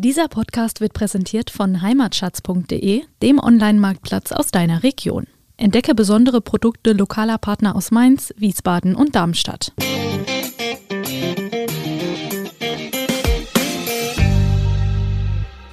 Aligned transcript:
Dieser 0.00 0.28
Podcast 0.28 0.80
wird 0.80 0.92
präsentiert 0.92 1.50
von 1.50 1.82
heimatschatz.de, 1.82 3.02
dem 3.20 3.38
Online-Marktplatz 3.40 4.30
aus 4.30 4.52
deiner 4.52 4.84
Region. 4.84 5.26
Entdecke 5.56 5.92
besondere 5.92 6.40
Produkte 6.40 6.92
lokaler 6.92 7.36
Partner 7.36 7.74
aus 7.74 7.90
Mainz, 7.90 8.32
Wiesbaden 8.36 8.94
und 8.94 9.16
Darmstadt. 9.16 9.72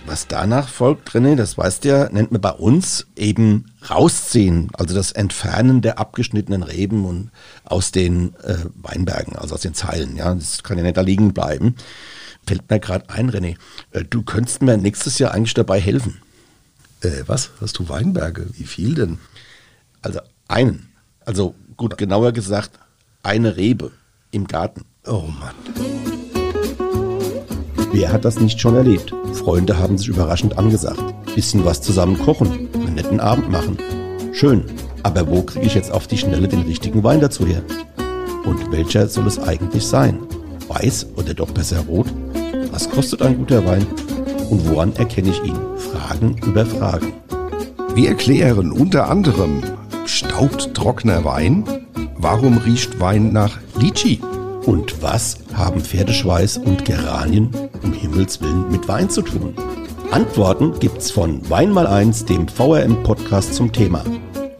Was 0.08 0.28
danach 0.28 0.70
folgt, 0.70 1.12
René, 1.12 1.36
das 1.36 1.56
weißt 1.56 1.84
du 1.84 1.90
ja, 1.90 2.10
nennt 2.10 2.32
man 2.32 2.42
bei 2.42 2.54
uns 2.54 3.06
eben 3.16 3.74
rausziehen, 3.88 4.72
also 4.74 4.96
das 4.96 5.12
Entfernen 5.12 5.84
der 5.84 6.00
abgeschnittenen 6.00 6.64
Reben 6.64 7.06
und 7.06 7.30
aus 7.64 7.92
den 7.92 8.34
äh, 8.44 8.56
Weinbergen, 8.74 9.36
also 9.36 9.54
aus 9.54 9.62
den 9.62 9.76
Zeilen. 9.76 10.16
Ja, 10.16 10.34
das 10.34 10.64
kann 10.64 10.80
ja 10.80 10.84
nicht 10.84 10.98
da 10.98 11.02
liegen 11.02 11.32
bleiben 11.32 11.76
fällt 12.46 12.70
mir 12.70 12.80
gerade 12.80 13.10
ein, 13.10 13.30
René. 13.30 13.58
Äh, 13.92 14.04
du 14.04 14.24
könntest 14.24 14.62
mir 14.62 14.78
nächstes 14.78 15.20
Jahr 15.20 15.34
eigentlich 15.34 15.54
dabei 15.54 15.80
helfen. 15.80 16.22
Äh, 17.02 17.24
was? 17.28 17.52
Hast 17.62 17.80
du 17.80 17.90
Weinberge? 17.90 18.48
Wie 18.54 18.66
viel 18.66 18.96
denn? 18.96 19.20
Also 20.02 20.20
einen. 20.48 20.90
Also 21.26 21.56
gut, 21.78 21.98
genauer 21.98 22.32
gesagt, 22.32 22.80
eine 23.24 23.58
Rebe 23.58 23.92
im 24.32 24.48
Garten. 24.48 24.86
Oh 25.06 25.28
Mann. 25.40 25.56
Wer 27.92 28.12
hat 28.12 28.26
das 28.26 28.40
nicht 28.40 28.60
schon 28.60 28.76
erlebt? 28.76 29.14
Freunde 29.34 29.78
haben 29.78 29.98
sich 29.98 30.10
überraschend 30.10 30.58
angesagt. 30.58 31.02
Bisschen 31.34 31.66
was 31.66 31.82
zusammen 31.82 32.18
kochen, 32.18 32.70
einen 32.74 32.96
netten 32.96 33.20
Abend 33.20 33.50
machen. 33.50 33.78
Schön. 34.34 34.66
Aber 35.04 35.28
wo 35.28 35.44
kriege 35.44 35.66
ich 35.66 35.76
jetzt 35.76 35.92
auf 35.92 36.08
die 36.08 36.18
Schnelle 36.18 36.48
den 36.48 36.64
richtigen 36.64 37.04
Wein 37.04 37.22
dazu 37.22 37.46
her? 37.46 37.64
Und 38.44 38.72
welcher 38.72 39.08
soll 39.08 39.28
es 39.28 39.40
eigentlich 39.40 39.86
sein? 39.86 40.20
Weiß 40.68 41.08
oder 41.16 41.34
doch 41.34 41.52
besser 41.52 41.80
rot? 41.82 42.08
Was 42.72 42.90
kostet 42.90 43.22
ein 43.22 43.38
guter 43.38 43.66
Wein? 43.66 43.86
Und 44.50 44.70
woran 44.70 44.96
erkenne 44.96 45.30
ich 45.30 45.44
ihn? 45.44 45.58
Fragen 45.78 46.36
über 46.46 46.66
Fragen. 46.66 47.14
Wir 47.94 48.10
erklären 48.10 48.72
unter 48.72 49.10
anderem, 49.10 49.64
staubt 50.06 50.74
trockener 50.74 51.24
Wein? 51.24 51.64
Warum 52.18 52.58
riecht 52.58 53.00
Wein 53.00 53.32
nach 53.32 53.60
Litschi? 53.80 54.20
Und 54.66 55.02
was 55.02 55.38
haben 55.54 55.80
Pferdeschweiß 55.80 56.58
und 56.58 56.86
Geranien 56.86 57.52
um 57.84 57.94
Himmels 57.94 58.42
Willen 58.42 58.70
mit 58.72 58.88
Wein 58.88 59.10
zu 59.10 59.22
tun? 59.22 59.54
Antworten 60.12 60.80
gibt's 60.80 61.12
von 61.12 61.48
Wein 61.50 61.72
mal 61.72 61.88
eins, 61.88 62.26
dem 62.26 62.48
VRM-Podcast 62.48 63.54
zum 63.54 63.72
Thema. 63.72 64.04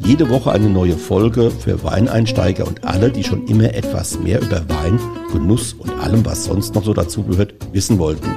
Jede 0.06 0.30
Woche 0.30 0.52
eine 0.52 0.70
neue 0.70 0.96
Folge 0.96 1.50
für 1.50 1.84
Weineinsteiger 1.84 2.68
und 2.68 2.84
alle, 2.84 3.12
die 3.12 3.24
schon 3.24 3.48
immer 3.48 3.74
etwas 3.74 4.20
mehr 4.20 4.40
über 4.40 4.62
Wein, 4.70 5.00
Genuss 5.32 5.74
und 5.74 5.90
allem, 6.00 6.24
was 6.24 6.44
sonst 6.44 6.76
noch 6.76 6.86
so 6.86 6.94
dazugehört, 6.94 7.56
wissen 7.74 7.98
wollten. 7.98 8.30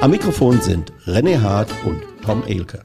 Am 0.00 0.12
Mikrofon 0.12 0.60
sind 0.60 0.92
René 1.06 1.40
Hart 1.40 1.70
und 1.84 2.02
Tom 2.24 2.44
Elke. 2.46 2.84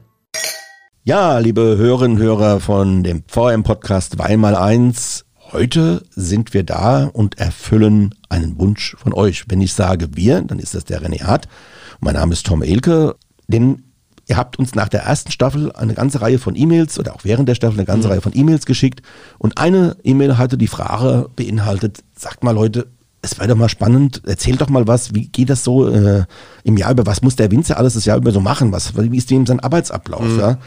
Ja, 1.04 1.38
liebe 1.38 1.76
Hörerinnen 1.78 2.16
und 2.16 2.22
Hörer 2.24 2.58
von 2.58 3.04
dem 3.04 3.22
VM-Podcast 3.28 4.18
Wein 4.18 4.40
mal 4.40 4.56
eins. 4.56 5.26
Heute 5.52 6.02
sind 6.10 6.54
wir 6.54 6.64
da 6.64 7.04
und 7.04 7.38
erfüllen 7.38 8.16
einen 8.28 8.58
Wunsch 8.58 8.96
von 8.98 9.12
euch. 9.14 9.44
Wenn 9.46 9.60
ich 9.60 9.74
sage 9.74 10.08
wir, 10.16 10.40
dann 10.40 10.58
ist 10.58 10.74
das 10.74 10.84
der 10.84 11.00
René 11.02 11.22
Hart. 11.22 11.46
Mein 12.00 12.14
Name 12.14 12.32
ist 12.32 12.46
Tom 12.46 12.64
Elke. 12.64 13.14
Den 13.46 13.83
Ihr 14.26 14.36
habt 14.36 14.58
uns 14.58 14.74
nach 14.74 14.88
der 14.88 15.02
ersten 15.02 15.30
Staffel 15.30 15.72
eine 15.72 15.94
ganze 15.94 16.20
Reihe 16.20 16.38
von 16.38 16.56
E-Mails 16.56 16.98
oder 16.98 17.14
auch 17.14 17.24
während 17.24 17.48
der 17.48 17.54
Staffel 17.54 17.78
eine 17.78 17.84
ganze 17.84 18.08
mhm. 18.08 18.12
Reihe 18.12 18.20
von 18.22 18.32
E-Mails 18.34 18.64
geschickt. 18.66 19.02
Und 19.38 19.58
eine 19.58 19.96
E-Mail 20.02 20.38
hatte 20.38 20.56
die 20.56 20.66
Frage 20.66 21.28
beinhaltet, 21.36 22.02
sagt 22.16 22.42
mal 22.42 22.52
Leute, 22.52 22.86
es 23.20 23.38
wäre 23.38 23.48
doch 23.48 23.56
mal 23.56 23.68
spannend, 23.68 24.22
erzählt 24.26 24.60
doch 24.60 24.68
mal 24.68 24.86
was, 24.86 25.14
wie 25.14 25.28
geht 25.28 25.50
das 25.50 25.64
so 25.64 25.88
äh, 25.88 26.24
im 26.62 26.76
Jahr 26.76 26.92
über, 26.92 27.06
was 27.06 27.22
muss 27.22 27.36
der 27.36 27.50
Winzer 27.50 27.78
alles 27.78 27.94
das 27.94 28.04
Jahr 28.04 28.18
über 28.18 28.32
so 28.32 28.40
machen, 28.40 28.72
was, 28.72 28.96
wie 28.96 29.16
ist 29.16 29.30
dem 29.30 29.46
sein 29.46 29.60
Arbeitsablauf, 29.60 30.22
mhm. 30.22 30.38
ja? 30.38 30.58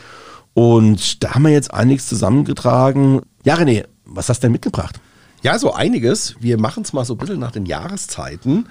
Und 0.54 1.24
da 1.24 1.36
haben 1.36 1.44
wir 1.44 1.52
jetzt 1.52 1.72
einiges 1.72 2.08
zusammengetragen. 2.08 3.22
Ja, 3.44 3.56
René, 3.56 3.86
was 4.06 4.28
hast 4.28 4.40
du 4.40 4.46
denn 4.46 4.54
mitgebracht? 4.54 5.00
Ja, 5.48 5.58
so 5.58 5.74
einiges. 5.74 6.36
Wir 6.42 6.60
machen 6.60 6.84
es 6.84 6.92
mal 6.92 7.06
so 7.06 7.14
ein 7.14 7.20
bisschen 7.20 7.40
nach 7.40 7.52
den 7.54 7.66
Jahreszeiten. 7.66 8.68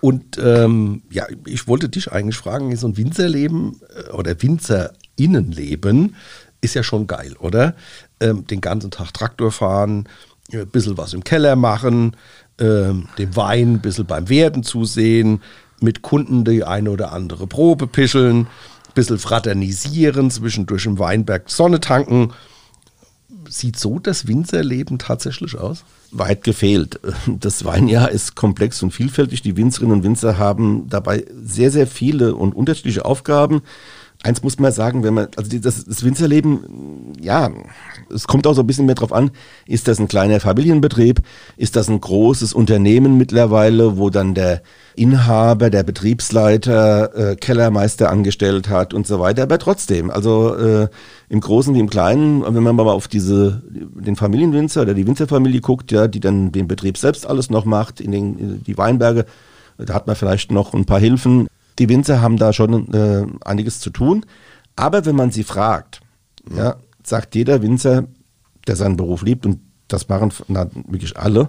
Und 0.00 0.38
ähm, 0.38 1.02
ja, 1.10 1.26
ich 1.44 1.66
wollte 1.66 1.88
dich 1.88 2.12
eigentlich 2.12 2.36
fragen, 2.36 2.76
so 2.76 2.86
ein 2.86 2.96
Winzerleben 2.96 3.80
äh, 3.96 4.12
oder 4.12 4.40
Winzerinnenleben 4.40 6.14
ist 6.60 6.76
ja 6.76 6.84
schon 6.84 7.08
geil, 7.08 7.34
oder? 7.40 7.74
Ähm, 8.20 8.46
den 8.46 8.60
ganzen 8.60 8.92
Tag 8.92 9.12
Traktor 9.12 9.50
fahren, 9.50 10.08
ein 10.52 10.68
bisschen 10.68 10.96
was 10.96 11.14
im 11.14 11.24
Keller 11.24 11.56
machen, 11.56 12.14
ähm, 12.60 13.08
dem 13.18 13.34
Wein 13.34 13.72
ein 13.74 13.80
bisschen 13.80 14.06
beim 14.06 14.28
Werden 14.28 14.62
zusehen, 14.62 15.42
mit 15.80 16.02
Kunden 16.02 16.44
die 16.44 16.62
eine 16.62 16.92
oder 16.92 17.10
andere 17.10 17.48
Probe 17.48 17.88
pischeln, 17.88 18.42
ein 18.42 18.94
bisschen 18.94 19.18
fraternisieren, 19.18 20.30
zwischendurch 20.30 20.86
im 20.86 21.00
Weinberg 21.00 21.50
Sonne 21.50 21.80
tanken. 21.80 22.34
Sieht 23.48 23.76
so 23.76 23.98
das 23.98 24.28
Winzerleben 24.28 25.00
tatsächlich 25.00 25.58
aus? 25.58 25.84
Weit 26.12 26.44
gefehlt. 26.44 27.00
Das 27.26 27.64
Weinjahr 27.64 28.10
ist 28.10 28.34
komplex 28.34 28.82
und 28.82 28.90
vielfältig. 28.90 29.42
Die 29.42 29.56
Winzerinnen 29.56 29.96
und 29.96 30.04
Winzer 30.04 30.38
haben 30.38 30.88
dabei 30.88 31.24
sehr, 31.42 31.70
sehr 31.70 31.86
viele 31.86 32.34
und 32.34 32.54
unterschiedliche 32.54 33.04
Aufgaben. 33.04 33.62
Eins 34.22 34.42
muss 34.42 34.58
man 34.58 34.70
sagen, 34.70 35.02
wenn 35.02 35.14
man, 35.14 35.28
also 35.36 35.58
das, 35.58 35.86
das 35.86 36.04
Winzerleben, 36.04 37.14
ja, 37.22 37.50
es 38.14 38.26
kommt 38.26 38.46
auch 38.46 38.52
so 38.52 38.60
ein 38.60 38.66
bisschen 38.66 38.84
mehr 38.84 38.94
drauf 38.94 39.14
an, 39.14 39.30
ist 39.66 39.88
das 39.88 39.98
ein 39.98 40.08
kleiner 40.08 40.40
Familienbetrieb, 40.40 41.22
ist 41.56 41.74
das 41.74 41.88
ein 41.88 42.02
großes 42.02 42.52
Unternehmen 42.52 43.16
mittlerweile, 43.16 43.96
wo 43.96 44.10
dann 44.10 44.34
der 44.34 44.60
Inhaber, 44.94 45.70
der 45.70 45.84
Betriebsleiter, 45.84 47.30
äh, 47.32 47.36
Kellermeister 47.36 48.10
angestellt 48.10 48.68
hat 48.68 48.92
und 48.92 49.06
so 49.06 49.20
weiter, 49.20 49.44
aber 49.44 49.58
trotzdem, 49.58 50.10
also 50.10 50.54
äh, 50.54 50.88
im 51.30 51.40
Großen 51.40 51.74
wie 51.74 51.80
im 51.80 51.88
Kleinen, 51.88 52.42
wenn 52.42 52.62
man 52.62 52.76
mal 52.76 52.88
auf 52.88 53.08
diese, 53.08 53.62
den 53.70 54.16
Familienwinzer 54.16 54.82
oder 54.82 54.92
die 54.92 55.06
Winzerfamilie 55.06 55.62
guckt, 55.62 55.92
ja, 55.92 56.08
die 56.08 56.20
dann 56.20 56.52
den 56.52 56.68
Betrieb 56.68 56.98
selbst 56.98 57.26
alles 57.26 57.48
noch 57.48 57.64
macht, 57.64 58.02
in 58.02 58.12
den, 58.12 58.38
in 58.38 58.64
die 58.64 58.76
Weinberge, 58.76 59.24
da 59.78 59.94
hat 59.94 60.06
man 60.06 60.14
vielleicht 60.14 60.52
noch 60.52 60.74
ein 60.74 60.84
paar 60.84 61.00
Hilfen, 61.00 61.48
die 61.80 61.88
Winzer 61.88 62.20
haben 62.20 62.36
da 62.36 62.52
schon 62.52 62.92
äh, 62.92 63.26
einiges 63.44 63.80
zu 63.80 63.88
tun. 63.88 64.26
Aber 64.76 65.06
wenn 65.06 65.16
man 65.16 65.30
sie 65.30 65.44
fragt, 65.44 66.02
ja, 66.54 66.76
sagt 67.02 67.34
jeder 67.34 67.62
Winzer, 67.62 68.04
der 68.66 68.76
seinen 68.76 68.98
Beruf 68.98 69.22
liebt, 69.22 69.46
und 69.46 69.60
das 69.88 70.08
machen 70.08 70.30
na, 70.46 70.68
wirklich 70.86 71.16
alle, 71.16 71.48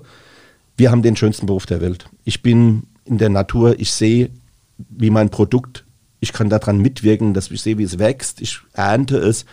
wir 0.78 0.90
haben 0.90 1.02
den 1.02 1.18
schönsten 1.18 1.46
Beruf 1.46 1.66
der 1.66 1.82
Welt. 1.82 2.06
Ich 2.24 2.42
bin 2.42 2.84
in 3.04 3.18
der 3.18 3.30
Natur, 3.30 3.78
ich 3.78 3.92
sehe, 3.92 4.30
wie 4.78 5.10
mein 5.10 5.30
Produkt, 5.30 5.86
ich 6.22 6.32
kann 6.32 6.50
daran 6.50 6.80
mitwirken, 6.80 7.34
dass 7.34 7.52
ich 7.52 7.62
sehe, 7.62 7.78
wie 7.78 7.84
es 7.84 8.00
wächst, 8.00 8.42
ich 8.42 8.60
ernte 8.74 9.18
es, 9.18 9.46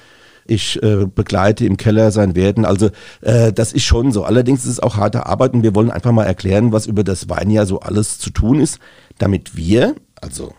ich 0.47 0.81
äh, 0.83 1.07
begleite 1.07 1.67
im 1.67 1.77
Keller 1.77 2.13
sein 2.13 2.37
Werden. 2.37 2.65
Also 2.65 2.91
äh, 3.21 3.53
das 3.53 3.73
ist 3.73 3.85
schon 3.85 4.13
so. 4.13 4.23
Allerdings 4.23 4.61
ist 4.61 4.71
es 4.71 4.81
auch 4.81 4.97
harte 4.97 5.27
Arbeit 5.27 5.55
und 5.55 5.65
wir 5.65 5.75
wollen 5.75 5.91
einfach 5.91 6.13
mal 6.13 6.25
erklären, 6.25 6.73
was 6.73 6.87
über 6.87 7.03
das 7.03 7.29
Weinjahr 7.29 7.67
so 7.67 7.81
alles 7.81 8.19
zu 8.19 8.31
tun 8.31 8.61
ist, 8.61 8.79
damit 9.19 9.57
wir, 9.57 9.97
also 10.21 10.55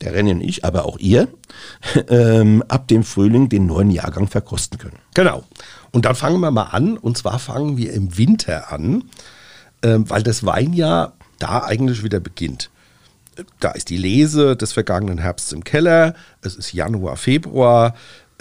der 0.00 0.14
René 0.14 0.32
und 0.32 0.40
ich, 0.40 0.64
aber 0.64 0.86
auch 0.86 0.98
ihr, 0.98 1.28
ähm, 2.08 2.64
ab 2.68 2.88
dem 2.88 3.04
Frühling 3.04 3.48
den 3.48 3.66
neuen 3.66 3.90
Jahrgang 3.90 4.28
verkosten 4.28 4.78
können. 4.78 4.98
Genau. 5.14 5.44
Und 5.92 6.04
dann 6.04 6.14
fangen 6.14 6.40
wir 6.40 6.50
mal 6.50 6.64
an. 6.64 6.96
Und 6.96 7.18
zwar 7.18 7.38
fangen 7.38 7.76
wir 7.76 7.92
im 7.92 8.16
Winter 8.16 8.72
an, 8.72 9.04
ähm, 9.82 10.08
weil 10.08 10.22
das 10.22 10.44
Weinjahr 10.44 11.14
da 11.38 11.64
eigentlich 11.64 12.02
wieder 12.04 12.20
beginnt. 12.20 12.70
Da 13.58 13.70
ist 13.70 13.90
die 13.90 13.96
Lese 13.96 14.56
des 14.56 14.72
vergangenen 14.72 15.18
Herbsts 15.18 15.52
im 15.52 15.64
Keller. 15.64 16.14
Es 16.42 16.56
ist 16.56 16.72
Januar, 16.72 17.16
Februar. 17.16 17.94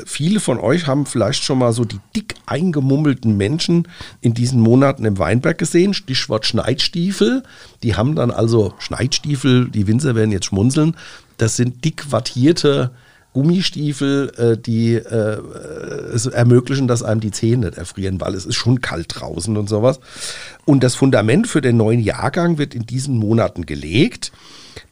Viele 0.05 0.39
von 0.39 0.59
euch 0.59 0.87
haben 0.87 1.05
vielleicht 1.05 1.43
schon 1.43 1.59
mal 1.59 1.73
so 1.73 1.85
die 1.85 1.99
dick 2.15 2.35
eingemummelten 2.45 3.35
Menschen 3.35 3.87
in 4.21 4.33
diesen 4.33 4.61
Monaten 4.61 5.05
im 5.05 5.17
Weinberg 5.17 5.57
gesehen. 5.57 5.93
Stichwort 5.93 6.45
Schneidstiefel. 6.45 7.43
Die 7.83 7.95
haben 7.95 8.15
dann 8.15 8.31
also 8.31 8.73
Schneidstiefel, 8.79 9.69
die 9.69 9.87
Winzer 9.87 10.15
werden 10.15 10.31
jetzt 10.31 10.45
schmunzeln, 10.45 10.95
das 11.41 11.55
sind 11.55 11.83
dick 11.83 12.11
wattierte 12.11 12.91
Gummistiefel, 13.33 14.31
äh, 14.37 14.57
die 14.57 14.95
äh, 14.95 15.41
es 16.13 16.25
ermöglichen, 16.25 16.87
dass 16.87 17.03
einem 17.03 17.21
die 17.21 17.31
Zähne 17.31 17.67
nicht 17.67 17.77
erfrieren, 17.77 18.19
weil 18.19 18.33
es 18.33 18.45
ist 18.45 18.55
schon 18.55 18.81
kalt 18.81 19.07
draußen 19.09 19.55
und 19.55 19.69
sowas. 19.69 19.99
Und 20.65 20.83
das 20.83 20.95
Fundament 20.95 21.47
für 21.47 21.61
den 21.61 21.77
neuen 21.77 21.99
Jahrgang 21.99 22.57
wird 22.57 22.73
in 22.73 22.85
diesen 22.85 23.17
Monaten 23.17 23.65
gelegt, 23.65 24.31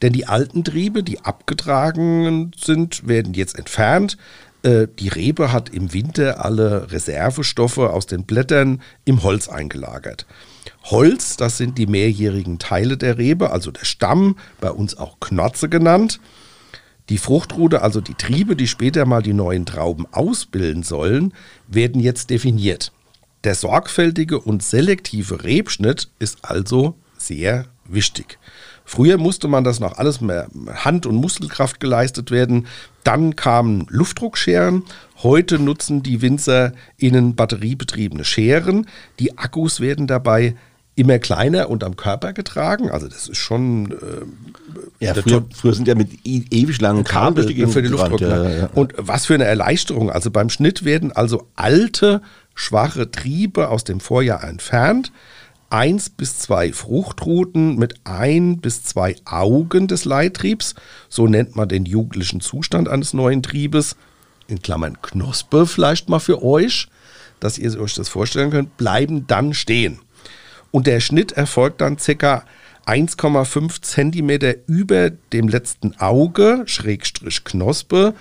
denn 0.01 0.13
die 0.13 0.27
alten 0.27 0.63
Triebe, 0.63 1.03
die 1.03 1.21
abgetragen 1.21 2.51
sind, 2.57 3.07
werden 3.07 3.33
jetzt 3.33 3.57
entfernt. 3.57 4.17
Äh, 4.63 4.87
die 4.99 5.07
Rebe 5.07 5.51
hat 5.51 5.69
im 5.69 5.93
Winter 5.93 6.43
alle 6.43 6.91
Reservestoffe 6.91 7.77
aus 7.93 8.05
den 8.05 8.23
Blättern 8.23 8.81
im 9.05 9.23
Holz 9.23 9.47
eingelagert. 9.47 10.25
Holz, 10.83 11.37
das 11.37 11.57
sind 11.57 11.77
die 11.77 11.87
mehrjährigen 11.87 12.59
Teile 12.59 12.97
der 12.97 13.17
Rebe, 13.17 13.51
also 13.51 13.71
der 13.71 13.85
Stamm, 13.85 14.37
bei 14.61 14.71
uns 14.71 14.97
auch 14.97 15.19
Knotze 15.19 15.69
genannt. 15.69 16.19
Die 17.09 17.17
Fruchtrute, 17.17 17.81
also 17.81 18.01
die 18.01 18.15
Triebe, 18.15 18.55
die 18.55 18.67
später 18.67 19.05
mal 19.05 19.21
die 19.21 19.33
neuen 19.33 19.65
Trauben 19.65 20.05
ausbilden 20.11 20.83
sollen, 20.83 21.33
werden 21.67 22.01
jetzt 22.01 22.29
definiert. 22.29 22.91
Der 23.43 23.55
sorgfältige 23.55 24.39
und 24.39 24.63
selektive 24.63 25.43
Rebschnitt 25.43 26.09
ist 26.19 26.43
also 26.43 26.95
sehr 27.17 27.65
wichtig. 27.85 28.39
Früher 28.89 29.17
musste 29.17 29.49
man 29.49 29.65
das 29.65 29.81
noch 29.81 29.97
alles 29.97 30.21
mehr 30.21 30.47
Hand- 30.73 31.05
und 31.05 31.17
Muskelkraft 31.17 31.81
geleistet 31.81 32.31
werden. 32.31 32.67
Dann 33.03 33.35
kamen 33.35 33.85
Luftdruckscheren. 33.89 34.83
Heute 35.21 35.59
nutzen 35.59 36.03
die 36.03 36.21
Winzer 36.21 36.71
innen 36.95 37.35
batteriebetriebene 37.35 38.23
Scheren. 38.23 38.87
Die 39.19 39.37
Akkus 39.37 39.81
werden 39.81 40.07
dabei 40.07 40.55
immer 40.95 41.19
kleiner 41.19 41.69
und 41.69 41.83
am 41.83 41.97
Körper 41.97 42.31
getragen. 42.31 42.89
Also 42.89 43.09
das 43.09 43.27
ist 43.27 43.35
schon. 43.35 43.91
Äh, 43.91 45.05
ja, 45.05 45.13
früher, 45.15 45.43
früher, 45.53 45.73
sind 45.73 45.89
ja 45.89 45.95
mit 45.95 46.25
ewig 46.25 46.79
langen 46.79 47.03
Kabel 47.03 47.43
für 47.67 47.81
die 47.81 47.89
Luftdruck. 47.89 48.21
Ja, 48.21 48.49
ja. 48.49 48.69
Und 48.73 48.93
was 48.95 49.25
für 49.25 49.33
eine 49.33 49.45
Erleichterung. 49.45 50.09
Also 50.09 50.31
beim 50.31 50.49
Schnitt 50.49 50.85
werden 50.85 51.11
also 51.11 51.45
alte, 51.57 52.21
schwache 52.55 53.11
Triebe 53.11 53.67
aus 53.67 53.83
dem 53.83 53.99
Vorjahr 53.99 54.45
entfernt. 54.45 55.11
Eins 55.69 56.09
bis 56.09 56.39
zwei 56.39 56.71
Fruchtruten 56.71 57.75
mit 57.77 57.95
ein 58.05 58.59
bis 58.59 58.83
zwei 58.83 59.15
Augen 59.25 59.87
des 59.87 60.05
Leittriebs, 60.05 60.75
so 61.09 61.27
nennt 61.27 61.57
man 61.57 61.67
den 61.67 61.85
jugendlichen 61.85 62.39
Zustand 62.39 62.87
eines 62.87 63.13
neuen 63.13 63.43
Triebes, 63.43 63.97
in 64.47 64.61
Klammern 64.61 65.01
Knospe 65.01 65.67
vielleicht 65.67 66.07
mal 66.07 66.19
für 66.19 66.41
euch, 66.41 66.87
dass 67.41 67.57
ihr 67.57 67.77
euch 67.81 67.95
das 67.95 68.07
vorstellen 68.07 68.51
könnt, 68.51 68.77
bleiben 68.77 69.27
dann 69.27 69.53
stehen. 69.53 69.99
Und 70.71 70.87
der 70.87 71.01
Schnitt 71.01 71.33
erfolgt 71.33 71.81
dann 71.81 71.97
ca. 71.97 72.43
1,5 72.85 73.81
Zentimeter 73.81 74.55
über 74.67 75.09
dem 75.09 75.49
letzten 75.49 75.99
Auge, 75.99 76.63
Schrägstrich 76.65 77.43
Knospe. 77.43 78.13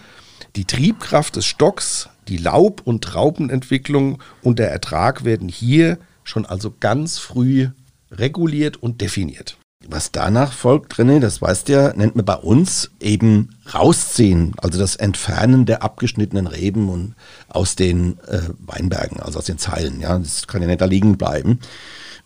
Die 0.56 0.64
Triebkraft 0.64 1.36
des 1.36 1.46
Stocks, 1.46 2.08
die 2.26 2.38
Laub- 2.38 2.82
und 2.84 3.04
Traubenentwicklung 3.04 4.20
und 4.42 4.58
der 4.58 4.72
Ertrag 4.72 5.24
werden 5.24 5.48
hier 5.48 5.98
schon 6.28 6.46
also 6.46 6.74
ganz 6.78 7.18
früh 7.18 7.68
reguliert 8.10 8.76
und 8.76 9.00
definiert. 9.00 9.56
Was 9.88 10.10
danach 10.10 10.52
folgt, 10.52 10.94
René, 10.94 11.20
das 11.20 11.40
weißt 11.40 11.68
du 11.68 11.72
ja, 11.72 11.92
nennt 11.92 12.16
man 12.16 12.24
bei 12.24 12.34
uns 12.34 12.90
eben 12.98 13.50
rausziehen, 13.72 14.54
also 14.56 14.78
das 14.78 14.96
Entfernen 14.96 15.64
der 15.64 15.82
abgeschnittenen 15.82 16.46
Reben 16.46 16.88
und 16.88 17.14
aus 17.48 17.76
den 17.76 18.18
äh, 18.26 18.40
Weinbergen, 18.58 19.20
also 19.20 19.38
aus 19.38 19.44
den 19.44 19.58
Zeilen. 19.58 20.00
Ja, 20.00 20.18
das 20.18 20.46
kann 20.46 20.62
ja 20.62 20.66
nicht 20.68 20.80
da 20.80 20.86
liegen 20.86 21.16
bleiben. 21.16 21.60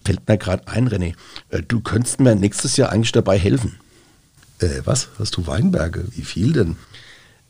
Fällt 0.05 0.27
mir 0.27 0.39
gerade 0.39 0.69
ein, 0.69 0.89
René, 0.89 1.15
äh, 1.51 1.61
du 1.63 1.81
könntest 1.81 2.21
mir 2.21 2.35
nächstes 2.35 2.77
Jahr 2.77 2.91
eigentlich 2.91 3.13
dabei 3.13 3.39
helfen. 3.39 3.79
Äh, 4.61 4.81
was? 4.85 5.09
Hast 5.19 5.37
du 5.37 5.47
Weinberge? 5.47 6.07
Wie 6.13 6.23
viel 6.23 6.53
denn? 6.53 6.77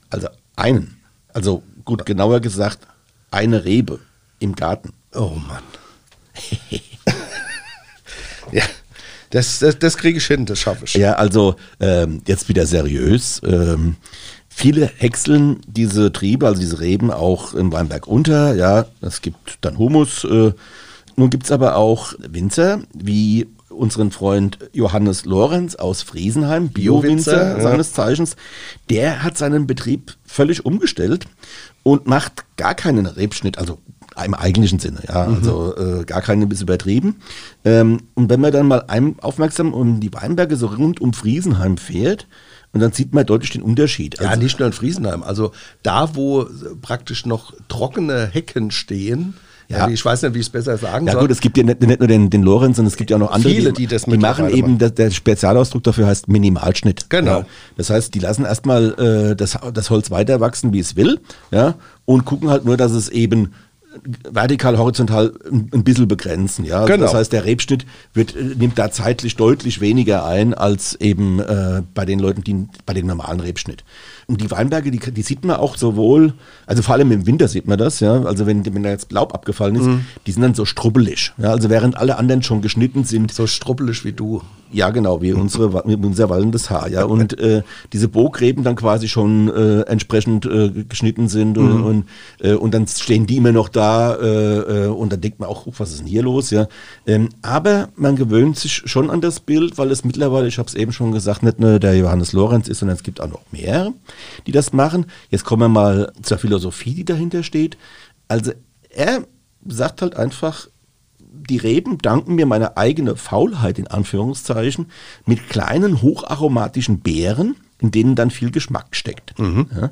Also 0.08 0.28
einen. 0.56 0.96
Also 1.32 1.62
gut, 1.84 2.04
genauer 2.04 2.40
gesagt, 2.40 2.80
eine 3.30 3.64
Rebe 3.64 4.00
im 4.40 4.56
Garten. 4.56 4.92
Oh 5.14 5.36
Mann. 5.46 5.62
ja, 8.52 8.64
das, 9.30 9.60
das, 9.60 9.78
das 9.78 9.96
kriege 9.96 10.18
ich 10.18 10.26
hin, 10.26 10.46
das 10.46 10.58
schaffe 10.58 10.84
ich. 10.84 10.94
Ja, 10.94 11.14
also 11.14 11.56
ähm, 11.78 12.22
jetzt 12.26 12.48
wieder 12.48 12.66
seriös. 12.66 13.40
Ähm, 13.44 13.96
viele 14.48 14.90
häckseln 14.96 15.60
diese 15.66 16.12
Triebe, 16.12 16.46
also 16.46 16.60
diese 16.60 16.80
Reben 16.80 17.10
auch 17.10 17.54
im 17.54 17.72
Weinberg 17.72 18.06
unter. 18.06 18.54
Ja, 18.54 18.86
es 19.00 19.22
gibt 19.22 19.58
dann 19.60 19.78
Humus. 19.78 20.24
Äh, 20.24 20.52
nun 21.16 21.30
gibt 21.30 21.44
es 21.44 21.52
aber 21.52 21.76
auch 21.76 22.14
Winzer 22.18 22.82
wie 22.92 23.46
unseren 23.68 24.10
Freund 24.10 24.58
Johannes 24.72 25.24
Lorenz 25.24 25.76
aus 25.76 26.02
Friesenheim, 26.02 26.68
Bio-Winzer 26.68 27.58
ja. 27.58 27.60
seines 27.60 27.92
Zeichens. 27.92 28.36
Der 28.90 29.22
hat 29.22 29.38
seinen 29.38 29.66
Betrieb 29.66 30.16
völlig 30.24 30.66
umgestellt 30.66 31.26
und 31.82 32.06
macht 32.06 32.44
gar 32.56 32.74
keinen 32.74 33.06
Rebschnitt, 33.06 33.58
also 33.58 33.78
im 34.24 34.34
eigentlichen 34.34 34.78
Sinne, 34.78 35.00
ja, 35.08 35.26
mhm. 35.26 35.34
also 35.36 35.76
äh, 35.76 36.04
gar 36.04 36.22
keinen 36.22 36.48
bis 36.48 36.62
übertrieben. 36.62 37.16
Ähm, 37.64 38.00
und 38.14 38.30
wenn 38.30 38.40
man 38.40 38.52
dann 38.52 38.66
mal 38.66 38.84
einem 38.88 39.18
aufmerksam 39.20 39.72
um 39.74 40.00
die 40.00 40.12
Weinberge 40.12 40.56
so 40.56 40.66
rund 40.66 41.00
um 41.00 41.12
Friesenheim 41.12 41.76
fährt, 41.76 42.26
und 42.72 42.78
dann 42.78 42.92
sieht 42.92 43.12
man 43.12 43.26
deutlich 43.26 43.50
den 43.50 43.62
Unterschied. 43.62 44.20
Also, 44.20 44.30
ja, 44.30 44.36
nicht 44.36 44.60
nur 44.60 44.68
in 44.68 44.72
Friesenheim, 44.72 45.24
also 45.24 45.50
da, 45.82 46.14
wo 46.14 46.46
praktisch 46.80 47.26
noch 47.26 47.52
trockene 47.68 48.28
Hecken 48.32 48.70
stehen, 48.70 49.34
ja. 49.70 49.88
Ich 49.88 50.04
weiß 50.04 50.22
nicht, 50.22 50.34
wie 50.34 50.40
ich 50.40 50.46
es 50.46 50.50
besser 50.50 50.76
sagen 50.76 51.06
ja, 51.06 51.12
soll. 51.12 51.20
Ja 51.20 51.26
gut, 51.26 51.30
es 51.30 51.40
gibt 51.40 51.56
ja 51.56 51.62
nicht, 51.62 51.80
nicht, 51.80 52.00
nur 52.00 52.08
den, 52.08 52.28
den 52.28 52.42
Lorenz, 52.42 52.76
sondern 52.76 52.90
es 52.90 52.96
gibt 52.96 53.10
ja 53.10 53.16
auch 53.16 53.20
noch 53.20 53.30
andere, 53.30 53.54
Viele, 53.54 53.72
die, 53.72 53.86
die 53.86 53.94
das 53.94 54.04
Die 54.04 54.18
machen 54.18 54.50
eben, 54.50 54.78
der, 54.78 54.90
der 54.90 55.12
Spezialausdruck 55.12 55.84
dafür 55.84 56.08
heißt 56.08 56.26
Minimalschnitt. 56.26 57.08
Genau. 57.08 57.40
Ja. 57.40 57.46
Das 57.76 57.88
heißt, 57.90 58.12
die 58.14 58.18
lassen 58.18 58.44
erstmal 58.44 59.30
äh, 59.30 59.36
das, 59.36 59.56
das 59.72 59.90
Holz 59.90 60.10
weiter 60.10 60.40
wachsen, 60.40 60.72
wie 60.72 60.80
es 60.80 60.96
will, 60.96 61.20
ja, 61.52 61.74
und 62.04 62.24
gucken 62.24 62.50
halt 62.50 62.64
nur, 62.64 62.76
dass 62.76 62.90
es 62.90 63.08
eben 63.10 63.52
vertikal, 64.28 64.78
horizontal 64.78 65.32
ein 65.50 65.84
bisschen 65.84 66.08
begrenzen. 66.08 66.64
Ja? 66.64 66.80
Also 66.80 66.92
genau. 66.92 67.06
Das 67.06 67.14
heißt, 67.14 67.32
der 67.32 67.44
Rebschnitt 67.44 67.86
wird, 68.14 68.34
nimmt 68.58 68.78
da 68.78 68.90
zeitlich 68.90 69.36
deutlich 69.36 69.80
weniger 69.80 70.24
ein 70.24 70.54
als 70.54 70.94
eben 71.00 71.40
äh, 71.40 71.82
bei 71.94 72.04
den 72.04 72.18
Leuten, 72.18 72.42
die 72.42 72.66
bei 72.86 72.94
dem 72.94 73.06
normalen 73.06 73.40
Rebschnitt. 73.40 73.84
Und 74.26 74.40
die 74.40 74.50
Weinberge, 74.50 74.90
die, 74.90 74.98
die 74.98 75.22
sieht 75.22 75.44
man 75.44 75.56
auch 75.56 75.76
sowohl, 75.76 76.34
also 76.66 76.82
vor 76.82 76.94
allem 76.94 77.10
im 77.10 77.26
Winter 77.26 77.48
sieht 77.48 77.66
man 77.66 77.78
das, 77.78 78.00
ja, 78.00 78.22
also 78.22 78.46
wenn, 78.46 78.64
wenn 78.64 78.82
da 78.82 78.90
jetzt 78.90 79.10
Laub 79.12 79.34
abgefallen 79.34 79.76
ist, 79.76 79.86
mhm. 79.86 80.04
die 80.26 80.32
sind 80.32 80.42
dann 80.42 80.54
so 80.54 80.64
strubbelig. 80.64 81.32
Ja, 81.38 81.50
also 81.50 81.70
während 81.70 81.96
alle 81.96 82.16
anderen 82.16 82.42
schon 82.42 82.62
geschnitten 82.62 83.04
sind. 83.04 83.32
So 83.32 83.46
strubbelig 83.46 84.04
wie 84.04 84.12
du. 84.12 84.42
Ja, 84.72 84.90
genau, 84.90 85.20
wie 85.20 85.32
unsere, 85.32 85.72
wie 85.84 85.96
unser 85.96 86.28
wallendes 86.28 86.70
Haar, 86.70 86.88
ja. 86.88 87.04
Und 87.04 87.38
äh, 87.40 87.62
diese 87.92 88.08
Bogreben 88.08 88.62
dann 88.62 88.76
quasi 88.76 89.08
schon 89.08 89.48
äh, 89.48 89.80
entsprechend 89.82 90.46
äh, 90.46 90.70
geschnitten 90.88 91.28
sind 91.28 91.58
und, 91.58 91.78
mhm. 91.78 91.84
und, 91.84 92.04
äh, 92.40 92.52
und 92.52 92.72
dann 92.72 92.86
stehen 92.86 93.26
die 93.26 93.38
immer 93.38 93.50
noch 93.50 93.68
da 93.68 94.14
äh, 94.14 94.84
äh, 94.84 94.86
und 94.86 95.12
dann 95.12 95.20
denkt 95.20 95.40
man 95.40 95.48
auch, 95.48 95.66
was 95.76 95.90
ist 95.90 96.00
denn 96.00 96.06
hier 96.06 96.22
los, 96.22 96.50
ja. 96.50 96.68
Ähm, 97.04 97.30
aber 97.42 97.88
man 97.96 98.14
gewöhnt 98.14 98.58
sich 98.58 98.82
schon 98.84 99.10
an 99.10 99.20
das 99.20 99.40
Bild, 99.40 99.76
weil 99.76 99.90
es 99.90 100.04
mittlerweile, 100.04 100.46
ich 100.46 100.58
habe 100.58 100.68
es 100.68 100.74
eben 100.74 100.92
schon 100.92 101.10
gesagt, 101.10 101.42
nicht 101.42 101.58
nur 101.58 101.80
der 101.80 101.96
Johannes 101.96 102.32
Lorenz 102.32 102.68
ist, 102.68 102.78
sondern 102.78 102.96
es 102.96 103.02
gibt 103.02 103.20
auch 103.20 103.28
noch 103.28 103.42
mehr, 103.50 103.92
die 104.46 104.52
das 104.52 104.72
machen. 104.72 105.06
Jetzt 105.30 105.44
kommen 105.44 105.62
wir 105.62 105.68
mal 105.68 106.12
zur 106.22 106.38
Philosophie, 106.38 106.94
die 106.94 107.04
dahinter 107.04 107.42
steht. 107.42 107.76
Also 108.28 108.52
er 108.88 109.24
sagt 109.66 110.02
halt 110.02 110.14
einfach, 110.16 110.68
die 111.32 111.58
Reben 111.58 111.98
danken 111.98 112.34
mir 112.34 112.46
meine 112.46 112.76
eigene 112.76 113.16
Faulheit 113.16 113.78
in 113.78 113.86
Anführungszeichen 113.86 114.86
mit 115.26 115.48
kleinen 115.48 116.02
hocharomatischen 116.02 117.00
Beeren, 117.00 117.56
in 117.80 117.90
denen 117.90 118.14
dann 118.14 118.30
viel 118.30 118.50
Geschmack 118.50 118.88
steckt. 118.96 119.38
Mhm. 119.38 119.66
Ja, 119.74 119.90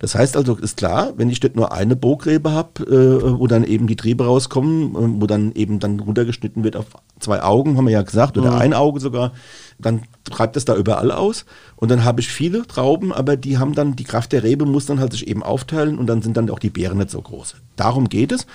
das 0.00 0.14
heißt 0.14 0.36
also, 0.36 0.54
ist 0.56 0.76
klar, 0.76 1.12
wenn 1.16 1.28
ich 1.28 1.40
dort 1.40 1.56
nur 1.56 1.72
eine 1.72 1.96
Bogrebe 1.96 2.52
habe, 2.52 2.84
äh, 2.84 3.38
wo 3.38 3.46
dann 3.46 3.64
eben 3.64 3.86
die 3.86 3.96
Triebe 3.96 4.24
rauskommen, 4.24 4.94
äh, 4.94 5.20
wo 5.20 5.26
dann 5.26 5.52
eben 5.52 5.78
dann 5.80 6.00
runtergeschnitten 6.00 6.64
wird 6.64 6.76
auf 6.76 6.86
zwei 7.18 7.42
Augen, 7.42 7.76
haben 7.76 7.86
wir 7.86 7.92
ja 7.92 8.02
gesagt, 8.02 8.38
oder 8.38 8.52
mhm. 8.52 8.58
ein 8.58 8.74
Auge 8.74 9.00
sogar, 9.00 9.32
dann 9.78 10.02
treibt 10.24 10.56
es 10.56 10.64
da 10.64 10.76
überall 10.76 11.10
aus. 11.10 11.46
Und 11.76 11.90
dann 11.90 12.04
habe 12.04 12.20
ich 12.20 12.28
viele 12.28 12.66
Trauben, 12.66 13.12
aber 13.12 13.36
die 13.36 13.58
haben 13.58 13.74
dann, 13.74 13.96
die 13.96 14.04
Kraft 14.04 14.32
der 14.32 14.42
Rebe 14.42 14.66
muss 14.66 14.86
dann 14.86 15.00
halt 15.00 15.12
sich 15.12 15.26
eben 15.26 15.42
aufteilen 15.42 15.98
und 15.98 16.06
dann 16.06 16.22
sind 16.22 16.36
dann 16.36 16.50
auch 16.50 16.58
die 16.58 16.70
Beeren 16.70 16.98
nicht 16.98 17.10
so 17.10 17.20
groß. 17.20 17.56
Darum 17.76 18.08
geht 18.08 18.32
es. 18.32 18.46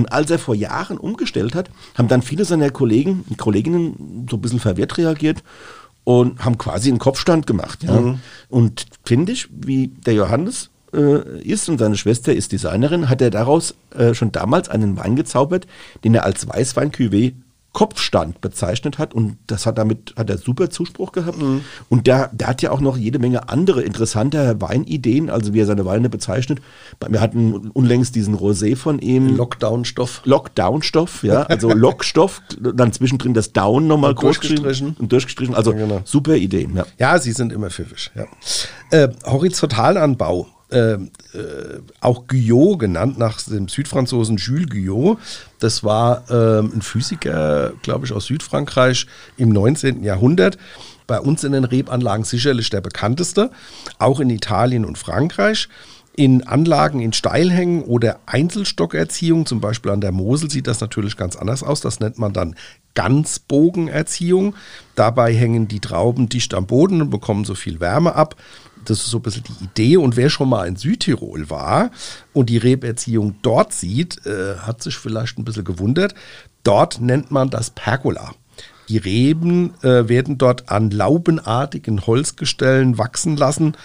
Und 0.00 0.10
als 0.10 0.30
er 0.30 0.38
vor 0.38 0.54
Jahren 0.54 0.96
umgestellt 0.96 1.54
hat, 1.54 1.68
haben 1.94 2.08
dann 2.08 2.22
viele 2.22 2.46
seiner 2.46 2.70
Kollegen 2.70 3.22
und 3.28 3.36
Kolleginnen 3.36 4.26
so 4.30 4.38
ein 4.38 4.40
bisschen 4.40 4.58
verwirrt 4.58 4.96
reagiert 4.96 5.42
und 6.04 6.42
haben 6.42 6.56
quasi 6.56 6.88
einen 6.88 6.98
Kopfstand 6.98 7.46
gemacht. 7.46 7.82
Ja. 7.82 8.00
Mhm. 8.00 8.20
Und 8.48 8.86
finde 9.04 9.32
ich, 9.32 9.48
wie 9.50 9.88
der 9.88 10.14
Johannes 10.14 10.70
äh, 10.94 11.42
ist 11.42 11.68
und 11.68 11.76
seine 11.76 11.98
Schwester 11.98 12.32
ist 12.32 12.52
Designerin, 12.52 13.10
hat 13.10 13.20
er 13.20 13.28
daraus 13.28 13.74
äh, 13.94 14.14
schon 14.14 14.32
damals 14.32 14.70
einen 14.70 14.96
Wein 14.96 15.16
gezaubert, 15.16 15.66
den 16.02 16.14
er 16.14 16.24
als 16.24 16.48
Weißwein 16.48 16.92
Cuvée 16.92 17.34
Kopfstand 17.72 18.40
bezeichnet 18.40 18.98
hat 18.98 19.14
und 19.14 19.36
das 19.46 19.64
hat 19.64 19.78
damit 19.78 20.14
hat 20.16 20.28
er 20.28 20.38
super 20.38 20.70
Zuspruch 20.70 21.12
gehabt 21.12 21.40
mhm. 21.40 21.60
und 21.88 22.08
der, 22.08 22.28
der 22.32 22.48
hat 22.48 22.62
ja 22.62 22.72
auch 22.72 22.80
noch 22.80 22.96
jede 22.96 23.20
Menge 23.20 23.48
andere 23.48 23.82
interessante 23.82 24.60
Weinideen, 24.60 25.30
also 25.30 25.54
wie 25.54 25.60
er 25.60 25.66
seine 25.66 25.84
Weine 25.84 26.08
bezeichnet. 26.08 26.60
Wir 27.08 27.20
hatten 27.20 27.70
unlängst 27.70 28.16
diesen 28.16 28.36
Rosé 28.36 28.74
von 28.74 28.98
ihm. 28.98 29.36
Lockdown-Stoff. 29.36 30.22
Lockdown-Stoff, 30.24 31.22
ja, 31.22 31.42
also 31.42 31.70
Lockstoff, 31.72 32.42
dann 32.58 32.92
zwischendrin 32.92 33.34
das 33.34 33.52
Down 33.52 33.86
nochmal 33.86 34.14
groß 34.14 34.40
durchgestrichen. 34.40 34.96
und 34.98 35.12
durchgestrichen, 35.12 35.54
also 35.54 35.72
ja, 35.72 35.78
genau. 35.78 36.00
super 36.04 36.34
Ideen. 36.34 36.76
Ja. 36.76 36.86
ja, 36.98 37.18
sie 37.20 37.32
sind 37.32 37.52
immer 37.52 37.70
pfiffig. 37.70 38.10
Ja. 38.16 38.26
Äh, 38.90 39.10
Horizontalanbau 39.24 40.48
äh, 40.70 40.94
äh, 40.94 41.80
auch 42.00 42.26
Guyot 42.26 42.78
genannt, 42.78 43.18
nach 43.18 43.40
dem 43.42 43.68
Südfranzosen 43.68 44.36
Jules 44.36 44.68
Guyot. 44.70 45.18
Das 45.58 45.84
war 45.84 46.30
äh, 46.30 46.60
ein 46.60 46.82
Physiker, 46.82 47.72
glaube 47.82 48.06
ich, 48.06 48.12
aus 48.12 48.26
Südfrankreich 48.26 49.06
im 49.36 49.50
19. 49.50 50.02
Jahrhundert. 50.02 50.58
Bei 51.06 51.20
uns 51.20 51.42
in 51.42 51.52
den 51.52 51.64
Rebanlagen 51.64 52.24
sicherlich 52.24 52.70
der 52.70 52.80
bekannteste, 52.80 53.50
auch 53.98 54.20
in 54.20 54.30
Italien 54.30 54.84
und 54.84 54.96
Frankreich. 54.96 55.68
In 56.16 56.46
Anlagen 56.46 57.00
in 57.00 57.12
Steilhängen 57.12 57.82
oder 57.82 58.18
Einzelstockerziehung, 58.26 59.46
zum 59.46 59.60
Beispiel 59.60 59.92
an 59.92 60.00
der 60.00 60.12
Mosel, 60.12 60.50
sieht 60.50 60.66
das 60.66 60.80
natürlich 60.80 61.16
ganz 61.16 61.34
anders 61.36 61.62
aus. 61.62 61.80
Das 61.80 62.00
nennt 62.00 62.18
man 62.18 62.32
dann 62.32 62.56
Ganzbogenerziehung. 62.94 64.54
Dabei 64.96 65.34
hängen 65.34 65.68
die 65.68 65.80
Trauben 65.80 66.28
dicht 66.28 66.52
am 66.54 66.66
Boden 66.66 67.00
und 67.00 67.10
bekommen 67.10 67.44
so 67.44 67.54
viel 67.54 67.80
Wärme 67.80 68.14
ab 68.14 68.36
das 68.84 68.98
ist 69.00 69.10
so 69.10 69.18
ein 69.18 69.22
bisschen 69.22 69.44
die 69.44 69.64
Idee. 69.64 69.96
Und 69.96 70.16
wer 70.16 70.30
schon 70.30 70.48
mal 70.48 70.66
in 70.66 70.76
Südtirol 70.76 71.50
war 71.50 71.90
und 72.32 72.50
die 72.50 72.58
Reberziehung 72.58 73.36
dort 73.42 73.72
sieht, 73.72 74.26
äh, 74.26 74.56
hat 74.58 74.82
sich 74.82 74.96
vielleicht 74.96 75.38
ein 75.38 75.44
bisschen 75.44 75.64
gewundert. 75.64 76.14
Dort 76.62 77.00
nennt 77.00 77.30
man 77.30 77.50
das 77.50 77.70
Pergola. 77.70 78.34
Die 78.88 78.98
Reben 78.98 79.74
äh, 79.82 80.08
werden 80.08 80.36
dort 80.36 80.68
an 80.68 80.90
laubenartigen 80.90 82.06
Holzgestellen 82.06 82.98
wachsen 82.98 83.36
lassen. 83.36 83.76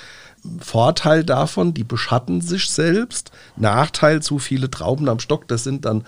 Vorteil 0.59 1.23
davon, 1.23 1.73
die 1.73 1.83
beschatten 1.83 2.41
sich 2.41 2.69
selbst. 2.69 3.31
Nachteil, 3.55 4.21
zu 4.21 4.39
viele 4.39 4.69
Trauben 4.69 5.07
am 5.09 5.19
Stock, 5.19 5.47
das 5.47 5.63
sind 5.63 5.85
dann 5.85 6.05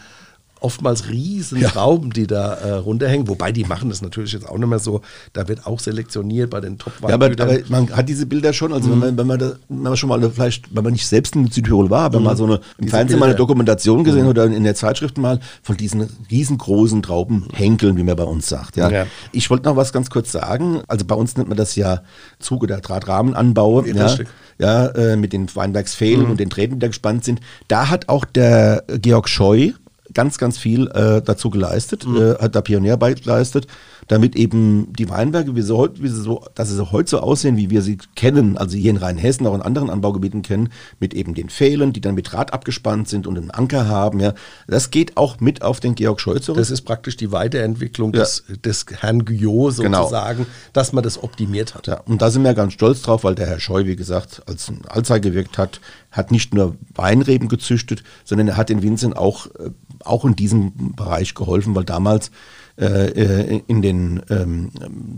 oftmals 0.59 1.09
riesen 1.09 1.59
ja. 1.59 1.69
Trauben, 1.69 2.11
die 2.11 2.27
da 2.27 2.53
äh, 2.53 2.71
runterhängen. 2.73 3.27
Wobei 3.27 3.51
die 3.51 3.63
machen 3.63 3.89
das 3.89 4.01
natürlich 4.01 4.33
jetzt 4.33 4.47
auch 4.47 4.57
nicht 4.57 4.67
mehr 4.67 4.79
so. 4.79 5.01
Da 5.33 5.47
wird 5.47 5.65
auch 5.65 5.79
selektioniert 5.79 6.49
bei 6.49 6.59
den 6.59 6.77
top 6.77 6.93
ja, 7.01 7.09
aber, 7.09 7.27
aber, 7.27 7.59
man 7.69 7.89
hat 7.95 8.09
diese 8.09 8.25
Bilder 8.25 8.53
schon. 8.53 8.73
Also 8.73 8.89
mhm. 8.89 8.93
wenn, 8.93 8.99
man, 8.99 9.17
wenn, 9.17 9.27
man 9.27 9.39
da, 9.39 9.51
wenn 9.69 9.81
man 9.81 9.97
schon 9.97 10.09
mal 10.09 10.29
vielleicht, 10.29 10.75
wenn 10.75 10.83
man 10.83 10.93
nicht 10.93 11.07
selbst 11.07 11.35
in 11.35 11.49
Südtirol 11.49 11.89
war, 11.89 12.03
aber 12.03 12.19
mhm. 12.19 12.25
mal 12.25 12.37
so 12.37 12.45
eine 12.45 12.59
im 12.77 12.87
Fernsehen 12.87 13.19
mal 13.19 13.27
eine 13.27 13.35
Dokumentation 13.35 14.03
gesehen 14.03 14.23
mhm. 14.23 14.29
oder 14.29 14.45
in 14.45 14.63
der 14.63 14.75
Zeitschrift 14.75 15.17
mal 15.17 15.39
von 15.61 15.77
diesen 15.77 16.09
riesengroßen 16.31 17.01
Traubenhenkeln, 17.03 17.97
wie 17.97 18.03
man 18.03 18.15
bei 18.15 18.23
uns 18.23 18.49
sagt. 18.49 18.77
Ja. 18.77 18.89
ja. 18.89 19.05
Ich 19.31 19.49
wollte 19.49 19.65
noch 19.65 19.75
was 19.75 19.93
ganz 19.93 20.09
kurz 20.09 20.31
sagen. 20.31 20.81
Also 20.87 21.05
bei 21.05 21.15
uns 21.15 21.37
nennt 21.37 21.49
man 21.49 21.57
das 21.57 21.75
ja 21.75 22.01
Zuge 22.39 22.67
der 22.67 22.81
Drahtrahmenanbau. 22.81 23.85
Ja, 23.85 24.15
ja 24.59 24.87
äh, 24.87 25.15
mit 25.15 25.33
den 25.33 25.53
Weinbergsfehlen 25.53 26.25
mhm. 26.25 26.31
und 26.31 26.39
den 26.39 26.49
Drähten, 26.49 26.75
die 26.75 26.79
da 26.79 26.87
gespannt 26.87 27.23
sind. 27.23 27.41
Da 27.67 27.89
hat 27.89 28.09
auch 28.09 28.25
der 28.25 28.83
Georg 29.01 29.29
Scheu 29.29 29.71
ganz, 30.13 30.37
ganz 30.37 30.57
viel 30.57 30.87
äh, 30.87 31.21
dazu 31.21 31.49
geleistet, 31.49 32.05
mhm. 32.07 32.17
äh, 32.17 32.35
hat 32.35 32.55
da 32.55 32.61
Pionierarbeit 32.61 33.23
geleistet, 33.23 33.67
damit 34.07 34.35
eben 34.35 34.93
die 34.93 35.09
Weinberge, 35.09 35.55
wie 35.55 35.61
sie, 35.61 35.75
heute, 35.75 36.01
wie 36.01 36.07
sie 36.07 36.21
so, 36.21 36.45
dass 36.55 36.69
sie 36.69 36.91
heute 36.91 37.09
so 37.09 37.19
aussehen, 37.19 37.57
wie 37.57 37.69
wir 37.69 37.81
sie 37.81 37.97
kennen, 38.15 38.57
also 38.57 38.77
hier 38.77 38.91
in 38.91 38.97
Rheinhessen, 38.97 39.45
auch 39.47 39.55
in 39.55 39.61
anderen 39.61 39.89
Anbaugebieten 39.89 40.41
kennen, 40.41 40.69
mit 40.99 41.13
eben 41.13 41.33
den 41.33 41.49
Pfählen, 41.49 41.93
die 41.93 42.01
dann 42.01 42.15
mit 42.15 42.31
Draht 42.31 42.53
abgespannt 42.53 43.09
sind 43.09 43.27
und 43.27 43.37
einen 43.37 43.51
Anker 43.51 43.87
haben. 43.87 44.19
Ja, 44.19 44.33
das 44.67 44.91
geht 44.91 45.17
auch 45.17 45.39
mit 45.39 45.61
auf 45.61 45.79
den 45.79 45.95
Georg 45.95 46.21
Scheu 46.21 46.39
zurück. 46.39 46.59
Das 46.59 46.71
ist 46.71 46.81
praktisch 46.81 47.17
die 47.17 47.31
Weiterentwicklung 47.31 48.13
ja. 48.13 48.21
des, 48.21 48.43
des 48.63 48.85
Herrn 48.99 49.25
Guyot 49.25 49.77
genau. 49.77 50.03
sozusagen, 50.03 50.43
genau. 50.43 50.49
dass 50.73 50.93
man 50.93 51.03
das 51.03 51.21
optimiert 51.21 51.75
hat. 51.75 51.87
Ja, 51.87 52.01
und 52.05 52.21
da 52.21 52.31
sind 52.31 52.43
wir 52.43 52.53
ganz 52.53 52.73
stolz 52.73 53.01
drauf, 53.01 53.23
weil 53.23 53.35
der 53.35 53.47
Herr 53.47 53.59
Scheu, 53.59 53.85
wie 53.85 53.95
gesagt, 53.95 54.41
als 54.47 54.69
ein 54.69 54.81
Allzeit 54.87 55.21
gewirkt 55.21 55.57
hat, 55.57 55.81
hat 56.17 56.31
nicht 56.31 56.53
nur 56.53 56.75
Weinreben 56.95 57.47
gezüchtet, 57.47 58.03
sondern 58.25 58.47
er 58.49 58.57
hat 58.57 58.69
den 58.69 58.81
Winzern 58.81 59.13
auch, 59.13 59.45
äh, 59.45 59.69
auch 60.03 60.25
in 60.25 60.35
diesem 60.35 60.95
Bereich 60.95 61.35
geholfen, 61.35 61.75
weil 61.75 61.85
damals 61.85 62.31
äh, 62.79 63.09
äh 63.09 63.61
in 63.67 63.81
den 63.81 64.21
ähm, 64.29 64.71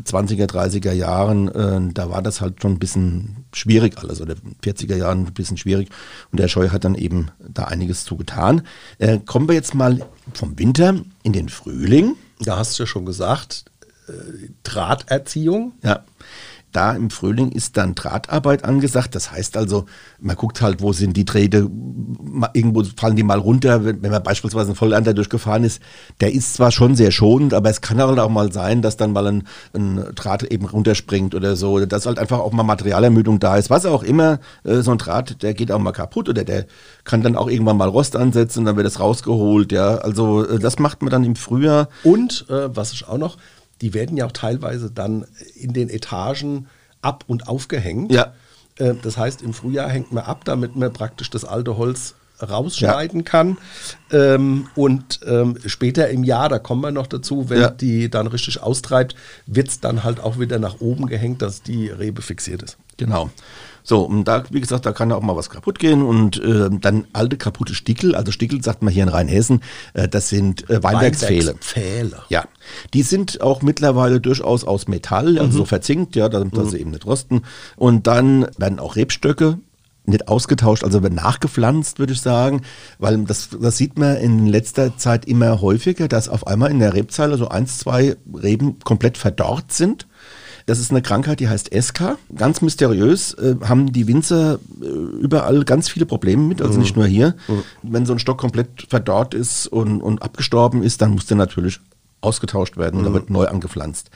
20er, 0.03 0.46
30er 0.46 0.91
Jahren, 0.91 1.48
äh, 1.48 1.94
da 1.94 2.10
war 2.10 2.22
das 2.22 2.41
halt 2.41 2.62
schon 2.62 2.74
ein 2.74 2.79
bisschen 2.79 3.46
schwierig 3.53 3.98
alles, 3.98 4.22
oder 4.22 4.36
40er 4.63 4.96
Jahren 4.96 5.25
ein 5.25 5.34
bisschen 5.34 5.58
schwierig. 5.58 5.89
Und 6.32 6.39
der 6.39 6.50
Scheu 6.50 6.70
hat 6.70 6.84
dann 6.84 6.96
eben 6.96 7.32
da 7.39 7.63
einiges 7.63 8.03
zu 8.03 8.18
getan. 8.18 8.62
Äh, 8.98 9.20
kommen 9.25 9.48
wir 9.48 9.56
jetzt 9.56 9.74
mal 9.74 10.00
vom 10.34 10.60
Winter 10.60 11.01
in 11.24 11.34
den 11.34 11.50
Frühling. 11.50 12.15
Da 12.41 12.58
hast 12.58 12.77
du 12.77 12.84
ja 12.84 12.88
schon 12.88 13.06
gesagt, 13.06 13.65
äh, 14.08 14.12
Drahterziehung. 14.63 15.74
Ja 15.84 16.03
da 16.72 16.94
im 16.94 17.10
Frühling 17.10 17.52
ist 17.52 17.78
dann 17.78 17.96
Drahtarbeit 17.96 18.64
angesagt. 18.64 19.16
Das 19.16 19.32
heißt 19.32 19.58
also, 19.58 19.86
man 20.20 20.36
guckt 20.36 20.62
halt, 20.62 20.82
wo 20.82 20.94
sind 20.94 21.18
die 21.18 21.26
Drähte, 21.26 21.70
irgendwo 22.54 22.84
fallen 22.96 23.16
die 23.16 23.24
mal 23.24 23.40
runter, 23.40 23.84
wenn, 23.86 24.02
man 24.02 24.22
beispielsweise 24.24 24.72
ein 24.72 24.76
Vollernter 24.76 25.14
durchgefahren 25.14 25.64
ist. 25.64 25.82
Der 26.22 26.32
ist 26.32 26.54
zwar 26.54 26.72
schon 26.72 26.96
sehr 26.96 27.12
schonend, 27.12 27.54
aber 27.54 27.70
es 27.70 27.82
kann 27.82 28.00
halt 28.00 28.20
auch 28.20 28.30
mal 28.30 28.52
sein, 28.52 28.82
dass 28.82 28.98
dann 28.98 29.14
mal 29.14 29.28
ein, 29.28 29.44
ein 29.74 30.04
Draht 30.16 30.44
eben 30.44 30.66
runterspringt 30.66 31.34
oder 31.34 31.56
so. 31.56 31.84
Dass 31.86 32.06
halt 32.06 32.20
einfach 32.20 32.40
auch 32.40 32.52
mal 32.52 32.64
Materialermüdung 32.64 33.40
da 33.40 33.58
ist. 33.58 33.70
Was 33.70 33.86
auch 33.86 34.04
immer, 34.04 34.40
äh, 34.64 34.82
so 34.82 34.92
ein 34.92 34.98
Draht, 34.98 35.42
der 35.42 35.54
geht 35.54 35.72
auch 35.72 35.80
mal 35.80 35.92
kaputt 35.92 36.30
oder 36.30 36.44
der 36.44 36.66
kann 37.04 37.24
dann 37.24 37.36
auch 37.36 37.50
irgendwann 37.50 37.78
mal 37.78 37.90
Rost 37.90 38.16
ansetzen, 38.16 38.66
dann 38.66 38.76
wird 38.76 38.86
das 38.86 39.00
rausgeholt. 39.00 39.72
Ja, 39.72 39.96
also 39.96 40.46
äh, 40.46 40.60
das 40.60 40.78
macht 40.78 41.02
man 41.02 41.10
dann 41.10 41.24
im 41.24 41.36
Frühjahr. 41.36 41.90
Und 42.04 42.46
äh, 42.50 42.76
was 42.76 42.94
ich 42.94 43.08
auch 43.08 43.18
noch 43.18 43.38
die 43.81 43.93
werden 43.93 44.17
ja 44.17 44.25
auch 44.25 44.31
teilweise 44.31 44.91
dann 44.91 45.25
in 45.55 45.74
den 45.74 45.89
Etagen 45.89 46.67
ab- 47.01 47.24
und 47.27 47.48
aufgehängt. 47.48 48.12
Ja. 48.12 48.33
Äh, 48.77 48.95
das 49.01 49.17
heißt, 49.17 49.41
im 49.41 49.53
Frühjahr 49.53 49.89
hängt 49.89 50.12
man 50.12 50.24
ab, 50.24 50.45
damit 50.45 50.75
man 50.75 50.91
praktisch 50.91 51.29
das 51.29 51.45
alte 51.45 51.77
Holz 51.77 52.15
rausschneiden 52.41 53.19
ja. 53.19 53.25
kann. 53.25 53.57
Ähm, 54.12 54.67
und 54.75 55.19
ähm, 55.25 55.57
später 55.65 56.09
im 56.09 56.24
Jahr, 56.24 56.50
da 56.50 56.59
kommen 56.59 56.81
wir 56.81 56.91
noch 56.91 57.07
dazu, 57.07 57.50
wenn 57.50 57.62
ja. 57.62 57.69
die 57.69 58.09
dann 58.09 58.27
richtig 58.27 58.62
austreibt, 58.62 59.15
wird 59.45 59.67
es 59.67 59.79
dann 59.79 60.03
halt 60.03 60.19
auch 60.19 60.39
wieder 60.39 60.59
nach 60.59 60.79
oben 60.79 61.07
gehängt, 61.07 61.41
dass 61.41 61.62
die 61.62 61.89
Rebe 61.89 62.21
fixiert 62.21 62.63
ist. 62.63 62.77
Genau. 62.98 63.29
So, 63.89 64.03
und 64.03 64.25
da, 64.25 64.43
wie 64.51 64.62
gesagt, 64.62 64.86
da 64.86 64.91
kann 64.91 65.12
auch 65.12 65.24
mal 65.24 65.36
was 65.36 65.50
kaputt 65.50 65.79
gehen 65.79 66.03
und 66.03 66.39
äh, 66.43 66.69
dann 66.69 67.08
alte 67.12 67.38
kaputte 67.38 67.74
Stickel, 67.74 68.13
also 68.13 68.31
Stickel 68.31 68.63
sagt 68.63 68.84
man 68.84 68.93
hier 68.93 69.01
in 69.01 69.10
Rheinhessen, 69.10 69.62
äh, 69.96 70.08
das 70.08 70.29
sind 70.29 70.69
äh, 70.69 70.84
Weinbergspfähle. 70.84 71.48
Weinbergspfähle. 71.48 72.22
Ja, 72.29 72.43
die 72.93 73.01
sind 73.01 73.41
auch 73.41 73.63
mittlerweile 73.63 74.22
durchaus 74.22 74.63
aus 74.63 74.88
Metall, 74.88 75.39
also 75.39 75.53
mhm. 75.53 75.53
so 75.53 75.65
verzinkt, 75.65 76.15
ja, 76.15 76.29
damit 76.29 76.53
mhm. 76.53 76.69
sie 76.69 76.77
eben 76.77 76.91
nicht 76.91 77.08
rosten. 77.08 77.41
Und 77.77 78.05
dann 78.05 78.46
werden 78.60 78.77
auch 78.77 78.96
Rebstöcke 78.96 79.58
nicht 80.05 80.27
ausgetauscht, 80.27 80.84
also 80.84 81.00
nachgepflanzt, 81.00 81.98
würde 81.98 82.13
ich 82.13 82.22
sagen, 82.22 82.62
weil 83.00 83.17
das, 83.24 83.50
das 83.60 83.77
sieht 83.77 83.98
man 83.98 84.17
in 84.17 84.46
letzter 84.46 84.98
Zeit 84.98 85.25
immer 85.25 85.62
häufiger, 85.62 86.08
dass 86.08 86.29
auf 86.29 86.46
einmal 86.46 86.69
in 86.69 86.77
der 86.77 86.93
Rebzeile 86.93 87.38
so 87.38 87.48
eins, 87.48 87.79
zwei 87.79 88.17
Reben 88.31 88.77
komplett 88.84 89.17
verdorrt 89.17 89.72
sind 89.72 90.05
das 90.70 90.80
ist 90.80 90.92
eine 90.92 91.02
Krankheit, 91.02 91.40
die 91.40 91.50
heißt 91.50 91.72
Eska. 91.72 92.18
Ganz 92.36 92.62
mysteriös 92.62 93.34
äh, 93.34 93.56
haben 93.64 93.92
die 93.92 94.06
Winzer 94.06 94.60
äh, 94.82 94.86
überall 94.86 95.64
ganz 95.64 95.90
viele 95.90 96.06
Probleme 96.06 96.44
mit, 96.44 96.62
also 96.62 96.76
mhm. 96.76 96.82
nicht 96.82 96.96
nur 96.96 97.08
hier. 97.08 97.36
Mhm. 97.48 97.64
Wenn 97.82 98.06
so 98.06 98.14
ein 98.14 98.20
Stock 98.20 98.38
komplett 98.38 98.86
verdorrt 98.88 99.34
ist 99.34 99.66
und, 99.66 100.00
und 100.02 100.22
abgestorben 100.22 100.84
ist, 100.84 101.02
dann 101.02 101.12
muss 101.12 101.26
der 101.26 101.38
natürlich 101.38 101.80
ausgetauscht 102.22 102.78
werden 102.78 103.02
mhm. 103.02 103.08
und 103.08 103.14
wird 103.14 103.30
neu 103.32 103.48
angepflanzt. 103.48 104.12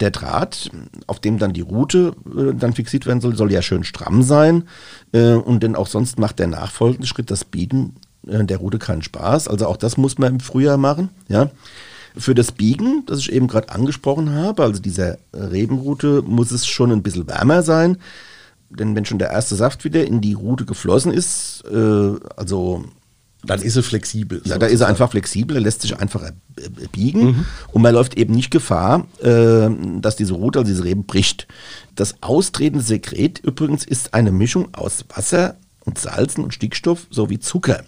Der 0.00 0.10
Draht, 0.10 0.70
auf 1.06 1.20
dem 1.20 1.38
dann 1.38 1.54
die 1.54 1.62
Rute 1.62 2.14
äh, 2.36 2.52
dann 2.52 2.74
fixiert 2.74 3.06
werden 3.06 3.22
soll, 3.22 3.34
soll 3.34 3.50
ja 3.50 3.62
schön 3.62 3.84
stramm 3.84 4.22
sein. 4.22 4.64
Äh, 5.12 5.32
und 5.32 5.62
denn 5.62 5.74
auch 5.74 5.86
sonst 5.86 6.18
macht 6.18 6.38
der 6.38 6.48
nachfolgende 6.48 7.06
Schritt, 7.06 7.30
das 7.30 7.46
Biegen 7.46 7.94
äh, 8.26 8.44
der 8.44 8.58
Rute 8.58 8.78
keinen 8.78 9.02
Spaß. 9.02 9.48
Also 9.48 9.66
auch 9.66 9.78
das 9.78 9.96
muss 9.96 10.18
man 10.18 10.34
im 10.34 10.40
Frühjahr 10.40 10.76
machen. 10.76 11.08
Ja. 11.28 11.50
Für 12.16 12.34
das 12.34 12.52
Biegen, 12.52 13.04
das 13.06 13.18
ich 13.18 13.32
eben 13.32 13.48
gerade 13.48 13.70
angesprochen 13.70 14.30
habe, 14.30 14.62
also 14.62 14.80
dieser 14.80 15.18
Rebenrute, 15.32 16.22
muss 16.22 16.52
es 16.52 16.66
schon 16.66 16.92
ein 16.92 17.02
bisschen 17.02 17.26
wärmer 17.26 17.62
sein. 17.62 17.98
Denn 18.70 18.94
wenn 18.94 19.04
schon 19.04 19.18
der 19.18 19.30
erste 19.30 19.56
Saft 19.56 19.84
wieder 19.84 20.06
in 20.06 20.20
die 20.20 20.32
Rute 20.32 20.64
geflossen 20.64 21.12
ist, 21.12 21.64
äh, 21.70 22.12
also 22.36 22.84
dann 23.46 23.60
ist 23.60 23.76
er 23.76 23.82
flexibel. 23.82 24.40
Ja, 24.44 24.58
da 24.58 24.66
ist 24.66 24.80
er 24.80 24.88
einfach 24.88 25.10
flexibel, 25.10 25.56
er 25.56 25.62
lässt 25.62 25.82
sich 25.82 25.98
einfach 25.98 26.22
äh, 26.22 26.32
biegen 26.92 27.24
mhm. 27.24 27.46
und 27.72 27.82
man 27.82 27.94
läuft 27.94 28.16
eben 28.16 28.34
nicht 28.34 28.50
Gefahr, 28.50 29.06
äh, 29.22 29.68
dass 30.00 30.16
diese 30.16 30.34
Rute, 30.34 30.60
also 30.60 30.70
diese 30.70 30.84
Reben 30.84 31.04
bricht. 31.04 31.46
Das 31.94 32.22
austretende 32.22 32.84
Sekret 32.84 33.40
übrigens 33.40 33.84
ist 33.84 34.14
eine 34.14 34.32
Mischung 34.32 34.74
aus 34.74 35.04
Wasser 35.14 35.56
und 35.84 35.98
Salzen 35.98 36.42
und 36.42 36.54
Stickstoff 36.54 37.06
sowie 37.10 37.38
Zucker 37.38 37.84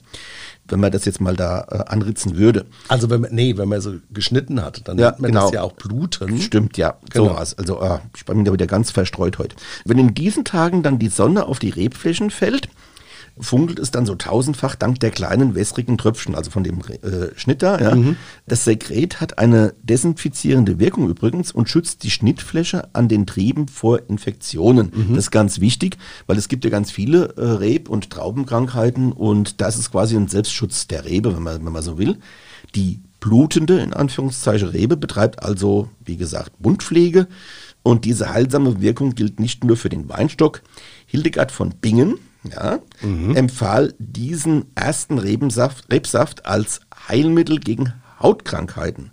wenn 0.69 0.81
man 0.81 0.93
das 0.93 1.05
jetzt 1.05 1.21
mal 1.21 1.37
da 1.37 1.67
äh, 1.71 1.91
anritzen 1.91 2.37
würde. 2.37 2.67
Also 2.89 3.11
wenn 3.11 3.23
man, 3.23 3.35
nee, 3.35 3.57
wenn 3.57 3.69
man 3.69 3.81
so 3.81 3.95
geschnitten 4.11 4.63
hat, 4.63 4.87
dann 4.89 4.99
ja, 4.99 5.11
nennt 5.11 5.21
man 5.21 5.31
genau. 5.31 5.45
das 5.45 5.53
ja 5.53 5.63
auch 5.63 5.73
Bluten. 5.73 6.41
Stimmt, 6.41 6.77
ja, 6.77 6.97
genau. 7.11 7.29
sowas. 7.29 7.57
Also 7.59 7.81
äh, 7.81 7.99
ich 8.17 8.25
bin 8.25 8.45
da 8.45 8.53
wieder 8.53 8.67
ganz 8.67 8.91
verstreut 8.91 9.39
heute. 9.39 9.57
Wenn 9.85 9.99
in 9.99 10.15
diesen 10.15 10.45
Tagen 10.45 10.83
dann 10.83 10.99
die 10.99 11.09
Sonne 11.09 11.47
auf 11.47 11.59
die 11.59 11.71
Rebflächen 11.71 12.31
fällt, 12.31 12.69
funkelt 13.39 13.79
es 13.79 13.91
dann 13.91 14.07
so 14.07 14.15
tausendfach 14.15 14.75
dank 14.75 15.01
der 15.01 15.11
kleinen 15.11 15.55
wässrigen 15.55 15.99
Tröpfchen, 15.99 16.35
also 16.35 16.51
von 16.51 16.65
dem 16.65 16.81
äh, 16.81 17.29
Schnitt 17.37 17.63
da. 17.63 17.79
Ja. 17.79 17.95
Mhm. 17.95 18.17
Das 18.47 18.65
Sekret 18.65 19.21
hat 19.21 19.39
eine 19.39 19.75
desinfizierende 19.83 20.79
Wirkung 20.79 21.09
übrigens 21.09 21.53
und 21.53 21.69
schützt 21.69 22.03
die 22.03 22.11
Schnittfläche 22.11 22.89
an 22.95 23.09
den 23.09 23.27
Trieben 23.27 23.69
vor 23.69 24.01
Infektionen. 24.09 24.91
Mhm. 24.95 25.15
Das 25.15 25.25
ist 25.25 25.31
ganz 25.31 25.61
wichtig, 25.61 25.99
weil 26.27 26.39
es 26.39 26.49
gibt 26.49 26.65
ja 26.65 26.71
ganz 26.71 26.91
viele 26.91 27.35
äh, 27.37 27.43
Reb- 27.43 27.89
und 27.89 28.11
Traubenkrankheiten 28.11 29.13
und 29.13 29.61
das 29.61 29.79
ist 29.79 29.93
quasi 29.93 30.17
ein 30.17 30.29
Selbstschutz 30.29 30.87
der 30.87 31.05
Rebe, 31.05 31.35
wenn 31.35 31.43
man, 31.43 31.65
wenn 31.65 31.73
man 31.73 31.83
so 31.83 31.99
will. 31.99 32.19
Die 32.75 33.01
blutende, 33.21 33.81
in 33.81 33.93
Anführungszeichen, 33.93 34.69
Rebe 34.69 34.97
betreibt 34.97 35.43
also, 35.43 35.89
wie 36.05 36.17
gesagt, 36.17 36.61
Mundpflege. 36.61 37.27
Und 37.83 38.05
diese 38.05 38.31
heilsame 38.31 38.81
Wirkung 38.81 39.15
gilt 39.15 39.39
nicht 39.39 39.63
nur 39.63 39.77
für 39.77 39.89
den 39.89 40.09
Weinstock. 40.09 40.63
Hildegard 41.07 41.53
von 41.53 41.71
Bingen, 41.81 42.19
ja, 42.51 42.81
mhm. 43.03 43.37
empfahl 43.37 43.95
diesen 43.99 44.67
ersten 44.75 45.19
Rebensaft, 45.19 45.93
Rebsaft 45.93 46.47
als 46.47 46.81
Heilmittel 47.09 47.59
gegen 47.61 47.93
Hautkrankheiten. 48.21 49.13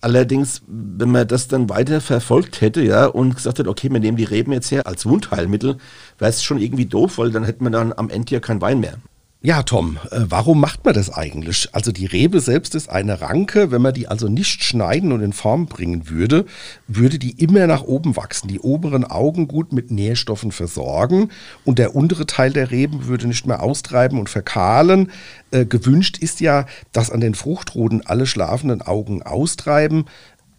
Allerdings, 0.00 0.62
wenn 0.66 1.10
man 1.10 1.26
das 1.26 1.48
dann 1.48 1.68
weiter 1.68 2.00
verfolgt 2.00 2.60
hätte, 2.60 2.82
ja, 2.82 3.06
und 3.06 3.34
gesagt 3.34 3.58
hätte, 3.58 3.68
okay, 3.68 3.90
wir 3.90 3.98
nehmen 3.98 4.16
die 4.16 4.24
Reben 4.24 4.52
jetzt 4.52 4.70
her 4.70 4.86
als 4.86 5.06
Wundheilmittel, 5.06 5.78
wäre 6.18 6.30
es 6.30 6.42
schon 6.42 6.58
irgendwie 6.58 6.86
doof, 6.86 7.18
weil 7.18 7.30
dann 7.30 7.44
hätte 7.44 7.62
man 7.64 7.72
dann 7.72 7.92
am 7.92 8.10
Ende 8.10 8.34
ja 8.34 8.40
kein 8.40 8.60
Wein 8.60 8.80
mehr. 8.80 8.98
Ja, 9.42 9.62
Tom, 9.62 9.98
äh, 10.10 10.22
warum 10.28 10.60
macht 10.60 10.84
man 10.84 10.94
das 10.94 11.12
eigentlich? 11.12 11.68
Also 11.72 11.92
die 11.92 12.06
Rebe 12.06 12.40
selbst 12.40 12.74
ist 12.74 12.88
eine 12.88 13.20
Ranke. 13.20 13.70
Wenn 13.70 13.82
man 13.82 13.94
die 13.94 14.08
also 14.08 14.28
nicht 14.28 14.64
schneiden 14.64 15.12
und 15.12 15.20
in 15.20 15.34
Form 15.34 15.66
bringen 15.66 16.08
würde, 16.08 16.46
würde 16.88 17.18
die 17.18 17.32
immer 17.32 17.66
nach 17.66 17.82
oben 17.82 18.16
wachsen, 18.16 18.48
die 18.48 18.60
oberen 18.60 19.04
Augen 19.04 19.46
gut 19.46 19.72
mit 19.72 19.90
Nährstoffen 19.90 20.52
versorgen 20.52 21.30
und 21.64 21.78
der 21.78 21.94
untere 21.94 22.26
Teil 22.26 22.52
der 22.52 22.70
Reben 22.70 23.06
würde 23.06 23.28
nicht 23.28 23.46
mehr 23.46 23.62
austreiben 23.62 24.18
und 24.18 24.30
verkahlen. 24.30 25.12
Äh, 25.50 25.66
gewünscht 25.66 26.18
ist 26.18 26.40
ja, 26.40 26.66
dass 26.92 27.10
an 27.10 27.20
den 27.20 27.34
Fruchtroden 27.34 28.04
alle 28.06 28.26
schlafenden 28.26 28.82
Augen 28.82 29.22
austreiben. 29.22 30.06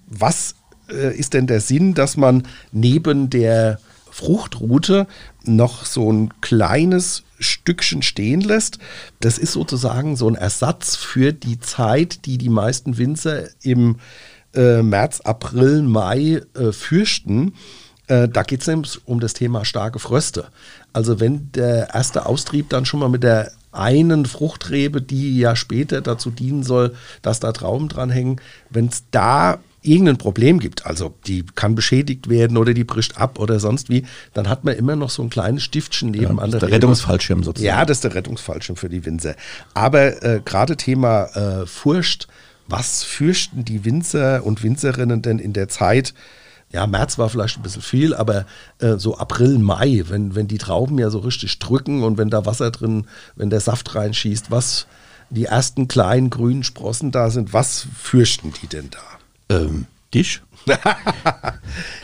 was 0.05 0.55
äh, 0.89 1.17
ist 1.17 1.33
denn 1.33 1.47
der 1.47 1.61
Sinn, 1.61 1.93
dass 1.93 2.15
man 2.15 2.43
neben 2.71 3.29
der 3.29 3.79
Fruchtroute 4.11 5.07
noch 5.43 5.85
so 5.85 6.11
ein 6.11 6.33
kleines 6.41 7.23
Stückchen 7.39 8.01
stehen 8.01 8.41
lässt. 8.41 8.79
Das 9.19 9.37
ist 9.37 9.53
sozusagen 9.53 10.15
so 10.15 10.27
ein 10.27 10.35
Ersatz 10.35 10.95
für 10.95 11.33
die 11.33 11.59
Zeit, 11.59 12.25
die 12.25 12.37
die 12.37 12.49
meisten 12.49 12.97
Winzer 12.97 13.49
im 13.61 13.97
äh, 14.53 14.81
März, 14.81 15.21
April, 15.21 15.83
Mai 15.83 16.41
äh, 16.55 16.71
fürchten. 16.71 17.53
Äh, 18.07 18.27
da 18.29 18.43
geht 18.43 18.61
es 18.61 18.67
nämlich 18.67 18.99
um 19.05 19.19
das 19.19 19.33
Thema 19.33 19.65
starke 19.65 19.99
Fröste. 19.99 20.47
Also 20.93 21.19
wenn 21.19 21.51
der 21.51 21.93
erste 21.93 22.25
Austrieb 22.25 22.69
dann 22.69 22.85
schon 22.85 22.99
mal 22.99 23.09
mit 23.09 23.23
der 23.23 23.51
einen 23.71 24.25
Fruchtrebe, 24.25 25.01
die 25.01 25.37
ja 25.37 25.55
später 25.55 26.01
dazu 26.01 26.31
dienen 26.31 26.63
soll, 26.63 26.95
dass 27.21 27.39
da 27.39 27.51
Trauben 27.51 27.89
dranhängen, 27.89 28.41
wenn 28.69 28.87
es 28.87 29.03
da 29.11 29.59
irgendein 29.81 30.17
Problem 30.17 30.59
gibt, 30.59 30.85
also 30.85 31.13
die 31.27 31.45
kann 31.55 31.75
beschädigt 31.75 32.29
werden 32.29 32.57
oder 32.57 32.73
die 32.73 32.83
bricht 32.83 33.17
ab 33.17 33.39
oder 33.39 33.59
sonst 33.59 33.89
wie, 33.89 34.05
dann 34.33 34.49
hat 34.49 34.63
man 34.63 34.75
immer 34.75 34.95
noch 34.95 35.09
so 35.09 35.23
ein 35.23 35.29
kleines 35.29 35.63
Stiftchen 35.63 36.11
nebenan. 36.11 36.37
Ja, 36.37 36.45
das 36.45 36.53
ist 36.53 36.61
der 36.61 36.71
Rettungsfallschirm 36.71 37.43
sozusagen. 37.43 37.67
Ja, 37.67 37.85
das 37.85 37.97
ist 37.97 38.03
der 38.03 38.15
Rettungsfallschirm 38.15 38.75
für 38.75 38.89
die 38.89 39.05
Winzer. 39.05 39.35
Aber 39.73 40.23
äh, 40.23 40.41
gerade 40.43 40.77
Thema 40.77 41.25
äh, 41.35 41.65
Furcht, 41.65 42.27
was 42.67 43.03
fürchten 43.03 43.63
die 43.63 43.85
Winzer 43.85 44.45
und 44.45 44.63
Winzerinnen 44.63 45.21
denn 45.21 45.39
in 45.39 45.53
der 45.53 45.69
Zeit, 45.69 46.13
ja, 46.71 46.85
März 46.85 47.17
war 47.17 47.29
vielleicht 47.29 47.57
ein 47.57 47.63
bisschen 47.63 47.81
viel, 47.81 48.13
aber 48.13 48.45
äh, 48.79 48.97
so 48.97 49.17
April, 49.17 49.57
Mai, 49.57 50.03
wenn, 50.07 50.35
wenn 50.35 50.47
die 50.47 50.57
Trauben 50.57 50.99
ja 50.99 51.09
so 51.09 51.19
richtig 51.19 51.59
drücken 51.59 52.03
und 52.03 52.17
wenn 52.17 52.29
da 52.29 52.45
Wasser 52.45 52.71
drin, 52.71 53.07
wenn 53.35 53.49
der 53.49 53.61
Saft 53.61 53.95
reinschießt, 53.95 54.51
was 54.51 54.85
die 55.29 55.45
ersten 55.45 55.87
kleinen 55.87 56.29
grünen 56.29 56.63
Sprossen 56.63 57.11
da 57.11 57.29
sind, 57.29 57.53
was 57.53 57.87
fürchten 57.97 58.53
die 58.61 58.67
denn 58.67 58.89
da? 58.89 59.16
Ähm, 59.49 59.85
dich? 60.13 60.41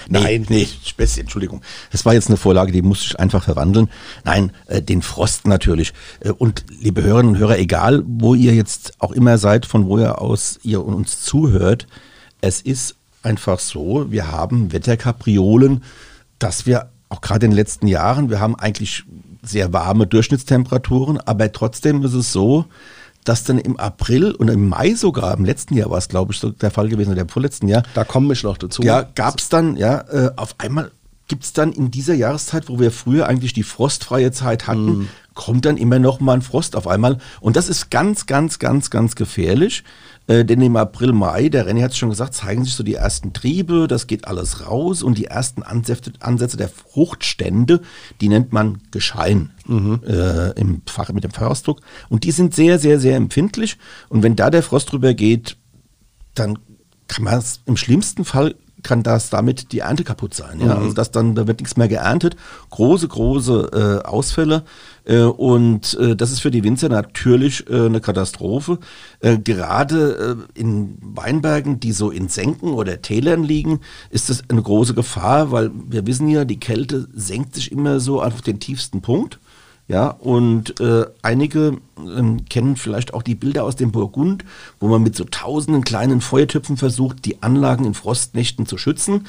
Nein. 0.07 0.45
Nee, 0.49 0.67
Späßchen, 0.83 1.21
Entschuldigung. 1.21 1.61
Das 1.91 2.05
war 2.05 2.13
jetzt 2.13 2.27
eine 2.27 2.37
Vorlage, 2.37 2.71
die 2.71 2.81
musste 2.81 3.05
ich 3.07 3.19
einfach 3.19 3.43
verwandeln. 3.43 3.89
Nein, 4.23 4.51
äh, 4.67 4.81
den 4.81 5.01
Frost 5.01 5.47
natürlich. 5.47 5.93
Äh, 6.19 6.31
und 6.31 6.65
liebe 6.69 7.03
Hörerinnen 7.03 7.35
und 7.35 7.39
Hörer, 7.39 7.57
egal 7.57 8.03
wo 8.05 8.35
ihr 8.35 8.53
jetzt 8.53 8.93
auch 8.99 9.11
immer 9.11 9.37
seid, 9.37 9.65
von 9.65 9.87
wo 9.87 9.97
ihr 9.97 10.21
aus 10.21 10.59
ihr 10.63 10.83
uns 10.83 11.21
zuhört, 11.21 11.87
es 12.41 12.61
ist 12.61 12.95
einfach 13.21 13.59
so, 13.59 14.11
wir 14.11 14.31
haben 14.31 14.71
Wetterkapriolen, 14.71 15.83
dass 16.39 16.65
wir 16.65 16.89
auch 17.09 17.21
gerade 17.21 17.45
in 17.45 17.51
den 17.51 17.57
letzten 17.57 17.87
Jahren, 17.87 18.29
wir 18.29 18.39
haben 18.39 18.55
eigentlich 18.55 19.03
sehr 19.41 19.71
warme 19.71 20.07
Durchschnittstemperaturen, 20.07 21.19
aber 21.19 21.51
trotzdem 21.51 22.03
ist 22.03 22.13
es 22.13 22.31
so, 22.31 22.65
dass 23.23 23.43
dann 23.43 23.57
im 23.57 23.77
April 23.77 24.31
und 24.31 24.49
im 24.49 24.69
Mai 24.69 24.95
sogar, 24.95 25.37
im 25.37 25.45
letzten 25.45 25.75
Jahr 25.75 25.89
war 25.89 25.97
es, 25.97 26.07
glaube 26.07 26.33
ich, 26.33 26.39
so 26.39 26.49
der 26.49 26.71
Fall 26.71 26.89
gewesen, 26.89 27.11
oder 27.11 27.21
im 27.21 27.29
vorletzten 27.29 27.67
Jahr. 27.67 27.83
Da 27.93 28.03
komme 28.03 28.33
ich 28.33 28.43
noch 28.43 28.57
dazu. 28.57 28.81
Ja, 28.81 29.03
gab 29.15 29.39
es 29.39 29.49
dann, 29.49 29.75
ja, 29.77 30.01
äh, 30.09 30.31
auf 30.35 30.55
einmal 30.57 30.91
gibt 31.27 31.45
es 31.45 31.53
dann 31.53 31.71
in 31.71 31.89
dieser 31.89 32.13
Jahreszeit, 32.13 32.69
wo 32.69 32.79
wir 32.79 32.91
früher 32.91 33.27
eigentlich 33.27 33.53
die 33.53 33.63
frostfreie 33.63 34.31
Zeit 34.31 34.67
hatten, 34.67 34.85
mm. 34.85 35.09
Kommt 35.33 35.65
dann 35.65 35.77
immer 35.77 35.99
noch 35.99 36.19
mal 36.19 36.33
ein 36.33 36.41
Frost 36.41 36.75
auf 36.75 36.87
einmal. 36.87 37.17
Und 37.41 37.55
das 37.55 37.69
ist 37.69 37.89
ganz, 37.89 38.25
ganz, 38.25 38.59
ganz, 38.59 38.89
ganz 38.89 39.15
gefährlich. 39.15 39.83
Äh, 40.27 40.45
denn 40.45 40.61
im 40.61 40.75
April, 40.75 41.11
Mai, 41.11 41.49
der 41.49 41.67
René 41.67 41.83
hat 41.83 41.91
es 41.91 41.97
schon 41.97 42.09
gesagt, 42.09 42.33
zeigen 42.33 42.63
sich 42.63 42.75
so 42.75 42.83
die 42.83 42.93
ersten 42.93 43.33
Triebe, 43.33 43.87
das 43.87 44.07
geht 44.07 44.25
alles 44.27 44.65
raus 44.65 45.03
und 45.03 45.17
die 45.17 45.25
ersten 45.25 45.63
Ansätze, 45.63 46.13
Ansätze 46.19 46.55
der 46.55 46.69
Fruchtstände, 46.69 47.81
die 48.21 48.29
nennt 48.29 48.53
man 48.53 48.81
Geschein 48.91 49.51
mhm. 49.65 50.01
äh, 50.07 50.51
im 50.51 50.81
Fach 50.85 51.11
mit 51.11 51.23
dem 51.23 51.31
Fachausdruck. 51.31 51.81
Und 52.09 52.23
die 52.23 52.31
sind 52.31 52.55
sehr, 52.55 52.79
sehr, 52.79 52.99
sehr 52.99 53.17
empfindlich. 53.17 53.77
Und 54.09 54.23
wenn 54.23 54.35
da 54.35 54.49
der 54.49 54.63
Frost 54.63 54.91
drüber 54.91 55.13
geht, 55.13 55.57
dann 56.35 56.57
kann 57.07 57.25
man 57.25 57.37
es 57.37 57.61
im 57.65 57.77
schlimmsten 57.77 58.23
Fall 58.25 58.55
kann 58.83 59.03
das 59.03 59.29
damit 59.29 59.71
die 59.71 59.79
Ernte 59.79 60.03
kaputt 60.03 60.33
sein. 60.33 60.59
Ja? 60.59 60.75
Mhm. 60.75 60.83
Also 60.83 60.93
dass 60.93 61.11
dann, 61.11 61.35
da 61.35 61.47
wird 61.47 61.59
nichts 61.59 61.77
mehr 61.77 61.87
geerntet. 61.87 62.35
Große, 62.69 63.07
große 63.07 64.01
äh, 64.03 64.07
Ausfälle. 64.07 64.63
Äh, 65.05 65.21
und 65.21 65.97
äh, 65.99 66.15
das 66.15 66.31
ist 66.31 66.41
für 66.41 66.51
die 66.51 66.63
Winzer 66.63 66.89
natürlich 66.89 67.69
äh, 67.69 67.85
eine 67.85 68.01
Katastrophe. 68.01 68.79
Äh, 69.19 69.37
gerade 69.37 70.37
äh, 70.55 70.59
in 70.59 70.97
Weinbergen, 71.01 71.79
die 71.79 71.91
so 71.91 72.11
in 72.11 72.29
Senken 72.29 72.69
oder 72.69 73.01
Tälern 73.01 73.43
liegen, 73.43 73.79
ist 74.09 74.29
das 74.29 74.43
eine 74.49 74.61
große 74.61 74.93
Gefahr, 74.93 75.51
weil 75.51 75.71
wir 75.87 76.05
wissen 76.07 76.27
ja, 76.27 76.45
die 76.45 76.59
Kälte 76.59 77.07
senkt 77.13 77.55
sich 77.55 77.71
immer 77.71 77.99
so 77.99 78.21
auf 78.21 78.41
den 78.41 78.59
tiefsten 78.59 79.01
Punkt. 79.01 79.39
Ja, 79.89 80.07
und 80.07 80.79
äh, 80.79 81.05
einige 81.21 81.77
äh, 81.97 82.41
kennen 82.49 82.77
vielleicht 82.77 83.13
auch 83.13 83.21
die 83.21 83.35
Bilder 83.35 83.65
aus 83.65 83.75
dem 83.75 83.91
Burgund, 83.91 84.45
wo 84.79 84.87
man 84.87 85.03
mit 85.03 85.15
so 85.15 85.25
tausenden 85.25 85.83
kleinen 85.83 86.21
Feuertöpfen 86.21 86.77
versucht, 86.77 87.25
die 87.25 87.43
Anlagen 87.43 87.83
in 87.83 87.93
Frostnächten 87.93 88.65
zu 88.65 88.77
schützen. 88.77 89.27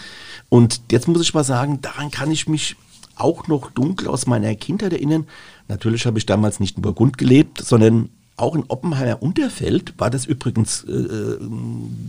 Und 0.49 0.81
jetzt 0.93 1.09
muss 1.09 1.23
ich 1.23 1.35
mal 1.35 1.43
sagen, 1.43 1.81
daran 1.81 2.13
kann 2.13 2.31
ich 2.31 2.47
mich 2.47 2.77
auch 3.17 3.49
noch 3.49 3.71
dunkel 3.73 4.09
aus 4.09 4.27
meiner 4.27 4.55
Kindheit 4.55 4.93
erinnern. 4.93 5.27
Natürlich 5.67 6.07
habe 6.07 6.19
ich 6.19 6.27
damals 6.27 6.61
nicht 6.61 6.77
in 6.77 6.83
Burgund 6.83 7.19
gelebt, 7.19 7.61
sondern 7.61 8.11
auch 8.37 8.57
in 8.57 8.65
Oppenheimer 8.67 9.23
Unterfeld 9.23 9.95
war 9.97 10.11
das 10.11 10.27
übrigens 10.27 10.85
äh, 10.85 10.93
äh, 10.93 11.39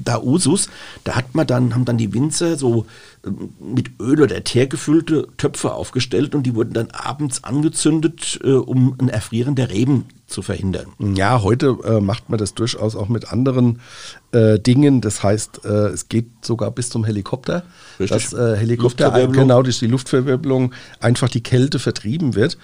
da 0.03 0.19
Usus. 0.19 0.69
Da 1.03 1.15
hat 1.15 1.35
man 1.35 1.45
dann, 1.45 1.75
haben 1.75 1.85
dann 1.85 1.99
die 1.99 2.13
Winzer 2.13 2.57
so 2.57 2.87
äh, 3.23 3.29
mit 3.59 3.91
Öl 3.99 4.21
oder 4.21 4.43
Teer 4.43 4.65
gefüllte 4.65 5.27
Töpfe 5.37 5.73
aufgestellt 5.73 6.33
und 6.33 6.43
die 6.43 6.55
wurden 6.55 6.73
dann 6.73 6.89
abends 6.91 7.43
angezündet, 7.43 8.39
äh, 8.43 8.53
um 8.53 8.95
ein 8.99 9.09
Erfrieren 9.09 9.53
der 9.53 9.69
Reben 9.69 10.05
zu 10.25 10.41
verhindern. 10.41 10.87
Ja, 10.97 11.43
heute 11.43 11.77
äh, 11.83 12.01
macht 12.01 12.27
man 12.31 12.39
das 12.39 12.55
durchaus 12.55 12.95
auch 12.95 13.07
mit 13.07 13.31
anderen 13.31 13.79
äh, 14.31 14.59
Dingen. 14.59 15.01
Das 15.01 15.21
heißt, 15.21 15.63
es 15.65 16.09
geht 16.09 16.27
sogar 16.41 16.71
bis 16.71 16.89
zum 16.89 17.05
Helikopter. 17.05 17.63
Richtig. 17.99 18.29
Dass 18.29 18.59
Helikopter 18.59 19.27
genau 19.27 19.61
durch 19.61 19.77
die 19.77 19.87
Luftverwirbelung 19.87 20.73
einfach 20.99 21.29
die 21.29 21.43
Kälte 21.43 21.77
vertrieben 21.77 22.33
wird. 22.33 22.57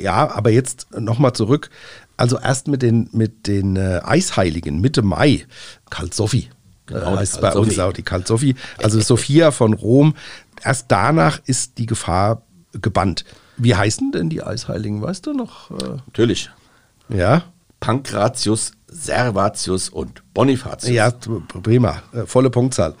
Ja, 0.00 0.30
aber 0.30 0.50
jetzt 0.50 0.88
nochmal 0.98 1.34
zurück. 1.34 1.70
Also 2.18 2.38
erst 2.38 2.66
mit 2.66 2.82
den, 2.82 3.08
mit 3.12 3.46
den 3.46 3.76
äh, 3.76 4.00
Eisheiligen 4.04 4.80
Mitte 4.80 5.02
Mai, 5.02 5.46
Karl 5.88 6.12
Sophie. 6.12 6.50
Genau, 6.86 7.14
äh, 7.14 7.18
heißt 7.18 7.40
bei 7.40 7.52
uns 7.52 7.78
auch 7.78 7.92
die 7.92 8.02
Karl 8.02 8.26
Sophie. 8.26 8.56
Also 8.82 9.00
Sophia 9.00 9.52
von 9.52 9.72
Rom. 9.72 10.14
Erst 10.62 10.86
danach 10.88 11.40
ist 11.46 11.78
die 11.78 11.86
Gefahr 11.86 12.42
gebannt. 12.72 13.24
Wie 13.56 13.74
heißen 13.74 14.10
denn 14.10 14.28
die 14.30 14.42
Eisheiligen? 14.42 15.00
Weißt 15.00 15.26
du 15.26 15.32
noch? 15.32 15.70
Äh, 15.70 15.98
Natürlich. 16.06 16.50
Ja. 17.08 17.44
Pankratius, 17.78 18.72
Servatius 18.88 19.88
und 19.88 20.22
Bonifatius. 20.34 20.90
Ja, 20.90 21.12
prima. 21.62 22.02
Äh, 22.12 22.26
volle 22.26 22.50
Punktzahl. 22.50 22.96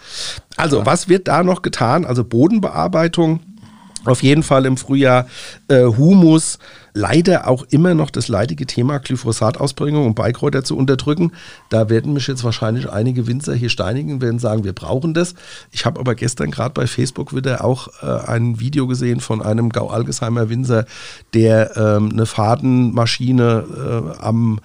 Also, 0.56 0.78
ja. 0.78 0.86
was 0.86 1.08
wird 1.08 1.26
da 1.26 1.42
noch 1.42 1.62
getan? 1.62 2.04
Also 2.04 2.22
Bodenbearbeitung 2.22 3.40
auf 4.04 4.22
jeden 4.22 4.44
Fall 4.44 4.64
im 4.64 4.76
Frühjahr 4.76 5.26
Humus, 5.68 6.60
leider 6.98 7.46
auch 7.46 7.64
immer 7.70 7.94
noch 7.94 8.10
das 8.10 8.26
leidige 8.26 8.66
Thema 8.66 8.98
Glyphosatausbringung 8.98 10.04
und 10.04 10.14
Beikräuter 10.14 10.64
zu 10.64 10.76
unterdrücken. 10.76 11.32
Da 11.68 11.88
werden 11.88 12.12
mich 12.12 12.26
jetzt 12.26 12.42
wahrscheinlich 12.42 12.90
einige 12.90 13.28
Winzer 13.28 13.54
hier 13.54 13.68
steinigen, 13.68 14.20
werden 14.20 14.40
sagen, 14.40 14.64
wir 14.64 14.72
brauchen 14.72 15.14
das. 15.14 15.34
Ich 15.70 15.86
habe 15.86 16.00
aber 16.00 16.16
gestern 16.16 16.50
gerade 16.50 16.74
bei 16.74 16.88
Facebook 16.88 17.34
wieder 17.34 17.64
auch 17.64 17.88
äh, 18.02 18.26
ein 18.26 18.58
Video 18.58 18.88
gesehen 18.88 19.20
von 19.20 19.40
einem 19.40 19.70
Gau-Algesheimer 19.70 20.48
Winzer, 20.48 20.86
der 21.34 21.76
ähm, 21.76 22.10
eine 22.12 22.26
Fadenmaschine 22.26 24.14
äh, 24.18 24.20
am 24.20 24.58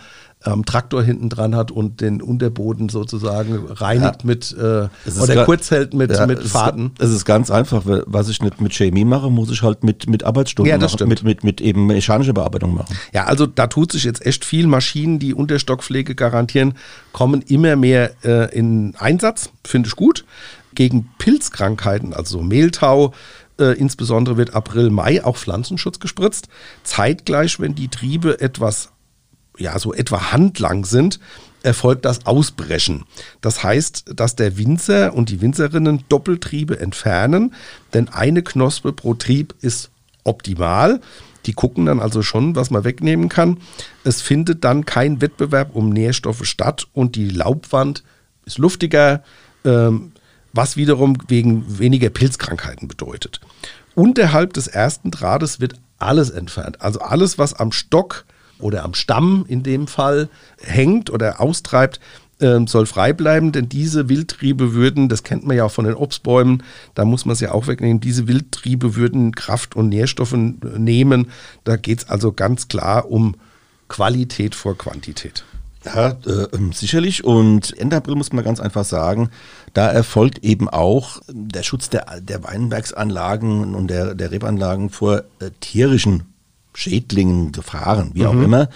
ähm, 0.46 0.66
Traktor 0.66 1.04
hinten 1.04 1.30
dran 1.30 1.56
hat 1.56 1.72
und 1.72 2.02
den 2.02 2.22
Unterboden 2.22 2.90
sozusagen 2.90 3.66
reinigt 3.70 4.24
ja. 4.24 4.28
mit 4.28 4.56
äh, 4.58 4.88
oder 5.22 5.46
kurz 5.46 5.72
hält 5.72 5.94
mit, 5.94 6.12
ja, 6.12 6.26
mit 6.26 6.44
Faden. 6.44 6.92
Es 7.00 7.10
ist 7.10 7.26
ganz 7.26 7.52
einfach. 7.52 7.84
Was 7.86 8.30
ich 8.30 8.42
nicht 8.42 8.62
mit 8.62 8.74
Chemie 8.74 9.06
mache, 9.06 9.30
muss 9.30 9.50
ich 9.52 9.62
halt 9.62 9.84
mit, 9.84 10.10
mit 10.10 10.24
Arbeitsstunden 10.24 10.70
ja, 10.70 10.78
machen, 10.78 11.08
mit, 11.08 11.24
mit, 11.24 11.44
mit 11.44 11.62
eben 11.62 11.88
mechanischer 11.88 12.34
Bearbeitung 12.34 12.74
machen. 12.74 12.96
Ja, 13.14 13.26
also 13.26 13.46
da 13.46 13.68
tut 13.68 13.92
sich 13.92 14.04
jetzt 14.04 14.26
echt 14.26 14.46
viel. 14.46 14.68
Maschinen, 14.68 15.20
die 15.20 15.34
Unterstockpflege 15.34 16.16
garantieren, 16.16 16.76
kommen 17.12 17.42
immer 17.42 17.76
mehr 17.76 18.12
äh, 18.24 18.54
in 18.58 18.96
Einsatz. 18.98 19.50
Finde 19.64 19.88
ich 19.88 19.96
gut. 19.96 20.26
Gegen 20.76 21.10
Pilzkrankheiten, 21.20 22.14
also 22.14 22.42
Mehltau, 22.42 23.14
äh, 23.60 23.78
insbesondere 23.78 24.38
wird 24.38 24.56
April, 24.56 24.90
Mai 24.90 25.24
auch 25.24 25.38
Pflanzenschutz 25.38 26.00
gespritzt. 26.00 26.48
Zeitgleich, 26.84 27.60
wenn 27.60 27.76
die 27.76 27.90
Triebe 27.90 28.42
etwas 28.42 28.93
ja, 29.58 29.78
so 29.80 29.94
etwa 29.94 30.32
handlang 30.32 30.86
sind, 30.86 31.20
erfolgt 31.64 32.06
das 32.06 32.26
Ausbrechen. 32.26 33.06
Das 33.42 33.64
heißt, 33.64 34.14
dass 34.16 34.36
der 34.36 34.58
Winzer 34.58 35.14
und 35.14 35.30
die 35.30 35.42
Winzerinnen 35.42 36.04
Doppeltriebe 36.10 36.80
entfernen, 36.80 37.54
denn 37.94 38.10
eine 38.10 38.44
Knospe 38.44 38.92
pro 38.92 39.14
Trieb 39.14 39.56
ist 39.62 39.90
optimal. 40.24 41.00
Die 41.46 41.54
gucken 41.54 41.86
dann 41.86 42.00
also 42.00 42.22
schon, 42.22 42.56
was 42.56 42.70
man 42.70 42.84
wegnehmen 42.84 43.30
kann. 43.30 43.58
Es 44.04 44.22
findet 44.22 44.64
dann 44.64 44.86
kein 44.86 45.22
Wettbewerb 45.22 45.76
um 45.76 45.90
Nährstoffe 45.90 46.46
statt 46.46 46.88
und 46.94 47.16
die 47.16 47.30
Laubwand 47.30 48.04
ist 48.46 48.58
luftiger, 48.58 49.24
ähm, 49.66 50.12
was 50.54 50.78
wiederum 50.78 51.18
wegen 51.28 51.80
weniger 51.80 52.10
Pilzkrankheiten 52.10 52.88
bedeutet. 52.88 53.42
Unterhalb 53.96 54.54
des 54.54 54.68
ersten 54.68 55.12
Drahtes 55.12 55.60
wird 55.60 55.76
alles 55.98 56.30
entfernt. 56.30 56.82
Also 56.82 57.00
alles, 57.00 57.38
was 57.38 57.54
am 57.54 57.72
Stock 57.72 58.26
oder 58.60 58.84
am 58.84 58.94
Stamm 58.94 59.46
in 59.48 59.64
dem 59.64 59.88
Fall 59.88 60.30
hängt 60.62 61.10
oder 61.10 61.42
austreibt, 61.42 62.00
ähm, 62.40 62.68
soll 62.68 62.86
frei 62.86 63.14
bleiben, 63.14 63.52
denn 63.52 63.70
diese 63.70 64.10
Wildtriebe 64.10 64.74
würden, 64.74 65.08
das 65.08 65.24
kennt 65.24 65.46
man 65.46 65.56
ja 65.56 65.66
auch 65.66 65.72
von 65.72 65.86
den 65.86 65.96
Obstbäumen, 65.96 66.64
da 66.96 67.06
muss 67.06 67.26
man 67.26 67.34
es 67.34 67.40
ja 67.40 67.52
auch 67.52 67.68
wegnehmen, 67.68 68.00
diese 68.00 68.28
Wildtriebe 68.28 68.96
würden 68.96 69.34
Kraft 69.34 69.76
und 69.76 69.90
Nährstoffe 69.90 70.34
nehmen. 70.34 71.28
Da 71.64 71.78
geht 71.78 72.00
es 72.00 72.10
also 72.10 72.34
ganz 72.34 72.68
klar 72.68 73.10
um 73.10 73.36
Qualität 73.88 74.56
vor 74.56 74.78
Quantität. 74.78 75.46
Ja, 75.86 76.18
äh, 76.26 76.48
ähm, 76.54 76.72
sicherlich. 76.72 77.24
Und 77.24 77.78
Ende 77.78 77.98
April 77.98 78.16
muss 78.16 78.32
man 78.32 78.44
ganz 78.44 78.60
einfach 78.60 78.86
sagen, 78.86 79.30
da 79.74 79.90
erfolgt 79.90 80.40
eben 80.44 80.70
auch 80.70 81.22
der 81.30 81.64
Schutz 81.64 81.90
der, 81.90 82.22
der 82.22 82.44
Weinbergsanlagen 82.44 83.76
und 83.76 83.88
der, 83.88 84.16
der 84.16 84.32
Rebanlagen 84.32 84.90
vor 84.90 85.24
äh, 85.40 85.52
tierischen 85.60 86.33
Schädlingen, 86.74 87.52
Gefahren, 87.52 88.12
wie 88.14 88.26
auch 88.26 88.34
mhm. 88.34 88.44
immer. 88.44 88.70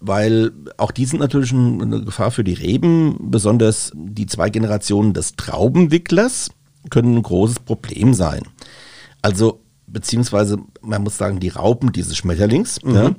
Weil 0.00 0.52
auch 0.78 0.92
die 0.92 1.04
sind 1.04 1.20
natürlich 1.20 1.52
eine 1.52 2.02
Gefahr 2.02 2.30
für 2.30 2.44
die 2.44 2.54
Reben, 2.54 3.30
besonders 3.30 3.92
die 3.94 4.26
zwei 4.26 4.48
Generationen 4.48 5.12
des 5.12 5.36
Traubenwicklers 5.36 6.50
können 6.88 7.16
ein 7.16 7.22
großes 7.22 7.60
Problem 7.60 8.14
sein. 8.14 8.42
Also, 9.20 9.60
beziehungsweise, 9.86 10.58
man 10.80 11.02
muss 11.02 11.18
sagen, 11.18 11.40
die 11.40 11.50
Raupen 11.50 11.92
dieses 11.92 12.16
Schmetterlings, 12.16 12.82
mhm. 12.82 12.94
ja, 12.94 13.10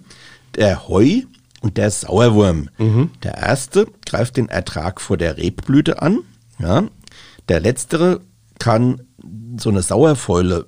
der 0.56 0.88
Heu, 0.88 1.22
und 1.62 1.78
der 1.78 1.92
Sauerwurm. 1.92 2.70
Mhm. 2.78 3.12
Der 3.24 3.38
erste 3.38 3.88
greift 4.06 4.36
den 4.38 4.50
Ertrag 4.50 5.00
vor 5.00 5.16
der 5.16 5.38
Rebblüte 5.38 6.02
an. 6.02 6.20
Ja. 6.60 6.84
Der 7.48 7.60
letztere 7.60 8.22
kann 8.60 9.02
so 9.58 9.70
eine 9.70 9.82
Sauerfäule 9.82 10.68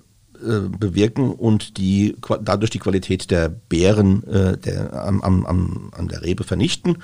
bewirken 0.69 1.31
und 1.31 1.77
die, 1.77 2.15
dadurch 2.41 2.71
die 2.71 2.79
Qualität 2.79 3.31
der 3.31 3.49
Beeren 3.49 4.23
äh, 4.27 4.57
der, 4.57 4.93
am, 5.05 5.21
am, 5.21 5.91
an 5.91 6.07
der 6.07 6.23
Rebe 6.23 6.43
vernichten. 6.43 6.97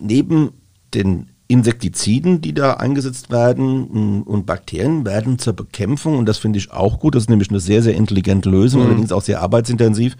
Neben 0.00 0.52
den 0.94 1.30
Insektiziden, 1.48 2.40
die 2.40 2.52
da 2.52 2.74
eingesetzt 2.74 3.30
werden 3.30 4.22
und 4.22 4.46
Bakterien 4.46 5.06
werden 5.06 5.38
zur 5.38 5.54
Bekämpfung, 5.54 6.18
und 6.18 6.26
das 6.26 6.38
finde 6.38 6.58
ich 6.58 6.70
auch 6.70 7.00
gut, 7.00 7.14
das 7.14 7.24
ist 7.24 7.30
nämlich 7.30 7.48
eine 7.48 7.60
sehr, 7.60 7.82
sehr 7.82 7.94
intelligente 7.94 8.50
Lösung, 8.50 8.82
mhm. 8.82 8.86
allerdings 8.88 9.12
auch 9.12 9.22
sehr 9.22 9.40
arbeitsintensiv, 9.40 10.16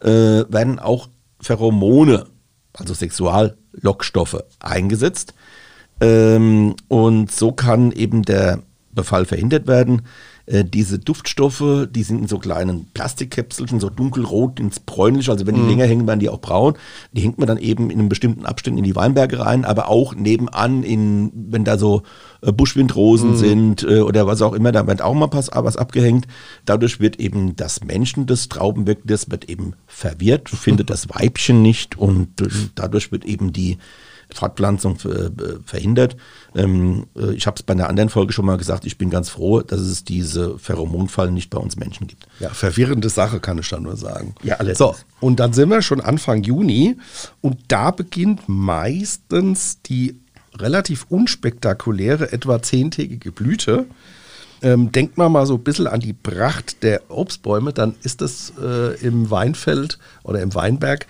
äh, 0.00 0.08
werden 0.08 0.80
auch 0.80 1.08
Pheromone 1.40 2.26
also 2.74 2.94
Sexuallockstoffe, 2.94 4.44
eingesetzt. 4.60 5.34
Ähm, 6.00 6.74
und 6.88 7.30
so 7.30 7.52
kann 7.52 7.92
eben 7.92 8.22
der 8.22 8.60
Befall 8.92 9.24
verhindert 9.24 9.66
werden. 9.66 10.02
Äh, 10.46 10.64
diese 10.64 10.98
Duftstoffe, 10.98 11.88
die 11.90 12.02
sind 12.02 12.20
in 12.20 12.28
so 12.28 12.38
kleinen 12.38 12.86
Plastikkäpselchen, 12.92 13.80
so 13.80 13.88
dunkelrot 13.88 14.60
ins 14.60 14.78
bräunliche, 14.78 15.30
also 15.30 15.46
wenn 15.46 15.54
die 15.54 15.62
mhm. 15.62 15.68
länger 15.68 15.86
hängen, 15.86 16.06
werden 16.06 16.20
die 16.20 16.28
auch 16.28 16.40
braun. 16.40 16.74
Die 17.12 17.22
hängt 17.22 17.38
man 17.38 17.48
dann 17.48 17.56
eben 17.56 17.90
in 17.90 17.98
einem 17.98 18.08
bestimmten 18.10 18.44
Abstand 18.44 18.76
in 18.76 18.84
die 18.84 18.94
Weinberge 18.94 19.38
rein, 19.38 19.64
aber 19.64 19.88
auch 19.88 20.14
nebenan, 20.14 20.82
in, 20.82 21.32
wenn 21.34 21.64
da 21.64 21.78
so 21.78 22.02
äh, 22.42 22.52
Buschwindrosen 22.52 23.30
mhm. 23.30 23.36
sind 23.36 23.82
äh, 23.84 24.00
oder 24.00 24.26
was 24.26 24.42
auch 24.42 24.52
immer, 24.52 24.70
da 24.70 24.86
wird 24.86 25.00
auch 25.00 25.14
mal 25.14 25.30
was 25.32 25.76
abgehängt. 25.76 26.26
Dadurch 26.66 27.00
wird 27.00 27.18
eben 27.20 27.56
das 27.56 27.82
Menschen 27.82 28.26
des 28.26 28.50
Traubenwirkens 28.50 29.30
wird 29.30 29.48
eben 29.48 29.74
verwirrt, 29.86 30.50
findet 30.50 30.90
das 30.90 31.08
Weibchen 31.08 31.62
nicht 31.62 31.96
und 31.96 32.28
dadurch 32.74 33.12
wird 33.12 33.24
eben 33.24 33.52
die 33.52 33.78
Fortpflanzung 34.34 34.98
äh, 35.04 35.30
verhindert. 35.64 36.16
Ähm, 36.54 37.06
äh, 37.16 37.32
ich 37.32 37.46
habe 37.46 37.56
es 37.56 37.62
bei 37.62 37.72
einer 37.72 37.88
anderen 37.88 38.10
Folge 38.10 38.32
schon 38.32 38.44
mal 38.44 38.58
gesagt, 38.58 38.84
ich 38.84 38.98
bin 38.98 39.10
ganz 39.10 39.28
froh, 39.30 39.62
dass 39.62 39.80
es 39.80 40.04
diese 40.04 40.58
Pheromonfallen 40.58 41.32
nicht 41.32 41.50
bei 41.50 41.58
uns 41.58 41.76
Menschen 41.76 42.06
gibt. 42.06 42.26
Ja, 42.40 42.50
verwirrende 42.50 43.08
Sache 43.08 43.40
kann 43.40 43.58
ich 43.58 43.68
da 43.68 43.80
nur 43.80 43.96
sagen. 43.96 44.34
Ja, 44.42 44.56
alles. 44.56 44.78
So, 44.78 44.94
und 45.20 45.40
dann 45.40 45.52
sind 45.52 45.70
wir 45.70 45.82
schon 45.82 46.00
Anfang 46.00 46.42
Juni 46.42 46.96
und 47.40 47.58
da 47.68 47.90
beginnt 47.90 48.42
meistens 48.48 49.80
die 49.82 50.20
relativ 50.56 51.06
unspektakuläre, 51.08 52.32
etwa 52.32 52.62
zehntägige 52.62 53.32
Blüte. 53.32 53.86
Ähm, 54.62 54.92
denkt 54.92 55.18
man 55.18 55.30
mal 55.30 55.46
so 55.46 55.54
ein 55.54 55.62
bisschen 55.64 55.86
an 55.86 56.00
die 56.00 56.12
Pracht 56.12 56.82
der 56.82 57.02
Obstbäume, 57.10 57.72
dann 57.72 57.94
ist 58.02 58.20
das 58.20 58.52
äh, 58.60 58.94
im 59.06 59.30
Weinfeld 59.30 59.98
oder 60.22 60.40
im 60.40 60.54
Weinberg 60.54 61.06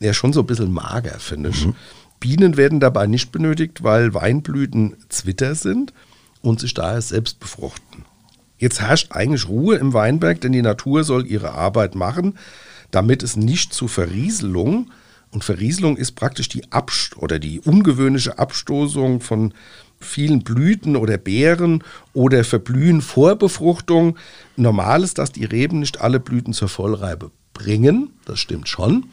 ja 0.00 0.12
schon 0.12 0.32
so 0.32 0.40
ein 0.40 0.46
bisschen 0.46 0.72
mager, 0.72 1.18
finde 1.18 1.50
ich. 1.50 1.66
Mhm. 1.66 1.74
Bienen 2.20 2.56
werden 2.56 2.80
dabei 2.80 3.06
nicht 3.06 3.32
benötigt, 3.32 3.82
weil 3.82 4.14
Weinblüten 4.14 4.96
Zwitter 5.08 5.54
sind 5.54 5.92
und 6.42 6.60
sich 6.60 6.74
daher 6.74 7.00
selbst 7.00 7.40
befruchten. 7.40 8.04
Jetzt 8.58 8.80
herrscht 8.80 9.12
eigentlich 9.12 9.48
Ruhe 9.48 9.76
im 9.76 9.94
Weinberg, 9.94 10.40
denn 10.42 10.52
die 10.52 10.62
Natur 10.62 11.02
soll 11.02 11.26
ihre 11.26 11.52
Arbeit 11.52 11.94
machen, 11.94 12.38
damit 12.90 13.22
es 13.22 13.36
nicht 13.36 13.72
zu 13.72 13.88
Verrieselung 13.88 14.90
und 15.30 15.44
Verrieselung 15.44 15.96
ist 15.96 16.12
praktisch 16.12 16.48
die 16.48 16.72
Abst 16.72 17.16
oder 17.16 17.38
die 17.38 17.60
ungewöhnliche 17.60 18.38
Abstoßung 18.38 19.20
von 19.20 19.54
vielen 20.00 20.42
Blüten 20.42 20.96
oder 20.96 21.18
Beeren 21.18 21.84
oder 22.12 22.42
Verblühen 22.42 23.00
vor 23.00 23.36
Befruchtung. 23.36 24.18
Normal 24.56 25.04
ist, 25.04 25.18
dass 25.18 25.30
die 25.30 25.44
Reben 25.44 25.80
nicht 25.80 26.00
alle 26.00 26.18
Blüten 26.18 26.52
zur 26.52 26.68
Vollreibe 26.68 27.30
bringen, 27.52 28.10
das 28.24 28.40
stimmt 28.40 28.68
schon. 28.68 29.06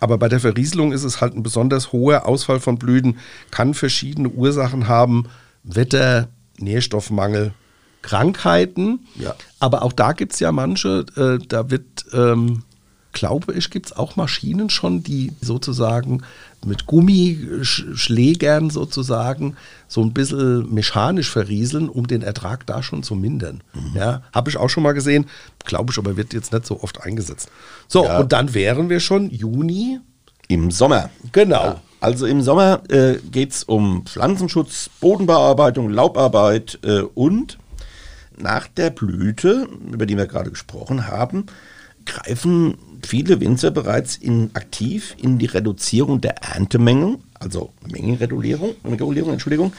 Aber 0.00 0.18
bei 0.18 0.28
der 0.28 0.40
Verrieselung 0.40 0.92
ist 0.92 1.04
es 1.04 1.20
halt 1.20 1.34
ein 1.34 1.42
besonders 1.42 1.92
hoher 1.92 2.26
Ausfall 2.26 2.60
von 2.60 2.78
Blüten, 2.78 3.18
kann 3.50 3.74
verschiedene 3.74 4.28
Ursachen 4.28 4.88
haben. 4.88 5.26
Wetter, 5.64 6.28
Nährstoffmangel, 6.58 7.52
Krankheiten. 8.02 9.06
Ja. 9.16 9.34
Aber 9.58 9.82
auch 9.82 9.92
da 9.92 10.12
gibt 10.12 10.32
es 10.32 10.40
ja 10.40 10.52
manche, 10.52 11.04
äh, 11.16 11.44
da 11.46 11.70
wird, 11.70 12.06
ähm, 12.12 12.62
glaube 13.18 13.52
ich, 13.54 13.70
gibt 13.70 13.86
es 13.86 13.96
auch 13.96 14.14
Maschinen 14.14 14.70
schon, 14.70 15.02
die 15.02 15.32
sozusagen 15.40 16.22
mit 16.64 16.86
Gummischlägern 16.86 18.70
sozusagen 18.70 19.56
so 19.88 20.02
ein 20.02 20.12
bisschen 20.12 20.72
mechanisch 20.72 21.28
verrieseln, 21.28 21.88
um 21.88 22.06
den 22.06 22.22
Ertrag 22.22 22.64
da 22.66 22.82
schon 22.82 23.02
zu 23.02 23.16
mindern. 23.16 23.62
Mhm. 23.74 23.96
Ja, 23.96 24.22
habe 24.32 24.50
ich 24.50 24.56
auch 24.56 24.68
schon 24.68 24.84
mal 24.84 24.92
gesehen, 24.92 25.26
glaube 25.64 25.92
ich, 25.92 25.98
aber 25.98 26.16
wird 26.16 26.32
jetzt 26.32 26.52
nicht 26.52 26.66
so 26.66 26.80
oft 26.80 27.02
eingesetzt. 27.02 27.50
So, 27.88 28.04
ja. 28.04 28.20
und 28.20 28.32
dann 28.32 28.54
wären 28.54 28.88
wir 28.88 29.00
schon 29.00 29.30
Juni. 29.30 29.98
Im 30.46 30.70
Sommer. 30.70 31.10
Genau. 31.32 31.64
Ja. 31.64 31.82
Also 32.00 32.24
im 32.24 32.40
Sommer 32.40 32.82
äh, 32.88 33.16
geht 33.30 33.50
es 33.50 33.64
um 33.64 34.06
Pflanzenschutz, 34.06 34.88
Bodenbearbeitung, 35.00 35.90
Laubarbeit 35.90 36.78
äh, 36.84 37.00
und 37.00 37.58
nach 38.38 38.68
der 38.68 38.90
Blüte, 38.90 39.68
über 39.92 40.06
die 40.06 40.16
wir 40.16 40.26
gerade 40.26 40.50
gesprochen 40.50 41.08
haben, 41.08 41.46
greifen 42.08 42.78
viele 43.02 43.40
Winzer 43.40 43.70
bereits 43.70 44.16
in, 44.16 44.50
aktiv 44.54 45.14
in 45.18 45.38
die 45.38 45.46
Reduzierung 45.46 46.20
der 46.20 46.42
Erntemengen, 46.42 47.18
also 47.38 47.70
Mengenregulierung, 47.90 48.74
Regulierung, 48.84 49.32
Entschuldigung, 49.32 49.72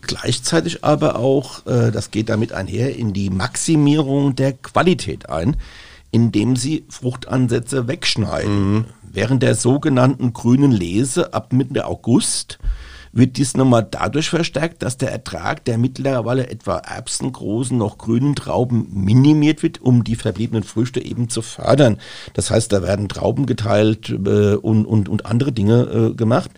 gleichzeitig 0.00 0.84
aber 0.84 1.16
auch, 1.16 1.66
äh, 1.66 1.90
das 1.90 2.10
geht 2.10 2.28
damit 2.28 2.52
einher, 2.52 2.96
in 2.96 3.12
die 3.12 3.30
Maximierung 3.30 4.36
der 4.36 4.52
Qualität 4.52 5.28
ein, 5.28 5.56
indem 6.10 6.56
sie 6.56 6.84
Fruchtansätze 6.88 7.88
wegschneiden. 7.88 8.72
Mhm. 8.72 8.84
Während 9.10 9.42
der 9.42 9.54
sogenannten 9.54 10.32
grünen 10.32 10.70
Lese 10.70 11.32
ab 11.32 11.52
Mitte 11.52 11.86
August 11.86 12.58
wird 13.12 13.36
dies 13.36 13.56
nochmal 13.56 13.86
dadurch 13.90 14.30
verstärkt, 14.30 14.82
dass 14.82 14.96
der 14.96 15.12
Ertrag 15.12 15.64
der 15.64 15.78
mittlerweile 15.78 16.48
etwa 16.48 16.78
erbsengroßen, 16.78 17.76
noch 17.76 17.98
grünen 17.98 18.34
Trauben 18.34 18.88
minimiert 18.92 19.62
wird, 19.62 19.80
um 19.80 20.04
die 20.04 20.16
verbliebenen 20.16 20.64
Früchte 20.64 21.04
eben 21.04 21.28
zu 21.28 21.42
fördern. 21.42 21.98
Das 22.34 22.50
heißt, 22.50 22.72
da 22.72 22.82
werden 22.82 23.08
Trauben 23.08 23.46
geteilt 23.46 24.10
äh, 24.10 24.54
und, 24.54 24.84
und, 24.86 25.08
und 25.08 25.26
andere 25.26 25.52
Dinge 25.52 26.10
äh, 26.12 26.14
gemacht. 26.14 26.50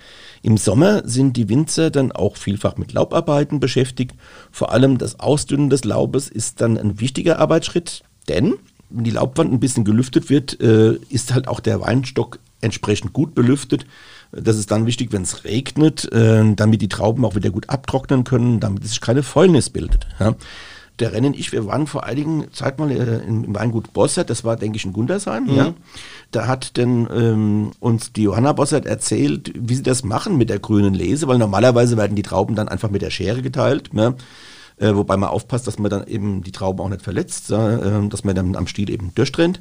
Im 0.43 0.57
Sommer 0.57 1.07
sind 1.07 1.37
die 1.37 1.49
Winzer 1.49 1.91
dann 1.91 2.13
auch 2.13 2.37
vielfach 2.37 2.77
mit 2.77 2.93
Laubarbeiten 2.93 3.61
beschäftigt. 3.61 4.15
Vor 4.51 4.73
allem 4.73 4.99
das 4.99 5.21
Ausdünnen 5.21 5.71
des 5.71 5.85
Laubes 5.85 6.29
ist 6.29 6.61
dann 6.61 6.79
ein 6.79 7.01
wichtiger 7.01 7.39
Arbeitsschritt, 7.39 8.03
denn 8.29 8.55
wenn 8.91 9.05
die 9.05 9.11
Laubwand 9.11 9.53
ein 9.53 9.61
bisschen 9.61 9.85
gelüftet 9.85 10.31
wird, 10.31 10.61
äh, 10.61 10.95
ist 11.09 11.33
halt 11.33 11.47
auch 11.47 11.61
der 11.61 11.81
Weinstock 11.81 12.39
entsprechend 12.61 13.13
gut 13.13 13.35
belüftet. 13.35 13.87
Das 14.33 14.57
ist 14.57 14.71
dann 14.71 14.87
wichtig, 14.87 15.12
wenn 15.12 15.23
es 15.23 15.45
regnet, 15.45 16.11
äh, 16.12 16.55
damit 16.55 16.83
die 16.83 16.88
Trauben 16.88 17.25
auch 17.25 17.35
wieder 17.35 17.51
gut 17.51 17.69
abtrocknen 17.69 18.25
können, 18.25 18.61
damit 18.61 18.87
sich 18.87 19.01
keine 19.01 19.23
Fäulnis 19.23 19.71
bildet. 19.71 20.07
Ja. 20.19 20.35
Der 21.01 21.12
Rennen 21.12 21.33
ich, 21.33 21.51
wir 21.51 21.66
waren 21.66 21.87
vor 21.87 22.05
einigen 22.05 22.53
Zeit 22.53 22.79
mal 22.79 22.90
äh, 22.90 23.25
im 23.27 23.55
Weingut 23.55 23.93
Bossert, 23.93 24.29
das 24.29 24.45
war, 24.45 24.57
denke 24.57 24.77
ich, 24.77 24.85
in 24.85 24.93
Gundersheim. 24.93 25.45
Mhm. 25.45 25.55
Ja. 25.55 25.75
Da 26.31 26.47
hat 26.47 26.77
denn 26.77 27.09
ähm, 27.12 27.71
uns 27.81 28.12
die 28.12 28.25
Johanna 28.25 28.53
Bossert 28.53 28.87
erzählt, 28.87 29.53
wie 29.57 29.75
sie 29.75 29.83
das 29.83 30.05
machen 30.05 30.37
mit 30.37 30.51
der 30.51 30.59
grünen 30.59 30.95
Lese, 30.95 31.27
weil 31.27 31.38
normalerweise 31.38 31.97
werden 31.97 32.16
die 32.16 32.23
Trauben 32.23 32.55
dann 32.55 32.69
einfach 32.69 32.90
mit 32.90 33.03
der 33.03 33.11
Schere 33.11 33.40
geteilt. 33.43 33.90
Ja. 33.95 34.14
Äh, 34.77 34.95
wobei 34.95 35.16
man 35.16 35.31
aufpasst, 35.31 35.66
dass 35.66 35.79
man 35.79 35.90
dann 35.90 36.07
eben 36.07 36.43
die 36.43 36.53
Trauben 36.53 36.81
auch 36.81 36.88
nicht 36.88 37.03
verletzt, 37.03 37.51
äh, 37.51 38.09
dass 38.09 38.25
man 38.25 38.35
dann 38.35 38.55
am 38.55 38.66
Stiel 38.66 38.90
eben 38.90 39.12
durchtrennt. 39.14 39.61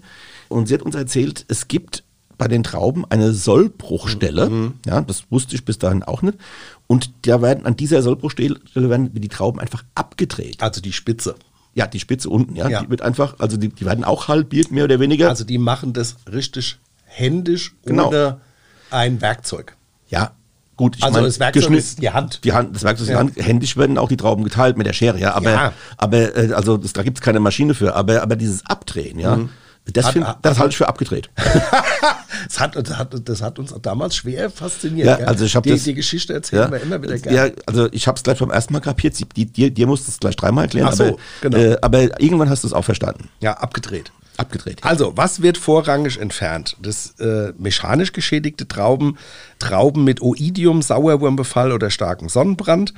Und 0.50 0.68
sie 0.68 0.74
hat 0.74 0.82
uns 0.82 0.96
erzählt, 0.96 1.46
es 1.48 1.68
gibt 1.68 2.04
bei 2.40 2.48
den 2.48 2.64
Trauben 2.64 3.06
eine 3.10 3.34
Sollbruchstelle. 3.34 4.50
Mhm. 4.50 4.74
Ja, 4.88 5.02
das 5.02 5.26
wusste 5.30 5.54
ich 5.56 5.66
bis 5.66 5.78
dahin 5.78 6.02
auch 6.02 6.24
nicht. 6.24 6.40
Und 6.88 7.12
da 7.28 7.44
werden 7.44 7.68
an 7.68 7.76
dieser 7.76 8.02
Sollbruchstelle 8.02 8.60
werden 8.74 9.14
die 9.14 9.28
Trauben 9.28 9.60
einfach 9.60 9.84
abgedreht. 9.94 10.64
Also 10.64 10.82
die 10.82 10.94
Spitze. 10.94 11.36
Ja, 11.76 11.86
die 11.86 12.00
Spitze 12.00 12.30
unten, 12.30 12.56
ja, 12.56 12.68
ja. 12.68 12.82
Die 12.82 12.90
wird 12.90 13.04
einfach, 13.04 13.36
also 13.38 13.58
die, 13.58 13.70
die 13.70 13.86
werden 13.86 14.04
auch 14.04 14.28
halbiert, 14.28 14.72
mehr 14.72 14.86
oder 14.86 15.00
weniger. 15.00 15.30
Also 15.30 15.44
die 15.44 15.60
machen 15.60 15.94
das 15.94 16.16
richtig 16.32 16.80
händisch 17.04 17.76
genau. 17.86 18.08
ohne 18.08 18.42
ein 18.90 19.22
Werkzeug. 19.22 19.76
Ja, 20.08 20.32
Gut, 20.78 20.96
ich 20.96 21.04
Also 21.04 21.16
meine, 21.16 21.28
das 21.28 21.42
Werkzeug 21.42 21.72
ist 21.72 22.02
die 22.02 22.10
Hand. 22.10 22.40
Die 22.46 22.54
Hand, 22.54 22.74
das 22.74 22.84
Werkzeug 22.84 23.04
ist 23.04 23.10
Ja. 23.12 23.22
die 23.22 23.36
Hand. 23.36 23.46
Händisch 23.48 23.76
werden 23.76 23.98
auch 23.98 24.08
die 24.08 24.16
Trauben 24.16 24.46
geteilt 24.46 24.78
mit 24.78 24.88
der 24.88 24.94
Schere, 24.94 25.20
ja. 25.20 25.34
Aber, 25.34 25.52
Ja. 25.52 25.74
aber 25.98 26.38
äh, 26.38 26.54
also 26.54 26.78
das, 26.78 26.94
da 26.94 27.04
gibt's 27.04 27.20
keine 27.20 27.42
Maschine 27.42 27.74
für. 27.74 27.96
Aber, 27.98 28.22
aber 28.22 28.38
dieses 28.38 28.66
Abdrehen, 28.66 29.20
ja, 29.20 29.40
das. 29.86 30.06
Hat- 30.06 30.14
find, 30.14 30.28
hat- 30.28 30.40
das 30.42 30.60
halte 30.60 30.72
ich 30.72 30.78
für 30.78 30.88
abgedreht. 30.88 31.30
das, 32.48 32.60
hat, 32.60 32.76
das, 32.76 32.98
hat, 32.98 33.16
das 33.28 33.42
hat 33.42 33.60
uns 33.60 33.74
damals 33.82 34.16
schwer 34.16 34.50
fasziniert. 34.50 35.08
Ja, 35.08 35.26
also 35.28 35.46
ich 35.46 35.54
die, 35.54 35.70
das- 35.70 35.84
die 35.84 35.94
Geschichte 35.94 36.34
erzählen 36.34 36.72
wir 36.72 36.82
immer 36.82 37.02
wieder 37.02 37.18
gerne. 37.18 37.38
Ja, 37.50 37.54
also 37.66 37.88
ich 37.92 38.08
habe 38.08 38.16
es 38.18 38.24
gleich 38.24 38.40
beim 38.40 38.52
ersten 38.52 38.74
Mal 38.74 38.80
kapiert. 38.82 39.16
Die, 39.36 39.46
dir, 39.46 39.72
dir 39.72 39.88
musst 39.88 40.08
du 40.08 40.12
es 40.12 40.20
gleich 40.20 40.36
dreimal 40.36 40.66
erklären. 40.66 40.90
Ach 40.90 40.94
so, 40.94 41.04
aber, 41.04 41.18
genau. 41.42 41.58
äh, 41.58 41.78
aber 41.82 42.22
irgendwann 42.22 42.50
hast 42.50 42.64
du 42.64 42.68
es 42.68 42.74
auch 42.74 42.86
verstanden. 42.86 43.30
ja, 43.40 43.54
abgedreht. 43.54 44.12
Abgedreht. 44.38 44.86
Also, 44.86 45.18
was 45.18 45.42
wird 45.42 45.58
vorrangig 45.58 46.18
entfernt? 46.18 46.78
Das 46.82 47.20
äh, 47.20 47.52
mechanisch 47.58 48.14
geschädigte 48.14 48.70
Trauben, 48.70 49.18
Trauben 49.60 50.06
mit 50.06 50.22
Oidium, 50.22 50.82
Sauerwurmbefall 50.82 51.74
oder 51.74 51.90
starkem 51.90 52.30
Sonnenbrand, 52.30 52.94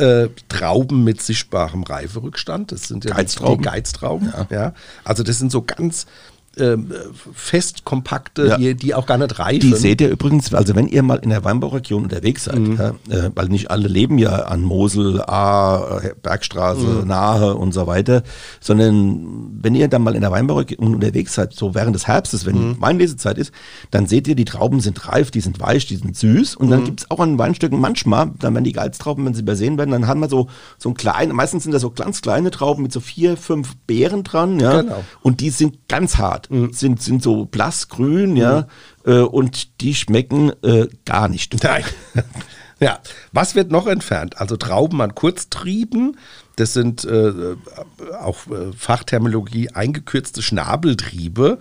äh, 0.00 0.28
Trauben 0.48 1.04
mit 1.04 1.22
sichtbarem 1.22 1.82
Reiferückstand, 1.82 2.72
das 2.72 2.88
sind 2.88 3.04
ja 3.04 3.14
Geiztrauben. 3.14 3.62
die 3.62 3.68
Geiztrauben. 3.68 4.32
Ja. 4.50 4.74
Also 5.04 5.22
das 5.22 5.38
sind 5.38 5.52
so 5.52 5.62
ganz 5.62 6.06
ähm, 6.58 6.92
fest 7.32 7.84
kompakte, 7.84 8.46
Ja. 8.48 8.56
die, 8.58 8.74
die 8.74 8.94
auch 8.94 9.06
gar 9.06 9.18
nicht 9.18 9.38
reifen. 9.38 9.60
Die 9.60 9.74
seht 9.74 10.00
ihr 10.00 10.08
übrigens, 10.08 10.52
also 10.52 10.74
wenn 10.74 10.88
ihr 10.88 11.02
mal 11.02 11.16
in 11.18 11.30
der 11.30 11.44
Weinbauregion 11.44 12.02
unterwegs 12.02 12.44
seid, 12.44 12.58
Mhm. 12.58 12.76
ja, 12.76 12.88
äh, 13.08 13.30
weil 13.34 13.48
nicht 13.48 13.70
alle 13.70 13.86
leben 13.88 14.18
ja 14.18 14.30
an 14.46 14.62
Mosel, 14.62 15.22
A, 15.22 15.98
äh, 16.02 16.14
Bergstraße, 16.20 16.80
Mhm. 17.02 17.06
Nahe 17.08 17.54
und 17.54 17.72
so 17.72 17.86
weiter, 17.86 18.24
sondern 18.60 19.50
wenn 19.62 19.74
ihr 19.74 19.88
dann 19.88 20.02
mal 20.02 20.14
in 20.14 20.20
der 20.20 20.30
Weinbauregion 20.30 20.94
unterwegs 20.94 21.34
seid, 21.34 21.52
so 21.52 21.74
während 21.74 21.94
des 21.94 22.06
Herbstes, 22.06 22.46
wenn 22.46 22.70
Mhm. 22.70 22.76
Weinlesezeit 22.80 23.38
ist, 23.38 23.52
dann 23.90 24.06
seht 24.06 24.28
ihr, 24.28 24.34
die 24.34 24.44
Trauben 24.44 24.80
sind 24.80 25.08
reif, 25.08 25.30
die 25.30 25.40
sind 25.40 25.60
weich, 25.60 25.86
die 25.86 25.96
sind 25.96 26.16
süß 26.16 26.56
und 26.56 26.66
Mhm. 26.66 26.70
dann 26.70 26.84
gibt's 26.84 27.10
auch 27.10 27.20
an 27.20 27.38
Weinstücken 27.38 27.80
manchmal, 27.80 28.32
dann 28.38 28.54
werden 28.54 28.64
die 28.64 28.72
Geiztrauben, 28.72 29.24
wenn 29.24 29.34
sie 29.34 29.42
übersehen 29.42 29.78
werden, 29.78 29.90
dann 29.90 30.06
haben 30.06 30.20
wir 30.20 30.28
so, 30.28 30.48
so 30.78 30.88
ein 30.90 30.94
klein, 30.94 31.30
meistens 31.30 31.62
sind 31.64 31.72
das 31.72 31.82
so 31.82 31.90
ganz 31.90 32.22
kleine 32.22 32.50
Trauben 32.50 32.82
mit 32.82 32.92
so 32.92 33.00
vier, 33.00 33.36
fünf 33.36 33.76
Beeren 33.86 34.24
dran, 34.24 34.60
ja, 34.60 34.82
Genau. 34.82 35.04
und 35.22 35.40
die 35.40 35.50
sind 35.50 35.88
ganz 35.88 36.16
hart, 36.18 36.49
sind, 36.72 37.00
sind 37.00 37.22
so 37.22 37.44
blassgrün, 37.46 38.36
ja, 38.36 38.66
äh, 39.06 39.20
und 39.20 39.80
die 39.80 39.94
schmecken 39.94 40.52
äh, 40.62 40.88
gar 41.04 41.28
nicht. 41.28 41.62
Nein. 41.62 41.84
Ja, 42.82 42.98
was 43.30 43.54
wird 43.54 43.70
noch 43.70 43.86
entfernt? 43.86 44.40
Also 44.40 44.56
Trauben 44.56 45.02
an 45.02 45.14
Kurztrieben, 45.14 46.16
das 46.56 46.72
sind 46.72 47.04
äh, 47.04 47.56
auch 48.18 48.46
äh, 48.46 48.72
Fachterminologie 48.74 49.68
eingekürzte 49.70 50.40
Schnabeltriebe, 50.40 51.58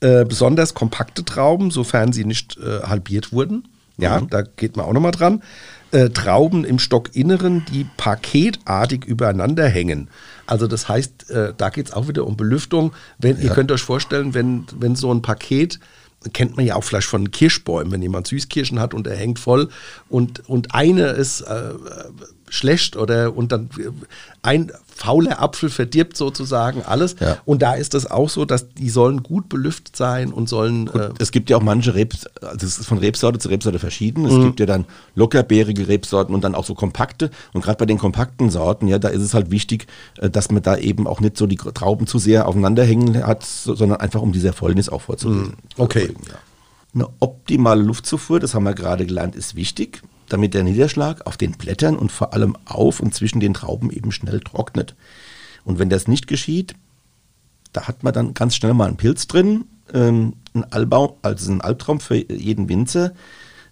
äh, 0.00 0.24
besonders 0.24 0.72
kompakte 0.72 1.22
Trauben, 1.22 1.70
sofern 1.70 2.14
sie 2.14 2.24
nicht 2.24 2.56
äh, 2.56 2.80
halbiert 2.80 3.30
wurden. 3.30 3.68
Ja, 3.98 4.22
da 4.22 4.42
geht 4.42 4.76
man 4.76 4.86
auch 4.86 4.92
nochmal 4.92 5.12
dran. 5.12 5.42
Trauben 6.14 6.64
im 6.64 6.80
Stockinneren, 6.80 7.64
die 7.66 7.86
paketartig 7.96 9.04
übereinander 9.04 9.68
hängen. 9.68 10.08
Also 10.46 10.66
das 10.66 10.88
heißt, 10.88 11.30
äh, 11.30 11.54
da 11.56 11.70
geht 11.70 11.88
es 11.88 11.92
auch 11.92 12.08
wieder 12.08 12.26
um 12.26 12.36
Belüftung. 12.36 12.92
Wenn, 13.18 13.40
Ihr 13.40 13.50
könnt 13.50 13.72
euch 13.72 13.82
vorstellen, 13.82 14.34
wenn, 14.34 14.66
wenn 14.78 14.96
so 14.96 15.12
ein 15.12 15.22
Paket 15.22 15.80
kennt 16.32 16.56
man 16.56 16.64
ja 16.64 16.76
auch 16.76 16.84
vielleicht 16.84 17.08
von 17.08 17.30
Kirschbäumen, 17.30 17.92
wenn 17.92 18.02
jemand 18.02 18.26
Süßkirschen 18.26 18.80
hat 18.80 18.94
und 18.94 19.06
er 19.06 19.16
hängt 19.16 19.38
voll 19.38 19.68
und, 20.08 20.48
und 20.48 20.74
eine 20.74 21.08
ist 21.08 21.42
äh, 21.42 21.70
äh, 21.70 21.74
schlecht 22.48 22.96
oder 22.96 23.36
und 23.36 23.52
dann 23.52 23.68
äh, 23.78 23.90
ein 24.42 24.72
fauler 24.96 25.42
Apfel 25.42 25.70
verdirbt 25.70 26.16
sozusagen 26.16 26.82
alles. 26.82 27.16
Ja. 27.20 27.38
Und 27.44 27.62
da 27.62 27.74
ist 27.74 27.94
es 27.94 28.08
auch 28.10 28.28
so, 28.28 28.44
dass 28.44 28.68
die 28.74 28.88
sollen 28.90 29.22
gut 29.22 29.48
belüftet 29.48 29.96
sein 29.96 30.32
und 30.32 30.48
sollen 30.48 30.88
äh, 30.94 31.10
Es 31.18 31.32
gibt 31.32 31.50
ja 31.50 31.56
auch 31.56 31.62
manche 31.62 31.94
Rebs, 31.94 32.26
also 32.40 32.64
es 32.66 32.78
ist 32.78 32.86
von 32.86 32.98
Rebsorte 32.98 33.38
zu 33.38 33.48
Rebsorte 33.48 33.78
verschieden. 33.78 34.24
Es 34.24 34.32
Mhm. 34.32 34.44
gibt 34.44 34.60
ja 34.60 34.66
dann 34.66 34.84
lockerbeerige 35.16 35.88
Rebsorten 35.88 36.34
und 36.34 36.44
dann 36.44 36.54
auch 36.54 36.64
so 36.64 36.74
kompakte. 36.74 37.30
Und 37.52 37.62
gerade 37.64 37.76
bei 37.78 37.86
den 37.86 37.98
kompakten 37.98 38.50
Sorten, 38.50 38.86
ja, 38.86 38.98
da 38.98 39.08
ist 39.08 39.22
es 39.22 39.34
halt 39.34 39.50
wichtig, 39.50 39.86
äh, 40.18 40.30
dass 40.30 40.50
man 40.50 40.62
da 40.62 40.76
eben 40.76 41.06
auch 41.06 41.20
nicht 41.20 41.36
so 41.36 41.46
die 41.46 41.56
Trauben 41.56 42.06
zu 42.06 42.18
sehr 42.18 42.46
aufeinander 42.46 42.84
hängen 42.84 43.26
hat, 43.26 43.44
so- 43.44 43.74
sondern 43.74 44.00
einfach 44.00 44.22
um 44.22 44.32
diese 44.32 44.52
Fäulnis 44.52 44.88
auch 44.88 45.02
vorzulegen. 45.02 45.48
Mhm. 45.48 45.54
Okay. 45.76 46.14
Ja. 46.28 46.34
Eine 46.94 47.08
optimale 47.18 47.82
Luftzufuhr, 47.82 48.38
das 48.38 48.54
haben 48.54 48.62
wir 48.64 48.74
gerade 48.74 49.04
gelernt, 49.06 49.34
ist 49.34 49.56
wichtig, 49.56 50.02
damit 50.34 50.52
der 50.52 50.64
Niederschlag 50.64 51.24
auf 51.26 51.36
den 51.36 51.52
Blättern 51.52 51.96
und 51.96 52.10
vor 52.10 52.34
allem 52.34 52.56
auf 52.64 52.98
und 52.98 53.14
zwischen 53.14 53.38
den 53.38 53.54
Trauben 53.54 53.92
eben 53.92 54.10
schnell 54.10 54.40
trocknet. 54.40 54.96
Und 55.64 55.78
wenn 55.78 55.88
das 55.88 56.08
nicht 56.08 56.26
geschieht, 56.26 56.74
da 57.72 57.86
hat 57.86 58.02
man 58.02 58.12
dann 58.12 58.34
ganz 58.34 58.56
schnell 58.56 58.74
mal 58.74 58.88
einen 58.88 58.96
Pilz 58.96 59.28
drin, 59.28 59.66
ähm, 59.92 60.32
ein 60.52 60.64
Albau, 60.72 61.18
also 61.22 61.52
ein 61.52 61.60
Albtraum 61.60 62.00
für 62.00 62.16
jeden 62.16 62.68
Winzer. 62.68 63.12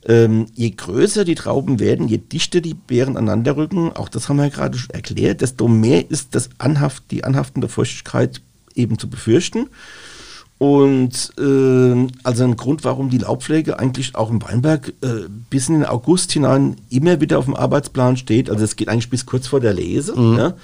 Ähm, 0.07 0.47
je 0.55 0.71
größer 0.71 1.25
die 1.25 1.35
Trauben 1.35 1.81
werden, 1.81 2.07
je 2.07 2.19
dichter 2.19 2.61
die 2.61 2.75
Beeren 2.75 3.17
aneinander 3.17 3.57
rücken, 3.57 3.91
auch 3.93 4.09
das 4.09 4.29
haben 4.29 4.37
wir 4.37 4.45
ja 4.45 4.51
gerade 4.51 4.79
schon 4.79 4.91
erklärt, 4.91 5.41
desto 5.41 5.67
mehr 5.67 6.09
ist 6.11 6.37
das 6.37 6.51
Anhaft, 6.59 7.11
die 7.11 7.25
anhaftende 7.25 7.69
Feuchtigkeit 7.69 8.41
eben 8.77 9.01
zu 9.01 9.11
befürchten. 9.11 9.69
Und 10.63 11.33
ähm, 11.41 12.11
also 12.23 12.45
ein 12.45 12.57
Grund, 12.57 12.85
warum 12.85 13.11
die 13.11 13.19
Laubpflege 13.19 13.81
eigentlich 13.81 14.15
auch 14.15 14.31
im 14.31 14.41
Weinberg 14.45 14.95
äh, 15.03 15.27
bis 15.51 15.69
in 15.69 15.81
den 15.81 15.85
August 15.85 16.31
hinein 16.31 16.77
immer 16.89 17.21
wieder 17.21 17.41
auf 17.41 17.47
dem 17.47 17.57
Arbeitsplan 17.57 18.17
steht. 18.17 18.49
Also 18.49 18.63
es 18.63 18.77
geht 18.77 18.89
eigentlich 18.89 19.11
bis 19.11 19.27
kurz 19.27 19.49
vor 19.49 19.59
der 19.59 19.75
Lese. 19.75 20.15
Ja? 20.17 20.55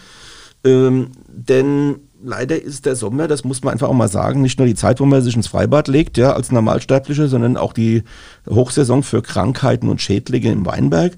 Ähm, 0.63 1.09
denn 1.27 1.97
leider 2.23 2.63
ist 2.63 2.87
der 2.87 2.95
Sommer, 2.95 3.27
das 3.27 3.43
muss 3.43 3.65
man 3.65 3.73
einfach 3.73 3.89
auch 3.89 3.93
mal 3.93 4.07
sagen, 4.07 4.41
nicht 4.41 4.61
nur 4.61 4.69
die 4.69 4.77
Zeit, 4.77 5.01
wo 5.01 5.05
man 5.05 5.21
sich 5.21 5.35
ins 5.35 5.49
Freibad 5.49 5.89
legt, 5.89 6.17
ja, 6.17 6.33
als 6.33 6.53
Normalsterblicher, 6.53 7.27
sondern 7.27 7.57
auch 7.57 7.73
die 7.73 8.05
Hochsaison 8.49 9.03
für 9.03 9.21
Krankheiten 9.21 9.89
und 9.89 10.01
Schädlinge 10.01 10.53
im 10.53 10.65
Weinberg. 10.65 11.17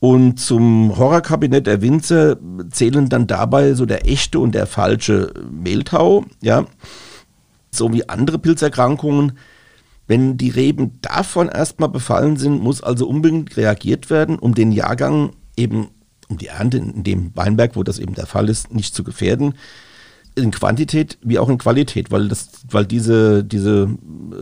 Und 0.00 0.40
zum 0.40 0.96
Horrorkabinett 0.96 1.66
der 1.66 1.82
Winzer 1.82 2.38
zählen 2.70 3.10
dann 3.10 3.26
dabei 3.26 3.74
so 3.74 3.84
der 3.84 4.08
echte 4.08 4.38
und 4.38 4.54
der 4.54 4.66
falsche 4.66 5.34
Mehltau, 5.50 6.24
ja 6.40 6.64
so 7.76 7.92
wie 7.92 8.08
andere 8.08 8.38
Pilzerkrankungen. 8.38 9.32
Wenn 10.06 10.36
die 10.36 10.50
Reben 10.50 11.00
davon 11.02 11.48
erstmal 11.48 11.88
befallen 11.88 12.36
sind, 12.36 12.62
muss 12.62 12.82
also 12.82 13.08
unbedingt 13.08 13.56
reagiert 13.56 14.08
werden, 14.08 14.38
um 14.38 14.54
den 14.54 14.70
Jahrgang 14.70 15.32
eben, 15.56 15.88
um 16.28 16.38
die 16.38 16.46
Ernte 16.46 16.78
in 16.78 17.02
dem 17.02 17.32
Weinberg, 17.34 17.74
wo 17.74 17.82
das 17.82 17.98
eben 17.98 18.14
der 18.14 18.26
Fall 18.26 18.48
ist, 18.48 18.72
nicht 18.72 18.94
zu 18.94 19.02
gefährden. 19.02 19.54
In 20.36 20.50
Quantität 20.50 21.18
wie 21.22 21.38
auch 21.38 21.48
in 21.48 21.58
Qualität, 21.58 22.10
weil 22.12 22.28
das, 22.28 22.50
weil 22.70 22.84
diese, 22.84 23.42
diese, 23.42 23.88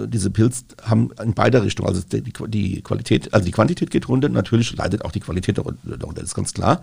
diese 0.07 0.31
Pilz 0.31 0.65
haben 0.83 1.11
in 1.23 1.35
beide 1.35 1.63
Richtungen. 1.63 1.89
Also 1.89 2.03
die, 2.03 2.21
die 2.49 2.83
Qualität, 2.83 3.33
also 3.33 3.47
die 3.47 3.53
Quantität 3.53 3.91
geht 3.91 4.09
runter, 4.09 4.29
natürlich 4.29 4.77
leidet 4.77 5.05
auch 5.05 5.13
die 5.13 5.21
Qualität 5.21 5.57
darunter, 5.57 6.15
das 6.15 6.25
ist 6.25 6.35
ganz 6.35 6.53
klar. 6.53 6.83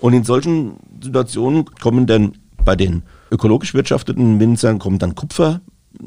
Und 0.00 0.12
in 0.14 0.24
solchen 0.24 0.78
Situationen 1.00 1.66
kommen 1.66 2.06
dann 2.06 2.32
bei 2.64 2.74
den 2.74 3.02
ökologisch 3.30 3.74
wirtschafteten 3.74 4.40
Winzern 4.40 4.78
kommen 4.78 4.98
dann 4.98 5.14
Kupfer 5.14 5.60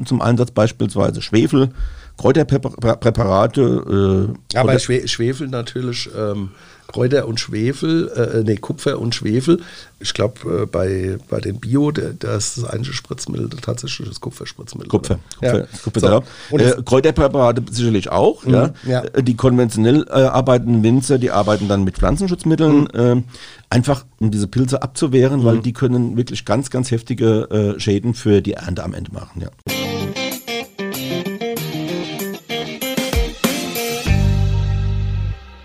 zum 0.06 0.22
Einsatz, 0.22 0.52
beispielsweise 0.52 1.22
Schwefel, 1.22 1.70
Kräuterpräparate. 2.18 4.30
Äh, 4.30 4.34
Ja, 4.54 4.64
bei 4.64 4.80
Schwe 4.80 5.08
Schwefel 5.08 5.48
natürlich 5.48 6.10
ähm, 6.18 6.50
Kräuter 6.88 7.26
und 7.28 7.40
Schwefel, 7.40 8.10
äh, 8.10 8.44
nee, 8.44 8.58
Kupfer 8.58 9.00
und 9.00 9.16
Schwefel. 9.16 9.62
Ich 10.02 10.14
glaube, 10.14 10.64
äh, 10.64 10.66
bei, 10.66 11.18
bei 11.30 11.40
den 11.40 11.60
Bio, 11.60 11.92
der, 11.92 12.12
das 12.14 12.58
ist 12.58 12.64
das 12.64 12.70
einzige 12.72 12.94
Spritzmittel 12.94 13.50
tatsächlich 13.62 14.10
das 14.10 14.20
Kupferspritzmittel. 14.20 14.90
Kupfer. 14.90 15.20
Kupfer, 15.40 15.60
Ja. 15.60 15.66
Kupfer 15.84 16.00
So. 16.00 16.24
Und 16.50 16.60
äh, 16.62 16.76
Kräuterpräparate 16.84 17.64
sicherlich 17.72 18.10
auch. 18.12 18.46
ja. 18.46 18.72
ja. 18.86 19.04
Äh, 19.04 19.24
Die 19.24 19.36
konventionell 19.36 20.06
äh, 20.10 20.12
arbeitenden 20.12 20.84
Winzer, 20.84 21.18
die 21.18 21.32
arbeiten 21.32 21.68
dann 21.70 21.84
mit 21.86 21.98
Pflanzenschutzmitteln, 21.98 22.90
ähm, 22.94 23.24
einfach 23.70 24.06
um 24.20 24.32
diese 24.32 24.48
Pilze 24.48 24.84
abzuwehren, 24.84 25.46
weil 25.46 25.60
die 25.60 25.72
können 25.74 26.18
wirklich 26.18 26.44
ganz, 26.44 26.70
ganz 26.70 26.92
heftige 26.92 27.74
äh, 27.76 27.80
Schäden 27.80 28.14
für 28.16 28.42
die 28.42 28.54
Ernte 28.54 28.84
am 28.84 28.94
Ende 28.94 29.14
machen. 29.14 29.42
Ja. 29.42 29.48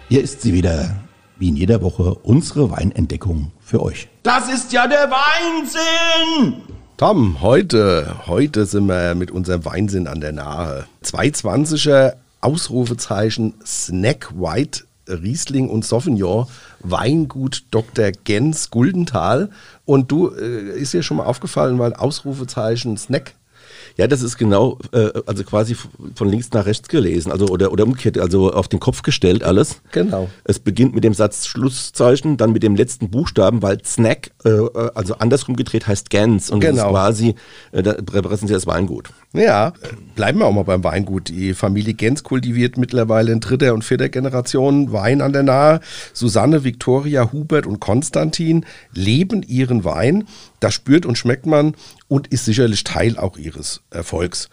Hier 0.08 0.22
ist 0.22 0.40
sie 0.42 0.54
wieder, 0.54 0.94
wie 1.36 1.48
in 1.48 1.56
jeder 1.56 1.82
Woche, 1.82 2.14
unsere 2.14 2.70
Weinentdeckung 2.70 3.50
für 3.58 3.82
euch. 3.82 4.06
Das 4.22 4.48
ist 4.48 4.72
ja 4.72 4.86
der 4.86 5.10
Weinsinn! 5.10 6.62
Tom, 6.96 7.40
heute, 7.40 8.14
heute 8.28 8.66
sind 8.66 8.86
wir 8.86 9.16
mit 9.16 9.32
unserem 9.32 9.64
Weinsinn 9.64 10.06
an 10.06 10.20
der 10.20 10.30
Nahe. 10.30 10.86
220er 11.04 12.14
Ausrufezeichen 12.40 13.54
Snack 13.66 14.30
White 14.36 14.84
Riesling 15.08 15.68
und 15.68 15.84
Sauvignon 15.84 16.46
Weingut 16.84 17.64
Dr. 17.72 18.12
Gens 18.12 18.70
Guldenthal. 18.70 19.50
Und 19.84 20.12
du, 20.12 20.28
äh, 20.28 20.78
ist 20.78 20.94
dir 20.94 21.02
schon 21.02 21.16
mal 21.16 21.26
aufgefallen, 21.26 21.80
weil 21.80 21.94
Ausrufezeichen 21.94 22.96
Snack 22.96 23.34
Ja, 23.96 24.06
das 24.06 24.20
ist 24.22 24.36
genau, 24.36 24.78
äh, 24.92 25.08
also 25.24 25.42
quasi 25.44 25.74
von 26.14 26.28
links 26.28 26.50
nach 26.52 26.66
rechts 26.66 26.88
gelesen, 26.88 27.32
also 27.32 27.46
oder, 27.46 27.72
oder 27.72 27.84
umgekehrt, 27.84 28.18
also 28.18 28.52
auf 28.52 28.68
den 28.68 28.78
Kopf 28.78 29.00
gestellt 29.02 29.42
alles. 29.42 29.80
Genau. 29.92 30.28
Es 30.44 30.58
beginnt 30.58 30.94
mit 30.94 31.02
dem 31.02 31.14
Satz 31.14 31.46
Schlusszeichen, 31.46 32.36
dann 32.36 32.52
mit 32.52 32.62
dem 32.62 32.76
letzten 32.76 33.10
Buchstaben, 33.10 33.62
weil 33.62 33.82
Snack, 33.84 34.32
äh, 34.44 34.50
äh, 34.50 34.90
also 34.94 35.14
andersrum 35.16 35.56
gedreht, 35.56 35.86
heißt 35.86 36.10
Gans 36.10 36.50
und 36.50 36.62
das 36.62 36.70
Genau. 36.70 36.84
ist 36.86 36.90
quasi, 36.90 37.34
äh, 37.72 37.82
da 37.82 37.92
repräsentiert 37.92 38.58
das 38.58 38.66
Weingut. 38.66 39.08
Ja, 39.32 39.72
bleiben 40.14 40.38
wir 40.40 40.46
auch 40.46 40.52
mal 40.52 40.64
beim 40.64 40.84
Weingut. 40.84 41.28
Die 41.28 41.54
Familie 41.54 41.94
Gens 41.94 42.22
kultiviert 42.22 42.76
mittlerweile 42.76 43.32
in 43.32 43.40
dritter 43.40 43.74
und 43.74 43.82
vierter 43.82 44.08
Generation 44.08 44.92
Wein 44.92 45.20
an 45.20 45.32
der 45.32 45.42
Nahe. 45.42 45.80
Susanne, 46.12 46.64
Viktoria, 46.64 47.32
Hubert 47.32 47.66
und 47.66 47.80
Konstantin 47.80 48.64
leben 48.94 49.42
ihren 49.42 49.84
Wein. 49.84 50.24
Das 50.60 50.72
spürt 50.74 51.04
und 51.04 51.18
schmeckt 51.18 51.44
man 51.46 51.74
und 52.08 52.28
ist 52.28 52.44
sicherlich 52.44 52.84
Teil 52.84 53.18
auch 53.18 53.36
ihres 53.36 53.82
Erfolgs. 53.90 54.48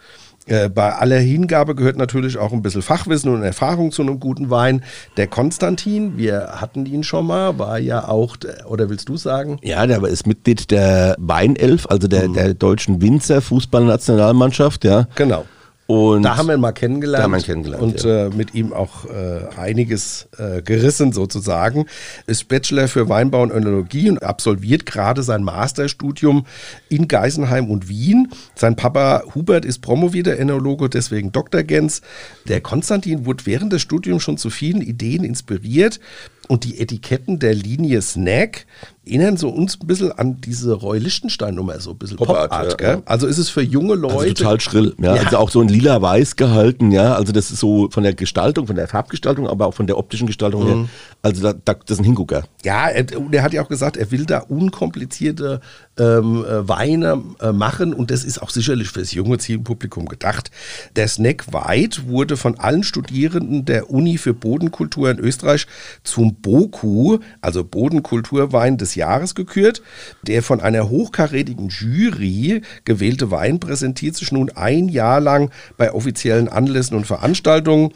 Äh, 0.46 0.68
Bei 0.68 0.92
aller 0.94 1.18
Hingabe 1.20 1.74
gehört 1.74 1.96
natürlich 1.96 2.36
auch 2.36 2.52
ein 2.52 2.60
bisschen 2.60 2.82
Fachwissen 2.82 3.32
und 3.32 3.42
Erfahrung 3.42 3.92
zu 3.92 4.02
einem 4.02 4.20
guten 4.20 4.50
Wein. 4.50 4.84
Der 5.16 5.26
Konstantin, 5.26 6.18
wir 6.18 6.56
hatten 6.60 6.84
ihn 6.84 7.02
schon 7.02 7.26
mal, 7.26 7.58
war 7.58 7.78
ja 7.78 8.08
auch, 8.08 8.36
der- 8.36 8.70
oder 8.70 8.90
willst 8.90 9.08
du 9.08 9.16
sagen? 9.16 9.58
Ja, 9.62 9.86
der 9.86 10.02
ist 10.04 10.26
Mitglied 10.26 10.70
der 10.70 11.16
Weinelf, 11.18 11.86
also 11.88 12.08
der, 12.08 12.28
der 12.28 12.52
deutschen 12.52 13.00
Winzer 13.00 13.40
Fußballnationalmannschaft, 13.40 14.84
ja. 14.84 15.06
Genau. 15.14 15.46
Und 15.86 16.22
Da 16.22 16.38
haben 16.38 16.46
wir 16.46 16.54
ihn 16.54 16.60
mal 16.60 16.72
kennengelernt. 16.72 17.20
Da 17.20 17.24
haben 17.24 17.32
wir 17.32 17.38
ihn 17.38 17.44
kennengelernt, 17.44 17.82
Und 17.82 18.04
ja. 18.04 18.26
äh, 18.26 18.30
mit 18.30 18.54
ihm 18.54 18.72
auch 18.72 19.04
äh, 19.04 19.46
einiges 19.56 20.28
äh, 20.38 20.62
gerissen 20.62 21.12
sozusagen. 21.12 21.86
Ist 22.26 22.48
Bachelor 22.48 22.88
für 22.88 23.10
Weinbau 23.10 23.42
und 23.42 23.50
Önologie 23.50 24.08
und 24.08 24.22
absolviert 24.22 24.86
gerade 24.86 25.22
sein 25.22 25.42
Masterstudium 25.42 26.46
in 26.88 27.06
Geisenheim 27.06 27.70
und 27.70 27.88
Wien. 27.88 28.28
Sein 28.54 28.76
Papa 28.76 29.24
Hubert 29.34 29.66
ist 29.66 29.80
promovierter 29.80 30.40
Önologe, 30.40 30.88
deswegen 30.88 31.32
Dr. 31.32 31.62
Gens. 31.62 32.00
Der 32.48 32.62
Konstantin 32.62 33.26
wurde 33.26 33.44
während 33.44 33.72
des 33.72 33.82
Studiums 33.82 34.22
schon 34.22 34.38
zu 34.38 34.48
vielen 34.48 34.80
Ideen 34.80 35.22
inspiriert. 35.22 36.00
Und 36.48 36.64
die 36.64 36.78
Etiketten 36.78 37.38
der 37.38 37.54
Linie 37.54 38.02
Snack 38.02 38.66
erinnern 39.06 39.36
so 39.36 39.48
uns 39.48 39.78
ein 39.80 39.86
bisschen 39.86 40.12
an 40.12 40.40
diese 40.40 40.72
Roy 40.74 40.98
Lichtenstein-Nummer, 40.98 41.80
so 41.80 41.90
ein 41.90 41.98
bisschen 41.98 42.16
Pop-Art, 42.16 42.50
Pop-Art. 42.50 42.70
ja, 42.72 42.76
gell? 42.76 42.96
ja. 42.96 43.02
Also 43.04 43.26
ist 43.26 43.38
es 43.38 43.48
für 43.48 43.62
junge 43.62 43.94
Leute. 43.94 44.14
also 44.18 44.34
total 44.34 44.60
schrill, 44.60 44.94
ja. 45.00 45.14
Ja. 45.16 45.22
Also 45.22 45.38
auch 45.38 45.50
so 45.50 45.60
in 45.60 45.68
lila-weiß 45.68 46.36
gehalten, 46.36 46.90
ja. 46.92 47.14
Also 47.14 47.32
das 47.32 47.50
ist 47.50 47.60
so 47.60 47.88
von 47.90 48.02
der 48.02 48.14
Gestaltung, 48.14 48.66
von 48.66 48.76
der 48.76 48.88
Farbgestaltung, 48.88 49.48
aber 49.48 49.66
auch 49.66 49.74
von 49.74 49.86
der 49.86 49.98
optischen 49.98 50.26
Gestaltung 50.26 50.62
Mhm. 50.64 50.66
her. 50.68 50.88
Also 51.22 51.42
da, 51.42 51.52
da, 51.52 51.74
das 51.74 51.92
ist 51.96 51.98
ein 52.00 52.04
Hingucker. 52.04 52.44
Ja, 52.64 52.88
er, 52.88 53.18
und 53.18 53.34
er 53.34 53.42
hat 53.42 53.52
ja 53.52 53.62
auch 53.62 53.68
gesagt, 53.68 53.96
er 53.96 54.10
will 54.10 54.24
da 54.26 54.38
unkomplizierte 54.38 55.60
ähm, 55.98 56.44
äh, 56.44 56.68
Weine 56.68 57.22
äh, 57.40 57.52
machen 57.52 57.94
und 57.94 58.10
das 58.10 58.24
ist 58.24 58.42
auch 58.42 58.50
sicherlich 58.50 58.88
fürs 58.88 59.12
junge 59.12 59.38
Zielpublikum 59.38 60.06
gedacht. 60.06 60.50
Der 60.96 61.08
Snack 61.08 61.52
White 61.52 62.08
wurde 62.08 62.36
von 62.36 62.58
allen 62.58 62.82
Studierenden 62.82 63.64
der 63.64 63.90
Uni 63.90 64.18
für 64.18 64.34
Bodenkultur 64.34 65.10
in 65.10 65.18
Österreich 65.18 65.66
zum 66.02 66.34
BOKU, 66.34 67.18
also 67.40 67.64
Bodenkulturwein 67.64 68.76
des 68.76 68.93
Jahres 68.94 69.34
gekürt. 69.34 69.82
Der 70.22 70.42
von 70.42 70.60
einer 70.60 70.88
hochkarätigen 70.88 71.68
Jury 71.68 72.62
gewählte 72.84 73.30
Wein 73.30 73.60
präsentiert 73.60 74.16
sich 74.16 74.32
nun 74.32 74.50
ein 74.50 74.88
Jahr 74.88 75.20
lang 75.20 75.50
bei 75.76 75.92
offiziellen 75.92 76.48
Anlässen 76.48 76.96
und 76.96 77.06
Veranstaltungen. 77.06 77.92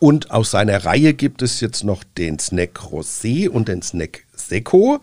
Und 0.00 0.30
aus 0.30 0.50
seiner 0.50 0.86
Reihe 0.86 1.12
gibt 1.12 1.42
es 1.42 1.60
jetzt 1.60 1.84
noch 1.84 2.02
den 2.16 2.38
Snack 2.38 2.78
Rosé 2.78 3.50
und 3.50 3.68
den 3.68 3.82
Snack 3.82 4.24
Seco. 4.34 5.00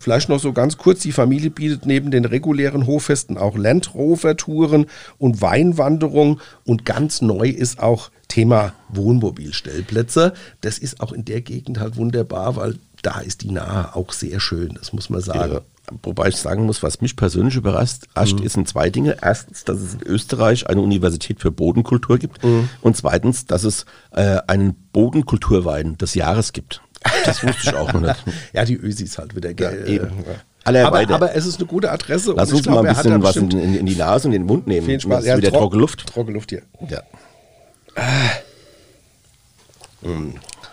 Vielleicht 0.00 0.28
noch 0.28 0.40
so 0.40 0.52
ganz 0.52 0.76
kurz, 0.76 1.00
die 1.00 1.12
Familie 1.12 1.50
bietet 1.50 1.86
neben 1.86 2.10
den 2.10 2.24
regulären 2.24 2.86
Hoffesten 2.86 3.38
auch 3.38 3.56
Landrover-Touren 3.56 4.86
und 5.18 5.40
Weinwanderungen. 5.40 6.40
Und 6.64 6.84
ganz 6.84 7.22
neu 7.22 7.48
ist 7.48 7.80
auch 7.80 8.10
Thema 8.26 8.72
Wohnmobilstellplätze. 8.88 10.32
Das 10.62 10.78
ist 10.78 11.00
auch 11.00 11.12
in 11.12 11.24
der 11.24 11.42
Gegend 11.42 11.78
halt 11.78 11.96
wunderbar, 11.96 12.56
weil 12.56 12.76
da 13.02 13.20
ist 13.20 13.42
die 13.42 13.50
Nahe 13.50 13.94
auch 13.94 14.12
sehr 14.12 14.40
schön, 14.40 14.74
das 14.74 14.92
muss 14.92 15.10
man 15.10 15.20
sagen. 15.20 15.52
Ja. 15.54 15.60
Wobei 16.04 16.28
ich 16.28 16.36
sagen 16.36 16.66
muss, 16.66 16.82
was 16.84 17.00
mich 17.00 17.16
persönlich 17.16 17.56
überrascht, 17.56 18.02
Mhm. 18.16 18.42
ist 18.44 18.52
sind 18.52 18.68
zwei 18.68 18.90
Dinge. 18.90 19.16
Erstens, 19.22 19.64
dass 19.64 19.78
es 19.80 19.94
in 19.94 20.02
Österreich 20.02 20.68
eine 20.68 20.80
Universität 20.80 21.40
für 21.40 21.50
Bodenkultur 21.50 22.18
gibt. 22.18 22.44
Mhm. 22.44 22.68
Und 22.80 22.96
zweitens, 22.96 23.46
dass 23.46 23.64
es 23.64 23.86
äh, 24.12 24.38
einen 24.46 24.74
Bodenkulturwein 24.92 25.98
des 25.98 26.14
Jahres 26.14 26.52
gibt. 26.52 26.80
Das 27.24 27.42
wusste 27.42 27.60
ich 27.70 27.74
auch 27.74 27.92
noch 27.92 28.00
nicht. 28.02 28.24
Ja, 28.52 28.64
die 28.64 28.76
Ösis 28.76 29.18
halt 29.18 29.34
wieder, 29.34 29.52
gell? 29.54 29.88
eben. 29.88 30.06
Äh, 30.20 30.34
Aller 30.62 30.86
aber, 30.86 30.98
weiter. 30.98 31.14
aber 31.14 31.34
es 31.34 31.46
ist 31.46 31.56
eine 31.58 31.66
gute 31.66 31.90
Adresse. 31.90 32.34
Lass 32.36 32.52
uns 32.52 32.66
mal 32.66 32.86
ein 32.86 32.94
bisschen 32.94 33.22
was 33.22 33.36
in, 33.36 33.50
in, 33.50 33.74
in 33.74 33.86
die 33.86 33.96
Nase 33.96 34.28
und 34.28 34.34
in 34.34 34.42
den 34.42 34.46
Mund 34.46 34.66
nehmen. 34.66 34.86
Viel 34.86 35.00
Spaß. 35.00 35.24
Ist 35.24 35.36
wieder 35.38 35.48
trock- 35.48 35.58
trockene 35.60 35.80
Luft. 35.80 36.06
Trockene 36.06 36.34
Luft 36.34 36.50
hier. 36.50 36.62
Ja. 36.88 37.02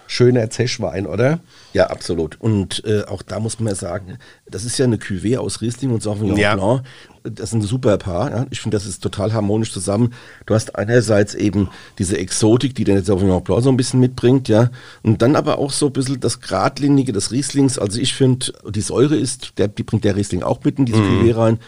Schöner 0.08 0.50
Zeschwein, 0.50 1.06
oder? 1.06 1.40
Ja, 1.74 1.88
absolut. 1.88 2.40
Und 2.40 2.84
äh, 2.86 3.04
auch 3.04 3.22
da 3.22 3.40
muss 3.40 3.60
man 3.60 3.76
sagen, 3.76 4.18
das 4.50 4.64
ist 4.66 4.78
ja 4.78 4.86
eine 4.86 4.98
Cuvée 4.98 5.38
aus 5.38 5.62
Riesling 5.62 5.92
und 5.92 6.02
Sauvignon 6.02 6.38
Ja. 6.38 6.56
Blanc. 6.56 6.84
Das 7.24 7.50
ist 7.50 7.56
ein 7.56 7.62
super 7.62 7.98
Paar. 7.98 8.32
Ja? 8.32 8.46
Ich 8.52 8.62
finde, 8.62 8.78
das 8.78 8.86
ist 8.86 9.04
total 9.04 9.34
harmonisch 9.34 9.74
zusammen. 9.74 10.14
Du 10.46 10.56
hast 10.56 10.78
einerseits 10.78 11.36
eben 11.36 11.70
diese 12.00 12.18
Exotik, 12.18 12.74
die 12.74 12.86
der 12.86 13.04
Sauvignon 13.04 13.44
Blanc 13.44 13.64
so 13.64 13.70
ein 13.70 13.76
bisschen 13.78 14.00
mitbringt, 14.00 14.48
ja. 14.48 14.70
Und 15.04 15.22
dann 15.22 15.36
aber 15.36 15.58
auch 15.58 15.72
so 15.72 15.88
ein 15.88 15.94
bisschen 15.94 16.22
das 16.22 16.40
Gradlinige 16.40 17.12
des 17.12 17.32
Rieslings. 17.32 17.78
Also 17.78 18.00
ich 18.00 18.14
finde, 18.14 18.54
die 18.70 18.82
Säure 18.82 19.18
ist, 19.18 19.58
der, 19.58 19.68
die 19.68 19.84
bringt 19.84 20.06
der 20.06 20.16
Riesling 20.16 20.42
auch 20.42 20.64
mit 20.64 20.80
in 20.80 20.86
diese 20.86 21.00
Cuvée 21.00 21.36
rein. 21.36 21.60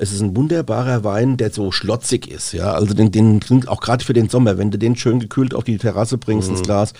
Es 0.00 0.12
ist 0.12 0.20
ein 0.20 0.36
wunderbarer 0.36 1.02
Wein, 1.02 1.36
der 1.36 1.50
so 1.50 1.72
schlotzig 1.72 2.30
ist, 2.30 2.52
ja. 2.52 2.72
Also 2.72 2.94
den, 2.94 3.10
den 3.10 3.40
auch 3.66 3.80
gerade 3.80 4.04
für 4.04 4.12
den 4.12 4.28
Sommer, 4.28 4.56
wenn 4.56 4.70
du 4.70 4.78
den 4.78 4.94
schön 4.94 5.18
gekühlt 5.18 5.52
auf 5.54 5.64
die 5.64 5.78
Terrasse 5.78 6.18
bringst 6.18 6.48
ins 6.48 6.62
Glas. 6.62 6.92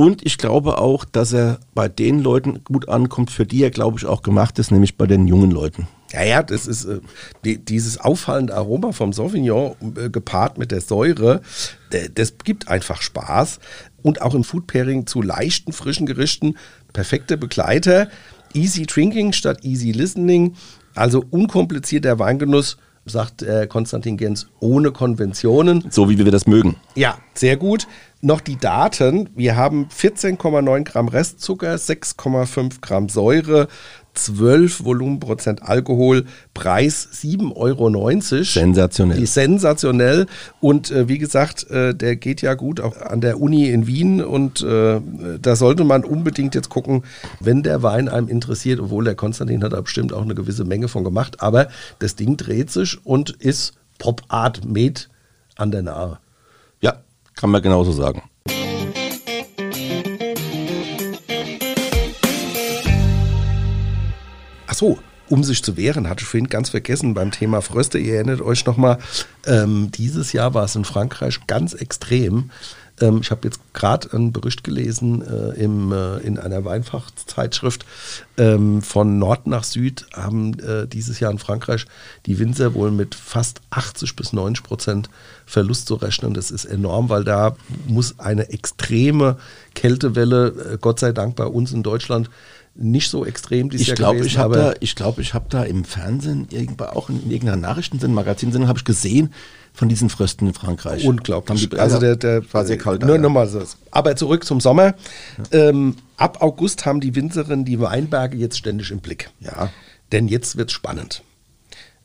Und 0.00 0.24
ich 0.24 0.38
glaube 0.38 0.78
auch, 0.78 1.04
dass 1.04 1.34
er 1.34 1.60
bei 1.74 1.86
den 1.86 2.22
Leuten 2.22 2.64
gut 2.64 2.88
ankommt, 2.88 3.30
für 3.30 3.44
die 3.44 3.62
er, 3.62 3.70
glaube 3.70 3.98
ich, 3.98 4.06
auch 4.06 4.22
gemacht 4.22 4.58
ist, 4.58 4.70
nämlich 4.70 4.96
bei 4.96 5.06
den 5.06 5.28
jungen 5.28 5.50
Leuten. 5.50 5.88
Ja, 6.10 6.22
ja, 6.22 6.42
das 6.42 6.66
ist 6.66 6.86
äh, 6.86 7.00
die, 7.44 7.62
dieses 7.62 8.00
auffallende 8.00 8.54
Aroma 8.54 8.92
vom 8.92 9.12
Sauvignon 9.12 9.76
äh, 9.98 10.08
gepaart 10.08 10.56
mit 10.56 10.70
der 10.70 10.80
Säure, 10.80 11.42
äh, 11.92 12.08
das 12.14 12.38
gibt 12.38 12.68
einfach 12.68 13.02
Spaß. 13.02 13.58
Und 14.00 14.22
auch 14.22 14.34
im 14.34 14.42
Food 14.42 14.68
Pairing 14.68 15.06
zu 15.06 15.20
leichten, 15.20 15.74
frischen 15.74 16.06
Gerichten, 16.06 16.54
perfekte 16.94 17.36
Begleiter. 17.36 18.08
Easy 18.54 18.86
Drinking 18.86 19.34
statt 19.34 19.66
Easy 19.66 19.92
Listening, 19.92 20.54
also 20.94 21.22
unkomplizierter 21.28 22.18
Weingenuss, 22.18 22.78
sagt 23.04 23.42
äh, 23.42 23.66
Konstantin 23.66 24.16
Gens, 24.16 24.48
ohne 24.60 24.92
Konventionen. 24.92 25.84
So 25.90 26.08
wie 26.08 26.18
wir 26.18 26.30
das 26.30 26.46
mögen. 26.46 26.76
Ja, 26.94 27.18
sehr 27.34 27.56
gut. 27.56 27.86
Noch 28.22 28.40
die 28.42 28.56
Daten. 28.56 29.30
Wir 29.34 29.56
haben 29.56 29.88
14,9 29.88 30.84
Gramm 30.84 31.08
Restzucker, 31.08 31.74
6,5 31.76 32.80
Gramm 32.82 33.08
Säure, 33.08 33.68
12 34.14 34.84
Volumenprozent 34.84 35.62
Alkohol, 35.62 36.24
Preis 36.54 37.08
7,90 37.12 37.56
Euro. 37.56 38.42
Sensationell. 38.44 39.26
Sensationell. 39.26 40.26
Und 40.60 40.90
äh, 40.90 41.08
wie 41.08 41.18
gesagt, 41.18 41.70
äh, 41.70 41.94
der 41.94 42.16
geht 42.16 42.42
ja 42.42 42.54
gut 42.54 42.80
auch 42.80 43.00
an 43.00 43.20
der 43.20 43.40
Uni 43.40 43.68
in 43.68 43.86
Wien. 43.86 44.22
Und 44.22 44.62
äh, 44.62 45.00
da 45.40 45.56
sollte 45.56 45.84
man 45.84 46.04
unbedingt 46.04 46.54
jetzt 46.54 46.68
gucken, 46.68 47.04
wenn 47.40 47.62
der 47.62 47.82
Wein 47.82 48.08
einem 48.08 48.28
interessiert, 48.28 48.80
obwohl 48.80 49.04
der 49.04 49.14
Konstantin 49.14 49.62
hat 49.62 49.72
da 49.72 49.80
bestimmt 49.80 50.12
auch 50.12 50.22
eine 50.22 50.34
gewisse 50.34 50.64
Menge 50.64 50.88
von 50.88 51.04
gemacht. 51.04 51.42
Aber 51.42 51.68
das 51.98 52.16
Ding 52.16 52.36
dreht 52.36 52.70
sich 52.70 53.04
und 53.04 53.30
ist 53.30 53.74
Pop 53.98 54.22
Art 54.28 54.64
Made 54.64 55.02
an 55.56 55.70
der 55.70 55.82
Nahe. 55.82 56.18
Ja, 56.80 57.02
kann 57.34 57.50
man 57.50 57.62
genauso 57.62 57.92
sagen. 57.92 58.22
So, 64.80 64.98
um 65.28 65.44
sich 65.44 65.62
zu 65.62 65.76
wehren, 65.76 66.08
hatte 66.08 66.22
ich 66.22 66.28
vorhin 66.28 66.48
ganz 66.48 66.70
vergessen 66.70 67.12
beim 67.12 67.30
Thema 67.30 67.60
Fröste. 67.60 67.98
Ihr 67.98 68.14
erinnert 68.14 68.40
euch 68.40 68.64
nochmal, 68.64 68.98
ähm, 69.46 69.90
dieses 69.92 70.32
Jahr 70.32 70.54
war 70.54 70.64
es 70.64 70.74
in 70.74 70.86
Frankreich 70.86 71.46
ganz 71.46 71.74
extrem. 71.74 72.50
Ähm, 72.98 73.20
ich 73.20 73.30
habe 73.30 73.42
jetzt 73.46 73.60
gerade 73.74 74.12
einen 74.12 74.32
Bericht 74.32 74.64
gelesen 74.64 75.22
äh, 75.22 75.62
im, 75.62 75.92
äh, 75.92 76.16
in 76.20 76.38
einer 76.38 76.64
Weinfachzeitschrift. 76.64 77.84
Ähm, 78.38 78.80
von 78.80 79.18
Nord 79.18 79.46
nach 79.46 79.64
Süd 79.64 80.06
haben 80.14 80.58
äh, 80.60 80.88
dieses 80.88 81.20
Jahr 81.20 81.30
in 81.30 81.38
Frankreich 81.38 81.84
die 82.24 82.38
Winzer 82.38 82.72
wohl 82.72 82.90
mit 82.90 83.14
fast 83.14 83.60
80 83.68 84.16
bis 84.16 84.32
90 84.32 84.64
Prozent 84.64 85.10
Verlust 85.44 85.88
zu 85.88 85.94
rechnen. 85.94 86.32
Das 86.32 86.50
ist 86.50 86.64
enorm, 86.64 87.10
weil 87.10 87.24
da 87.24 87.54
muss 87.86 88.18
eine 88.18 88.48
extreme 88.48 89.36
Kältewelle, 89.74 90.48
äh, 90.48 90.78
Gott 90.80 91.00
sei 91.00 91.12
Dank 91.12 91.36
bei 91.36 91.44
uns 91.44 91.70
in 91.72 91.82
Deutschland, 91.82 92.30
nicht 92.74 93.10
so 93.10 93.26
extrem 93.26 93.68
dieses 93.68 93.82
Ich 93.82 93.88
Jahr 93.88 93.96
glaube, 93.96 94.16
gewesen, 94.18 94.28
ich 94.28 94.38
habe 94.38 94.54
aber- 94.56 94.70
da, 94.72 94.76
ich 94.80 94.94
glaube, 94.94 95.20
ich 95.22 95.34
habe 95.34 95.46
da 95.48 95.64
im 95.64 95.84
Fernsehen, 95.84 96.46
irgendwo 96.50 96.84
auch 96.84 97.08
in 97.10 97.30
irgendeiner 97.30 97.56
Nachrichtensendung, 97.56 98.14
Magazin 98.14 98.68
habe 98.68 98.78
ich 98.78 98.84
gesehen 98.84 99.32
von 99.72 99.88
diesen 99.88 100.08
Frösten 100.08 100.48
in 100.48 100.54
Frankreich. 100.54 101.04
Unglaublich. 101.04 101.68
Die- 101.68 101.78
also 101.78 101.98
der, 101.98 102.16
der 102.16 102.42
war 102.52 102.64
sehr 102.64 102.78
kalt. 102.78 103.02
Nur 103.02 103.16
ja. 103.16 103.20
nochmal 103.20 103.46
so. 103.48 103.62
Aber 103.90 104.16
zurück 104.16 104.44
zum 104.44 104.60
Sommer. 104.60 104.94
Ähm, 105.52 105.96
ab 106.16 106.42
August 106.42 106.86
haben 106.86 107.00
die 107.00 107.14
Winzerinnen 107.14 107.64
die 107.64 107.78
Weinberge 107.80 108.36
jetzt 108.36 108.58
ständig 108.58 108.90
im 108.90 109.00
Blick. 109.00 109.30
Ja. 109.40 109.70
Denn 110.12 110.26
jetzt 110.28 110.56
wird's 110.56 110.72
spannend. 110.72 111.22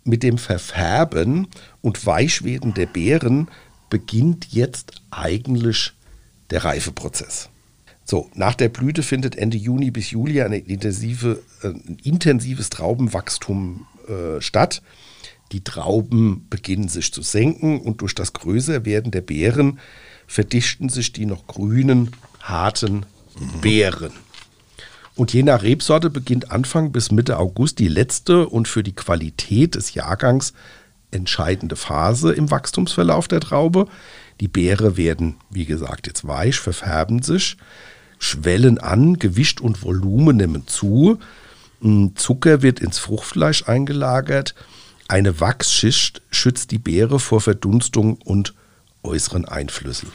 mit 0.07 0.21
dem 0.21 0.37
Verfärben 0.37 1.47
und 1.81 2.05
Weichwerden 2.05 2.75
der 2.75 2.85
Beeren 2.85 3.47
beginnt 3.89 4.47
jetzt 4.51 5.01
eigentlich 5.09 5.93
der 6.51 6.63
Reifeprozess. 6.63 7.49
So, 8.07 8.29
nach 8.35 8.53
der 8.53 8.69
Blüte 8.69 9.01
findet 9.01 9.35
Ende 9.35 9.57
Juni 9.57 9.89
bis 9.89 10.11
Juli 10.11 10.41
eine 10.43 10.59
intensive, 10.59 11.41
äh, 11.63 11.69
ein 11.69 11.97
intensives 12.03 12.69
Traubenwachstum 12.69 13.87
äh, 14.07 14.39
statt. 14.41 14.83
Die 15.51 15.63
Trauben 15.63 16.45
beginnen 16.49 16.87
sich 16.87 17.11
zu 17.11 17.23
senken 17.23 17.81
und 17.81 18.01
durch 18.01 18.13
das 18.13 18.33
Größerwerden 18.33 19.11
der 19.11 19.21
Beeren 19.21 19.79
verdichten 20.27 20.89
sich 20.89 21.13
die 21.13 21.25
noch 21.25 21.47
grünen, 21.47 22.11
harten 22.41 23.05
Beeren. 23.61 24.11
Und 25.15 25.33
je 25.33 25.43
nach 25.43 25.63
Rebsorte 25.63 26.09
beginnt 26.09 26.51
Anfang 26.51 26.91
bis 26.91 27.11
Mitte 27.11 27.37
August 27.39 27.79
die 27.79 27.87
letzte 27.87 28.47
und 28.47 28.67
für 28.67 28.83
die 28.83 28.95
Qualität 28.95 29.75
des 29.75 29.93
Jahrgangs 29.93 30.53
entscheidende 31.11 31.75
Phase 31.75 32.33
im 32.33 32.51
Wachstumsverlauf 32.51 33.27
der 33.27 33.39
Traube. 33.39 33.87
Die 34.41 34.47
Beere 34.47 34.97
werden, 34.97 35.37
wie 35.49 35.65
gesagt, 35.65 36.07
jetzt 36.07 36.27
weich, 36.27 36.57
verfärben 36.57 37.21
sich, 37.21 37.57
schwellen 38.19 38.77
an, 38.77 39.19
Gewicht 39.19 39.61
und 39.61 39.83
Volumen 39.83 40.37
nehmen 40.37 40.67
zu. 40.67 41.19
Zucker 42.15 42.61
wird 42.61 42.79
ins 42.79 42.97
Fruchtfleisch 42.97 43.67
eingelagert. 43.67 44.55
Eine 45.07 45.39
Wachsschicht 45.39 46.21
schützt 46.31 46.71
die 46.71 46.79
Beere 46.79 47.19
vor 47.19 47.41
Verdunstung 47.41 48.17
und 48.23 48.53
äußeren 49.03 49.45
Einflüssen. 49.45 50.09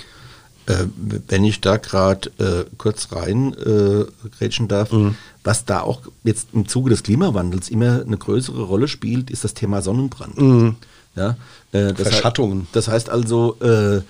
Äh, 0.66 0.86
wenn 1.28 1.44
ich 1.44 1.61
da 1.61 1.76
gerade 1.76 2.30
äh, 2.38 2.64
kurz 2.76 3.12
rein 3.12 3.55
äh, 3.55 4.05
grätschen 4.38 4.68
darf, 4.68 4.92
mhm. 4.92 5.16
was 5.42 5.64
da 5.64 5.80
auch 5.80 6.03
jetzt 6.24 6.48
im 6.53 6.68
Zuge 6.68 6.90
des 6.90 7.03
Klimawandels 7.03 7.68
immer 7.70 8.03
eine 8.05 8.18
größere 8.18 8.62
Rolle 8.62 8.88
spielt, 8.88 9.30
ist 9.30 9.44
das 9.44 9.55
Thema 9.55 9.80
Sonnenbrand. 9.80 10.38
Mhm. 10.38 10.76
Ja, 11.16 11.36
äh, 11.72 11.92
das 11.92 12.09
Verschattungen. 12.09 12.62
Heißt, 12.62 12.76
das 12.76 12.88
heißt 12.88 13.11
also, 13.11 13.57
äh, 13.61 14.03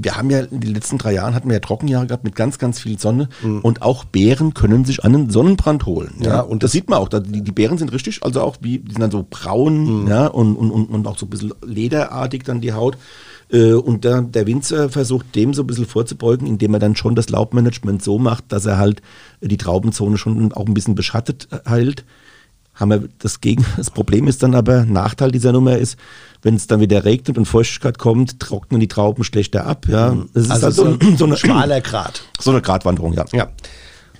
wir 0.00 0.16
haben 0.16 0.30
ja 0.30 0.40
in 0.40 0.60
den 0.60 0.74
letzten 0.74 0.96
drei 0.96 1.12
Jahren 1.14 1.34
hatten 1.34 1.48
wir 1.48 1.54
ja 1.54 1.60
Trockenjahre 1.60 2.06
gehabt 2.06 2.22
mit 2.24 2.36
ganz, 2.36 2.58
ganz 2.58 2.78
viel 2.78 2.98
Sonne 2.98 3.28
Mhm. 3.42 3.60
und 3.62 3.82
auch 3.82 4.04
Bären 4.04 4.54
können 4.54 4.84
sich 4.84 5.02
einen 5.04 5.28
Sonnenbrand 5.30 5.86
holen. 5.86 6.14
Ja, 6.20 6.28
Ja, 6.28 6.40
und 6.42 6.62
das 6.62 6.70
sieht 6.72 6.88
man 6.88 6.98
auch. 7.00 7.08
Die, 7.08 7.42
die 7.42 7.52
Bären 7.52 7.78
sind 7.78 7.92
richtig, 7.92 8.22
also 8.22 8.40
auch 8.42 8.56
wie, 8.60 8.78
die 8.78 8.92
sind 8.92 9.00
dann 9.00 9.10
so 9.10 9.26
braun, 9.28 10.02
Mhm. 10.04 10.08
ja, 10.08 10.26
und, 10.28 10.54
und, 10.56 10.70
und, 10.70 10.86
und 10.90 11.06
auch 11.08 11.18
so 11.18 11.26
ein 11.26 11.30
bisschen 11.30 11.52
lederartig 11.64 12.44
dann 12.44 12.60
die 12.60 12.72
Haut. 12.72 12.96
Äh, 13.50 13.72
Und 13.72 14.04
der, 14.04 14.20
der 14.22 14.46
Winzer 14.46 14.90
versucht 14.90 15.34
dem 15.34 15.54
so 15.54 15.62
ein 15.62 15.66
bisschen 15.66 15.86
vorzubeugen, 15.86 16.46
indem 16.46 16.74
er 16.74 16.80
dann 16.80 16.96
schon 16.96 17.14
das 17.14 17.30
Laubmanagement 17.30 18.02
so 18.02 18.18
macht, 18.18 18.44
dass 18.52 18.66
er 18.66 18.76
halt 18.78 19.00
die 19.40 19.56
Traubenzone 19.56 20.18
schon 20.18 20.52
auch 20.52 20.66
ein 20.66 20.74
bisschen 20.74 20.94
beschattet 20.94 21.48
äh, 21.50 21.68
hält. 21.68 22.04
Haben 22.78 22.90
wir 22.90 23.08
das 23.18 23.40
Gegen 23.40 23.64
das 23.76 23.90
Problem 23.90 24.28
ist 24.28 24.42
dann 24.42 24.54
aber, 24.54 24.84
Nachteil 24.84 25.30
dieser 25.30 25.52
Nummer 25.52 25.76
ist, 25.76 25.98
wenn 26.42 26.54
es 26.54 26.66
dann 26.66 26.80
wieder 26.80 27.04
regnet 27.04 27.36
und 27.36 27.46
Feuchtigkeit 27.46 27.98
kommt, 27.98 28.40
trocknen 28.40 28.80
die 28.80 28.88
Trauben 28.88 29.24
schlechter 29.24 29.66
ab. 29.66 29.86
Ja, 29.88 30.16
es 30.34 30.44
ist 30.44 30.50
Also 30.50 30.66
halt 30.66 30.74
so 30.74 30.84
so, 30.84 30.90
ein 30.90 31.16
so, 31.18 31.24
eine, 31.24 31.36
schmaler 31.36 31.80
Grat. 31.82 32.22
so 32.38 32.50
eine 32.50 32.62
Gratwanderung, 32.62 33.12
ja. 33.12 33.24
Ja. 33.32 33.48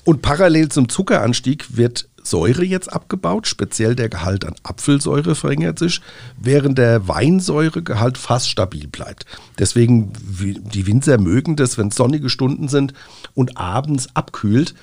Und 0.05 0.23
parallel 0.23 0.69
zum 0.71 0.89
Zuckeranstieg 0.89 1.77
wird 1.77 2.09
Säure 2.29 2.65
jetzt 2.65 2.93
abgebaut, 2.93 3.47
speziell 3.47 3.95
der 3.95 4.09
Gehalt 4.09 4.45
an 4.45 4.55
Apfelsäure 4.63 5.35
verringert 5.35 5.79
sich, 5.79 6.01
während 6.39 6.79
der 6.79 7.09
Weinsäuregehalt 7.09 8.19
fast 8.19 8.51
stabil 8.51 8.87
bleibt. 8.87 9.25
Deswegen, 9.59 10.13
die 10.41 10.87
Winzer 10.87 11.19
mögen 11.19 11.57
das, 11.57 11.79
wenn 11.79 11.91
sonnige 11.91 12.29
Stunden 12.29 12.69
sind 12.69 12.93
und 13.35 13.57
abends 13.57 14.09
abkühlt. 14.15 14.75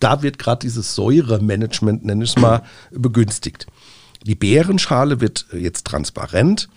Da 0.00 0.22
wird 0.22 0.38
gerade 0.38 0.60
dieses 0.60 0.94
Säuremanagement, 0.94 2.04
nenne 2.04 2.24
ich 2.24 2.30
es 2.30 2.38
mal, 2.38 2.62
begünstigt. 2.90 3.66
Die 4.24 4.34
Beerenschale 4.34 5.20
wird 5.20 5.46
jetzt 5.52 5.86
transparent. 5.86 6.68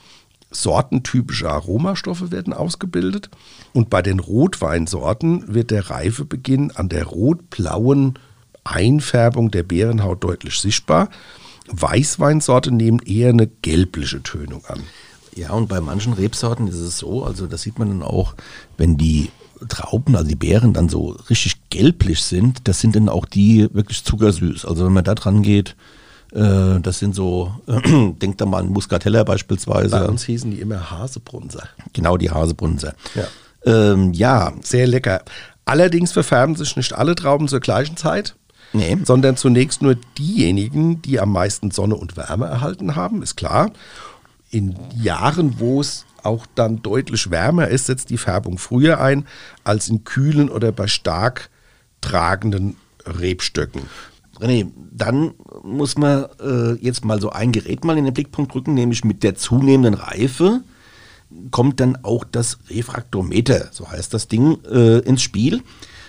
Sortentypische 0.51 1.49
Aromastoffe 1.49 2.31
werden 2.31 2.53
ausgebildet 2.53 3.29
und 3.73 3.89
bei 3.89 4.01
den 4.01 4.19
Rotweinsorten 4.19 5.53
wird 5.53 5.71
der 5.71 5.89
Reifebeginn 5.89 6.71
an 6.71 6.87
der 6.87 7.05
rot-blauen 7.05 8.17
Einfärbung 8.63 9.51
der 9.51 9.63
Beerenhaut 9.63 10.23
deutlich 10.23 10.59
sichtbar. 10.59 11.09
Weißweinsorte 11.67 12.71
nehmen 12.71 12.99
eher 12.99 13.29
eine 13.29 13.47
gelbliche 13.47 14.23
Tönung 14.23 14.63
an. 14.65 14.81
Ja, 15.35 15.51
und 15.51 15.67
bei 15.67 15.81
manchen 15.81 16.13
Rebsorten 16.13 16.67
ist 16.67 16.79
es 16.79 16.97
so, 16.97 17.25
also 17.25 17.47
das 17.47 17.63
sieht 17.63 17.77
man 17.77 17.89
dann 17.89 18.03
auch, 18.03 18.35
wenn 18.77 18.97
die 18.97 19.31
Trauben, 19.67 20.15
also 20.15 20.27
die 20.27 20.35
Beeren 20.35 20.73
dann 20.73 20.89
so 20.89 21.17
richtig 21.29 21.69
gelblich 21.69 22.23
sind, 22.23 22.67
das 22.67 22.79
sind 22.79 22.95
dann 22.95 23.09
auch 23.09 23.25
die 23.25 23.67
wirklich 23.73 24.03
zuckersüß. 24.03 24.65
Also 24.65 24.85
wenn 24.85 24.93
man 24.93 25.03
da 25.03 25.15
dran 25.15 25.41
geht, 25.41 25.75
äh, 26.33 26.79
das 26.81 26.99
sind 26.99 27.15
so, 27.15 27.51
äh, 27.67 28.11
denkt 28.21 28.41
da 28.41 28.45
mal 28.45 28.59
an 28.59 28.69
Muscatella 28.69 29.23
beispielsweise. 29.23 29.91
Bei 29.91 30.07
uns 30.07 30.23
hießen 30.23 30.51
die 30.51 30.59
immer 30.59 30.91
Hasebrunser. 30.91 31.63
Genau, 31.93 32.17
die 32.17 32.31
Hasebrunser. 32.31 32.93
Ja. 33.15 33.23
Ähm, 33.65 34.13
ja, 34.13 34.53
Sehr 34.61 34.87
lecker. 34.87 35.23
Allerdings 35.65 36.11
verfärben 36.11 36.55
sich 36.55 36.75
nicht 36.75 36.93
alle 36.93 37.15
Trauben 37.15 37.47
zur 37.47 37.59
gleichen 37.59 37.97
Zeit. 37.97 38.35
Nee. 38.73 38.97
Sondern 39.03 39.37
zunächst 39.37 39.81
nur 39.81 39.95
diejenigen, 40.17 41.01
die 41.01 41.19
am 41.19 41.31
meisten 41.31 41.71
Sonne 41.71 41.95
und 41.95 42.17
Wärme 42.17 42.45
erhalten 42.45 42.95
haben, 42.95 43.23
ist 43.23 43.35
klar. 43.35 43.71
In 44.51 44.75
Jahren, 45.01 45.59
wo 45.59 45.81
es 45.81 46.05
auch 46.25 46.45
dann 46.55 46.81
deutlich 46.81 47.31
wärmer 47.31 47.67
ist, 47.67 47.87
setzt 47.87 48.09
die 48.09 48.17
Färbung 48.17 48.57
früher 48.57 48.99
ein 48.99 49.25
als 49.63 49.89
in 49.89 50.03
kühlen 50.03 50.49
oder 50.49 50.71
bei 50.71 50.87
stark 50.87 51.49
tragenden 52.01 52.75
Rebstöcken. 53.05 53.83
René, 54.39 54.69
dann 54.91 55.33
muss 55.63 55.97
man 55.97 56.25
äh, 56.41 56.73
jetzt 56.73 57.05
mal 57.05 57.21
so 57.21 57.29
ein 57.29 57.51
Gerät 57.51 57.85
mal 57.85 57.97
in 57.97 58.05
den 58.05 58.13
Blickpunkt 58.13 58.53
rücken, 58.53 58.73
nämlich 58.73 59.05
mit 59.05 59.23
der 59.23 59.35
zunehmenden 59.35 59.93
Reife 59.93 60.61
kommt 61.51 61.79
dann 61.79 61.97
auch 62.03 62.23
das 62.23 62.59
Refraktometer, 62.69 63.69
so 63.71 63.89
heißt 63.89 64.13
das 64.13 64.27
Ding, 64.27 64.57
äh, 64.65 64.99
ins 64.99 65.21
Spiel. 65.21 65.63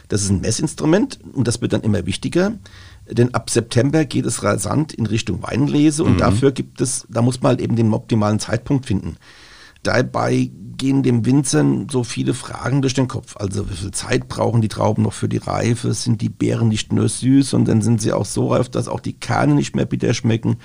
Das 0.08 0.22
ist 0.22 0.30
ein 0.30 0.40
Messinstrument 0.40 1.18
und 1.32 1.48
das 1.48 1.60
wird 1.60 1.72
dann 1.72 1.80
immer 1.80 2.06
wichtiger, 2.06 2.52
denn 3.10 3.34
ab 3.34 3.50
September 3.50 4.04
geht 4.04 4.24
es 4.24 4.42
rasant 4.42 4.92
in 4.92 5.06
Richtung 5.06 5.42
Weinlese 5.42 6.04
und 6.04 6.20
dafür 6.20 6.52
gibt 6.52 6.80
es, 6.80 7.06
da 7.08 7.22
muss 7.22 7.42
man 7.42 7.50
halt 7.50 7.60
eben 7.60 7.74
den 7.74 7.92
optimalen 7.92 8.38
Zeitpunkt 8.38 8.86
finden. 8.86 9.16
Dabei 9.86 10.50
gehen 10.78 11.02
dem 11.04 11.24
Winzern 11.24 11.88
so 11.88 12.02
viele 12.02 12.34
Fragen 12.34 12.82
durch 12.82 12.94
den 12.94 13.06
Kopf. 13.06 13.36
Also 13.36 13.70
wie 13.70 13.74
viel 13.74 13.92
Zeit 13.92 14.26
brauchen 14.26 14.60
die 14.60 14.68
Trauben 14.68 15.02
noch 15.02 15.12
für 15.12 15.28
die 15.28 15.36
Reife? 15.36 15.94
Sind 15.94 16.20
die 16.20 16.28
Beeren 16.28 16.68
nicht 16.68 16.92
nur 16.92 17.08
süß, 17.08 17.50
sondern 17.50 17.82
sind 17.82 18.02
sie 18.02 18.12
auch 18.12 18.24
so 18.24 18.48
reif, 18.48 18.68
dass 18.68 18.88
auch 18.88 19.00
die 19.00 19.14
Kerne 19.14 19.54
nicht 19.54 19.76
mehr 19.76 19.86
bitter 19.86 20.12
schmecken? 20.12 20.56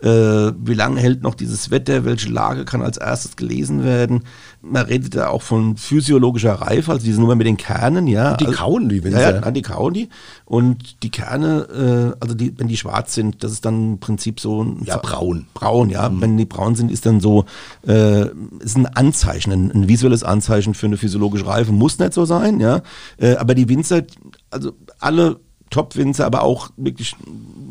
Äh, 0.00 0.52
wie 0.64 0.74
lange 0.74 1.00
hält 1.00 1.22
noch 1.22 1.34
dieses 1.34 1.72
Wetter? 1.72 2.04
Welche 2.04 2.28
Lage 2.28 2.64
kann 2.64 2.82
als 2.82 2.98
erstes 2.98 3.34
gelesen 3.34 3.82
werden? 3.82 4.22
Man 4.62 4.86
redet 4.86 5.16
da 5.16 5.28
auch 5.28 5.42
von 5.42 5.76
physiologischer 5.76 6.54
Reife, 6.54 6.92
also 6.92 7.04
diese 7.04 7.20
Nummer 7.20 7.34
mit 7.34 7.48
den 7.48 7.56
Kernen, 7.56 8.06
ja. 8.06 8.36
Die 8.36 8.46
also, 8.46 8.58
kauen 8.58 8.88
die 8.88 9.02
Winzer. 9.02 9.20
Ja, 9.20 9.40
ja, 9.40 9.50
die 9.50 9.62
kauen 9.62 9.94
die. 9.94 10.08
Und 10.44 11.02
die 11.02 11.10
Kerne, 11.10 12.14
äh, 12.14 12.16
also 12.20 12.34
die, 12.34 12.56
wenn 12.58 12.68
die 12.68 12.76
schwarz 12.76 13.14
sind, 13.14 13.42
das 13.42 13.50
ist 13.50 13.64
dann 13.64 13.92
im 13.92 13.98
Prinzip 13.98 14.38
so 14.38 14.62
ein 14.62 14.82
Ja, 14.84 14.98
braun. 14.98 15.46
Braun, 15.54 15.90
ja. 15.90 16.10
Wenn 16.12 16.36
die 16.36 16.44
braun 16.44 16.76
sind, 16.76 16.92
ist 16.92 17.04
dann 17.04 17.18
so, 17.20 17.44
äh, 17.86 18.26
ist 18.60 18.76
ein 18.76 18.86
Anzeichen, 18.86 19.52
ein, 19.52 19.72
ein 19.72 19.88
visuelles 19.88 20.22
Anzeichen 20.22 20.74
für 20.74 20.86
eine 20.86 20.96
physiologische 20.96 21.46
Reife. 21.46 21.72
Muss 21.72 21.98
nicht 21.98 22.12
so 22.12 22.24
sein, 22.24 22.60
ja. 22.60 22.82
Äh, 23.16 23.34
aber 23.34 23.56
die 23.56 23.68
Winzer, 23.68 24.02
also 24.50 24.72
alle 25.00 25.40
Top-Winzer, 25.70 26.26
aber 26.26 26.42
auch 26.42 26.70
wirklich, 26.76 27.14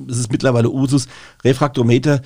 es 0.10 0.18
ist 0.18 0.32
mittlerweile 0.32 0.70
Usus, 0.70 1.08
Refraktometer 1.44 2.22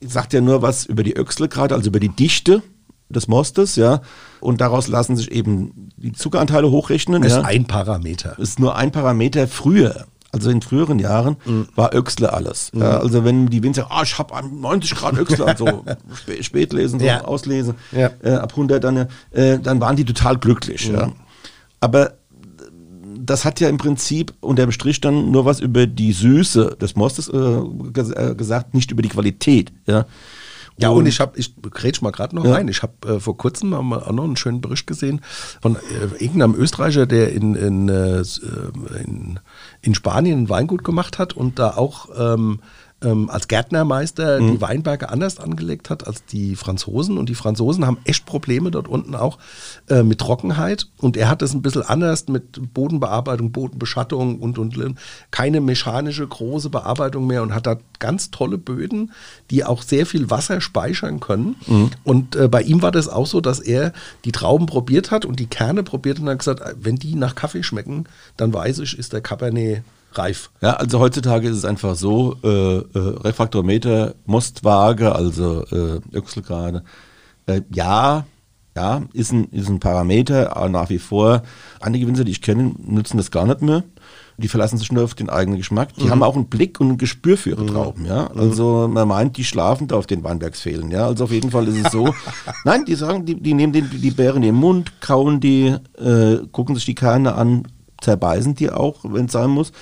sagt 0.00 0.32
ja 0.32 0.40
nur 0.40 0.62
was 0.62 0.84
über 0.86 1.02
die 1.02 1.16
Öchsle-Grad, 1.16 1.72
also 1.72 1.88
über 1.88 2.00
die 2.00 2.08
Dichte 2.10 2.62
des 3.08 3.28
Mostes, 3.28 3.76
ja. 3.76 4.00
Und 4.40 4.60
daraus 4.60 4.88
lassen 4.88 5.16
sich 5.16 5.30
eben 5.30 5.90
die 5.96 6.12
Zuckeranteile 6.12 6.70
hochrechnen. 6.70 7.22
Das 7.22 7.32
ja. 7.32 7.38
ist 7.40 7.46
ein 7.46 7.66
Parameter. 7.66 8.38
ist 8.38 8.58
nur 8.58 8.76
ein 8.76 8.92
Parameter 8.92 9.46
früher. 9.48 10.06
Also 10.32 10.50
in 10.50 10.60
früheren 10.60 10.98
Jahren 10.98 11.36
war 11.76 11.94
Öxle 11.94 12.32
alles. 12.32 12.70
Ja, 12.74 12.98
also 12.98 13.24
wenn 13.24 13.46
die 13.46 13.62
Winzer, 13.62 13.86
ah, 13.90 14.02
ich 14.02 14.18
habe 14.18 14.34
90 14.46 14.94
Grad 14.94 15.16
Öxle, 15.16 15.46
also 15.46 15.84
spä 16.14 16.42
Spätlesen, 16.42 17.00
so 17.00 17.06
Ja. 17.06 17.24
auslesen, 17.24 17.74
Ja. 17.92 18.10
äh, 18.22 18.32
ab 18.34 18.50
100 18.50 18.84
dann, 18.84 19.08
äh, 19.30 19.58
dann 19.60 19.80
waren 19.80 19.96
die 19.96 20.04
total 20.04 20.36
glücklich. 20.36 20.88
Ja. 20.88 21.12
Aber 21.80 22.14
das 23.26 23.44
hat 23.44 23.60
ja 23.60 23.68
im 23.68 23.78
Prinzip 23.78 24.32
unterm 24.40 24.72
Strich 24.72 25.00
dann 25.00 25.30
nur 25.30 25.44
was 25.44 25.60
über 25.60 25.86
die 25.86 26.12
Süße 26.12 26.76
des 26.80 26.96
Mostes 26.96 27.28
äh, 27.28 27.36
äh, 27.36 28.34
gesagt, 28.34 28.74
nicht 28.74 28.90
über 28.90 29.02
die 29.02 29.08
Qualität. 29.08 29.72
Ja, 29.86 30.06
Ja, 30.78 30.90
und 30.90 31.06
ich 31.06 31.20
habe, 31.20 31.38
ich 31.38 31.54
grätsch 31.62 32.02
mal 32.02 32.10
gerade 32.12 32.36
noch 32.36 32.44
Ja. 32.44 32.52
rein, 32.54 32.68
ich 32.68 32.82
habe 32.82 33.16
äh, 33.16 33.20
vor 33.20 33.36
kurzem 33.36 33.72
auch 33.72 34.12
noch 34.12 34.24
einen 34.24 34.36
schönen 34.36 34.60
Bericht 34.60 34.86
gesehen 34.86 35.20
von 35.62 35.76
äh, 35.76 36.22
irgendeinem 36.22 36.54
Österreicher, 36.54 37.06
der 37.06 37.32
in, 37.32 37.54
in, 37.54 37.88
äh, 37.88 38.20
äh, 38.20 38.24
in, 39.02 39.40
in 39.80 39.94
Spanien 39.94 40.42
ein 40.44 40.48
Weingut 40.50 40.84
gemacht 40.84 41.18
hat 41.18 41.32
und 41.32 41.58
da 41.58 41.70
auch 41.76 42.08
ähm, 42.18 42.60
ähm, 43.02 43.28
als 43.28 43.46
Gärtnermeister 43.48 44.40
mhm. 44.40 44.52
die 44.52 44.60
Weinberge 44.60 45.10
anders 45.10 45.38
angelegt 45.38 45.90
hat 45.90 46.06
als 46.06 46.24
die 46.24 46.56
Franzosen. 46.56 47.18
Und 47.18 47.28
die 47.28 47.34
Franzosen 47.34 47.86
haben 47.86 47.98
echt 48.04 48.24
Probleme 48.24 48.70
dort 48.70 48.88
unten 48.88 49.14
auch 49.14 49.38
äh, 49.88 50.02
mit 50.02 50.18
Trockenheit. 50.18 50.88
Und 50.98 51.16
er 51.16 51.28
hat 51.28 51.42
es 51.42 51.52
ein 51.52 51.62
bisschen 51.62 51.82
anders 51.82 52.28
mit 52.28 52.72
Bodenbearbeitung, 52.72 53.52
Bodenbeschattung 53.52 54.38
und, 54.40 54.58
und 54.58 54.76
keine 55.30 55.60
mechanische 55.60 56.26
große 56.26 56.70
Bearbeitung 56.70 57.26
mehr 57.26 57.42
und 57.42 57.54
hat 57.54 57.66
da 57.66 57.76
ganz 57.98 58.30
tolle 58.30 58.56
Böden, 58.56 59.12
die 59.50 59.64
auch 59.64 59.82
sehr 59.82 60.06
viel 60.06 60.30
Wasser 60.30 60.60
speichern 60.60 61.20
können. 61.20 61.56
Mhm. 61.66 61.90
Und 62.02 62.36
äh, 62.36 62.48
bei 62.48 62.62
ihm 62.62 62.80
war 62.80 62.92
das 62.92 63.08
auch 63.08 63.26
so, 63.26 63.40
dass 63.42 63.60
er 63.60 63.92
die 64.24 64.32
Trauben 64.32 64.66
probiert 64.66 65.10
hat 65.10 65.26
und 65.26 65.38
die 65.38 65.46
Kerne 65.46 65.82
probiert 65.82 66.18
und 66.18 66.28
hat 66.28 66.38
gesagt, 66.38 66.62
wenn 66.80 66.96
die 66.96 67.14
nach 67.14 67.34
Kaffee 67.34 67.62
schmecken, 67.62 68.04
dann 68.38 68.54
weiß 68.54 68.78
ich, 68.78 68.98
ist 68.98 69.12
der 69.12 69.20
Cabernet 69.20 69.84
reif. 70.18 70.50
Ja, 70.60 70.74
also 70.74 71.00
heutzutage 71.00 71.48
ist 71.48 71.56
es 71.56 71.64
einfach 71.64 71.94
so, 71.94 72.36
äh, 72.42 72.76
äh, 72.78 72.84
Refraktometer, 72.94 74.14
Mostwaage, 74.24 75.14
also 75.14 75.64
äh, 75.64 76.00
Öchselgrade, 76.12 76.82
äh, 77.46 77.62
ja, 77.72 78.24
ja, 78.76 79.02
ist 79.14 79.32
ein, 79.32 79.46
ist 79.52 79.68
ein 79.68 79.80
Parameter, 79.80 80.56
aber 80.56 80.68
nach 80.68 80.90
wie 80.90 80.98
vor, 80.98 81.42
einige 81.80 82.06
Winzer, 82.06 82.24
die 82.24 82.32
ich 82.32 82.42
kenne, 82.42 82.74
nutzen 82.78 83.16
das 83.16 83.30
gar 83.30 83.46
nicht 83.46 83.62
mehr. 83.62 83.84
Die 84.38 84.48
verlassen 84.48 84.76
sich 84.76 84.92
nur 84.92 85.02
auf 85.02 85.14
den 85.14 85.30
eigenen 85.30 85.56
Geschmack. 85.56 85.94
Die 85.94 86.04
mhm. 86.04 86.10
haben 86.10 86.22
auch 86.22 86.36
einen 86.36 86.48
Blick 86.48 86.78
und 86.78 86.90
ein 86.90 86.98
Gespür 86.98 87.38
für 87.38 87.50
ihre 87.50 87.62
mhm. 87.62 87.68
Trauben, 87.68 88.04
ja. 88.04 88.28
Mhm. 88.34 88.38
Also 88.38 88.86
man 88.86 89.08
meint, 89.08 89.38
die 89.38 89.44
schlafen 89.44 89.88
da 89.88 89.96
auf 89.96 90.06
den 90.06 90.22
Weinbergsfehlen, 90.22 90.90
ja. 90.90 91.06
Also 91.06 91.24
auf 91.24 91.32
jeden 91.32 91.50
Fall 91.50 91.66
ist 91.68 91.86
es 91.86 91.90
so. 91.90 92.12
Nein, 92.64 92.84
die 92.84 92.96
sagen, 92.96 93.24
die, 93.24 93.40
die 93.40 93.54
nehmen 93.54 93.72
den, 93.72 93.88
die 93.90 94.10
Beeren 94.10 94.42
in 94.42 94.42
den 94.42 94.54
Mund, 94.56 95.00
kauen 95.00 95.40
die, 95.40 95.74
äh, 95.98 96.36
gucken 96.52 96.74
sich 96.74 96.84
die 96.84 96.94
Kerne 96.94 97.34
an, 97.34 97.66
zerbeißen 98.02 98.54
die 98.54 98.70
auch, 98.70 98.98
wenn 99.04 99.24
es 99.24 99.32
sein 99.32 99.48
muss 99.48 99.72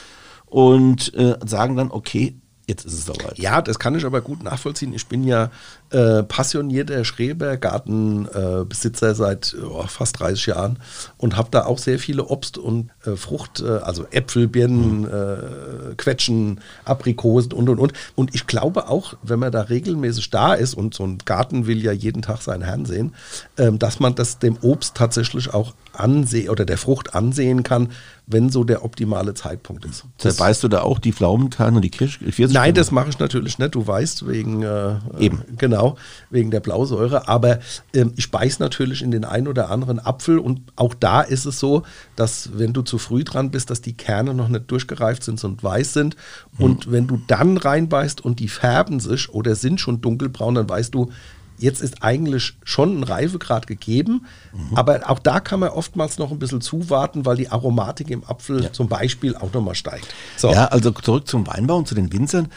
und 0.54 1.12
äh, 1.14 1.36
sagen 1.44 1.74
dann, 1.74 1.90
okay, 1.90 2.36
jetzt 2.68 2.84
ist 2.84 2.92
es 2.92 3.06
soweit. 3.06 3.40
Ja, 3.40 3.60
das 3.60 3.80
kann 3.80 3.96
ich 3.96 4.04
aber 4.04 4.20
gut 4.20 4.44
nachvollziehen. 4.44 4.94
Ich 4.94 5.08
bin 5.08 5.24
ja 5.24 5.50
äh, 5.94 6.22
passionierter 6.24 7.04
Schrebergartenbesitzer 7.04 9.10
äh, 9.10 9.14
seit 9.14 9.54
oh, 9.64 9.84
fast 9.86 10.18
30 10.18 10.46
Jahren 10.46 10.80
und 11.18 11.36
habe 11.36 11.50
da 11.52 11.66
auch 11.66 11.78
sehr 11.78 12.00
viele 12.00 12.24
Obst- 12.24 12.58
und 12.58 12.90
äh, 13.06 13.14
Frucht, 13.14 13.60
äh, 13.60 13.78
also 13.78 14.04
Äpfel, 14.10 14.48
Birnen, 14.48 15.02
mhm. 15.02 15.06
Äh, 15.06 15.94
Quetschen, 15.96 16.60
Aprikosen 16.84 17.52
und 17.52 17.68
und 17.68 17.78
und. 17.78 17.92
Und 18.16 18.34
ich 18.34 18.48
glaube 18.48 18.88
auch, 18.88 19.14
wenn 19.22 19.38
man 19.38 19.52
da 19.52 19.60
regelmäßig 19.62 20.30
da 20.30 20.54
ist 20.54 20.74
und 20.74 20.94
so 20.94 21.06
ein 21.06 21.18
Garten 21.24 21.68
will 21.68 21.80
ja 21.80 21.92
jeden 21.92 22.22
Tag 22.22 22.42
seinen 22.42 22.62
Herrn 22.62 22.86
sehen, 22.86 23.14
ähm, 23.56 23.78
dass 23.78 24.00
man 24.00 24.16
das 24.16 24.40
dem 24.40 24.56
Obst 24.62 24.96
tatsächlich 24.96 25.54
auch 25.54 25.74
ansehen 25.92 26.48
oder 26.48 26.64
der 26.64 26.78
Frucht 26.78 27.14
ansehen 27.14 27.62
kann, 27.62 27.90
wenn 28.26 28.48
so 28.48 28.64
der 28.64 28.84
optimale 28.84 29.34
Zeitpunkt 29.34 29.84
ist. 29.84 30.06
Das 30.18 30.40
weißt 30.40 30.64
du 30.64 30.68
da 30.68 30.80
auch 30.80 30.98
die 30.98 31.12
Pflaumenkerne 31.12 31.76
und 31.76 31.82
die 31.82 31.90
Kirsch? 31.90 32.18
Nein, 32.38 32.74
das 32.74 32.90
mache 32.90 33.10
ich 33.10 33.18
natürlich 33.18 33.58
nicht. 33.58 33.74
Du 33.74 33.86
weißt, 33.86 34.26
wegen 34.26 34.62
äh, 34.62 34.96
eben 35.18 35.42
genau 35.56 35.83
wegen 36.30 36.50
der 36.50 36.60
Blausäure. 36.60 37.28
Aber 37.28 37.60
ähm, 37.92 38.12
ich 38.16 38.30
beiß 38.30 38.58
natürlich 38.58 39.02
in 39.02 39.10
den 39.10 39.24
einen 39.24 39.48
oder 39.48 39.70
anderen 39.70 39.98
Apfel 39.98 40.38
und 40.38 40.60
auch 40.76 40.94
da 40.94 41.20
ist 41.20 41.44
es 41.44 41.60
so, 41.60 41.82
dass 42.16 42.50
wenn 42.58 42.72
du 42.72 42.82
zu 42.82 42.98
früh 42.98 43.24
dran 43.24 43.50
bist, 43.50 43.70
dass 43.70 43.80
die 43.80 43.96
Kerne 43.96 44.34
noch 44.34 44.48
nicht 44.48 44.70
durchgereift 44.70 45.24
sind 45.24 45.42
und 45.44 45.62
weiß 45.62 45.92
sind. 45.92 46.16
Und 46.58 46.86
mhm. 46.86 46.92
wenn 46.92 47.06
du 47.06 47.20
dann 47.26 47.56
reinbeißt 47.56 48.24
und 48.24 48.40
die 48.40 48.48
färben 48.48 49.00
sich 49.00 49.28
oder 49.28 49.54
sind 49.54 49.80
schon 49.80 50.00
dunkelbraun, 50.00 50.54
dann 50.54 50.68
weißt 50.68 50.94
du, 50.94 51.10
Jetzt 51.56 51.82
ist 51.82 52.02
eigentlich 52.02 52.54
schon 52.64 52.98
ein 52.98 53.04
Reifegrad 53.04 53.68
gegeben, 53.68 54.26
mhm. 54.52 54.76
aber 54.76 55.08
auch 55.08 55.20
da 55.20 55.38
kann 55.38 55.60
man 55.60 55.68
oftmals 55.68 56.18
noch 56.18 56.32
ein 56.32 56.38
bisschen 56.40 56.60
zuwarten, 56.60 57.24
weil 57.26 57.36
die 57.36 57.48
Aromatik 57.48 58.10
im 58.10 58.24
Apfel 58.24 58.64
ja. 58.64 58.72
zum 58.72 58.88
Beispiel 58.88 59.36
auch 59.36 59.52
nochmal 59.52 59.76
steigt. 59.76 60.12
So. 60.36 60.50
Ja, 60.50 60.66
also 60.66 60.90
zurück 60.90 61.28
zum 61.28 61.46
Weinbau 61.46 61.76
und 61.76 61.86
zu 61.86 61.94
den 61.94 62.12
Winzern. 62.12 62.48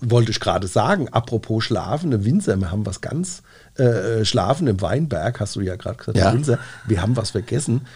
Wollte 0.00 0.30
ich 0.30 0.40
gerade 0.40 0.66
sagen, 0.66 1.08
apropos 1.08 1.64
schlafende 1.64 2.24
Winzer, 2.24 2.56
wir 2.58 2.70
haben 2.70 2.84
was 2.84 3.00
ganz 3.00 3.42
äh, 3.76 4.24
schlafen 4.24 4.66
im 4.66 4.80
Weinberg, 4.80 5.40
hast 5.40 5.56
du 5.56 5.60
ja 5.60 5.76
gerade 5.76 5.96
gesagt, 5.96 6.18
ja. 6.18 6.32
Winzer, 6.32 6.58
wir 6.86 7.00
haben 7.00 7.16
was 7.16 7.30
vergessen. 7.30 7.86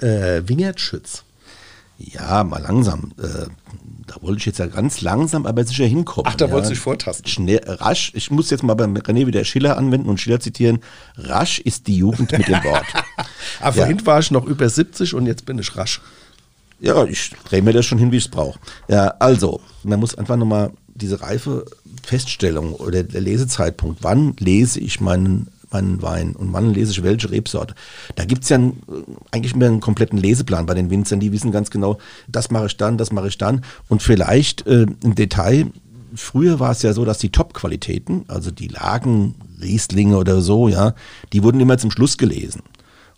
Äh, 0.00 0.42
Wingertschütz. 0.46 1.24
Ja, 1.98 2.44
mal 2.44 2.60
langsam. 2.60 3.12
Äh, 3.18 3.46
da 4.06 4.16
wollte 4.20 4.38
ich 4.38 4.46
jetzt 4.46 4.58
ja 4.58 4.66
ganz 4.66 5.00
langsam, 5.00 5.46
aber 5.46 5.64
sicher 5.64 5.86
hinkommen. 5.86 6.30
Ach, 6.30 6.36
da 6.36 6.46
ja. 6.46 6.50
wolltest 6.52 6.70
du 6.70 6.74
dich 6.74 6.82
vortasten. 6.82 7.26
Schnell, 7.26 7.60
rasch, 7.64 8.12
ich 8.14 8.30
muss 8.30 8.50
jetzt 8.50 8.62
mal 8.62 8.74
beim 8.74 8.94
René 8.96 9.26
wieder 9.26 9.44
Schiller 9.44 9.78
anwenden 9.78 10.08
und 10.08 10.20
Schiller 10.20 10.38
zitieren. 10.38 10.80
Rasch 11.16 11.58
ist 11.60 11.86
die 11.86 11.96
Jugend 11.96 12.30
mit 12.32 12.46
dem 12.46 12.62
Wort. 12.64 12.84
aber 13.60 13.76
ja. 13.76 13.84
vorhin 13.84 14.06
war 14.06 14.20
ich 14.20 14.30
noch 14.30 14.44
über 14.44 14.68
70 14.68 15.14
und 15.14 15.26
jetzt 15.26 15.46
bin 15.46 15.58
ich 15.58 15.74
rasch. 15.76 16.00
Ja, 16.78 17.04
ich 17.04 17.30
drehe 17.48 17.62
mir 17.62 17.72
das 17.72 17.86
schon 17.86 17.98
hin, 17.98 18.12
wie 18.12 18.18
ich 18.18 18.26
es 18.26 18.30
brauche. 18.30 18.58
Ja, 18.88 19.14
also, 19.18 19.60
man 19.82 19.98
muss 19.98 20.16
einfach 20.16 20.36
nochmal 20.36 20.72
diese 20.96 21.20
reife 21.20 21.64
Feststellung 22.02 22.72
oder 22.74 23.02
der 23.02 23.20
Lesezeitpunkt, 23.20 24.02
wann 24.02 24.34
lese 24.38 24.80
ich 24.80 25.00
meinen 25.00 25.48
meinen 25.72 26.00
Wein 26.02 26.34
und 26.36 26.52
wann 26.52 26.72
lese 26.72 26.92
ich 26.92 27.02
welche 27.02 27.30
Rebsorte. 27.30 27.74
Da 28.14 28.24
gibt 28.24 28.44
es 28.44 28.48
ja 28.48 28.56
einen, 28.56 28.82
eigentlich 29.30 29.56
mehr 29.56 29.68
einen 29.68 29.80
kompletten 29.80 30.18
Leseplan 30.18 30.66
bei 30.66 30.74
den 30.74 30.90
Winzern, 30.90 31.20
die 31.20 31.32
wissen 31.32 31.50
ganz 31.50 31.70
genau, 31.70 31.98
das 32.28 32.50
mache 32.50 32.66
ich 32.66 32.76
dann, 32.76 32.98
das 32.98 33.12
mache 33.12 33.28
ich 33.28 33.38
dann. 33.38 33.62
Und 33.88 34.02
vielleicht 34.02 34.66
äh, 34.66 34.86
im 35.02 35.14
Detail, 35.14 35.66
früher 36.14 36.60
war 36.60 36.70
es 36.70 36.82
ja 36.82 36.92
so, 36.92 37.04
dass 37.04 37.18
die 37.18 37.30
Top-Qualitäten, 37.30 38.24
also 38.28 38.50
die 38.50 38.68
Lagen, 38.68 39.34
Rieslinge 39.60 40.16
oder 40.16 40.40
so, 40.40 40.68
ja, 40.68 40.94
die 41.32 41.42
wurden 41.42 41.60
immer 41.60 41.78
zum 41.78 41.90
Schluss 41.90 42.16
gelesen. 42.16 42.62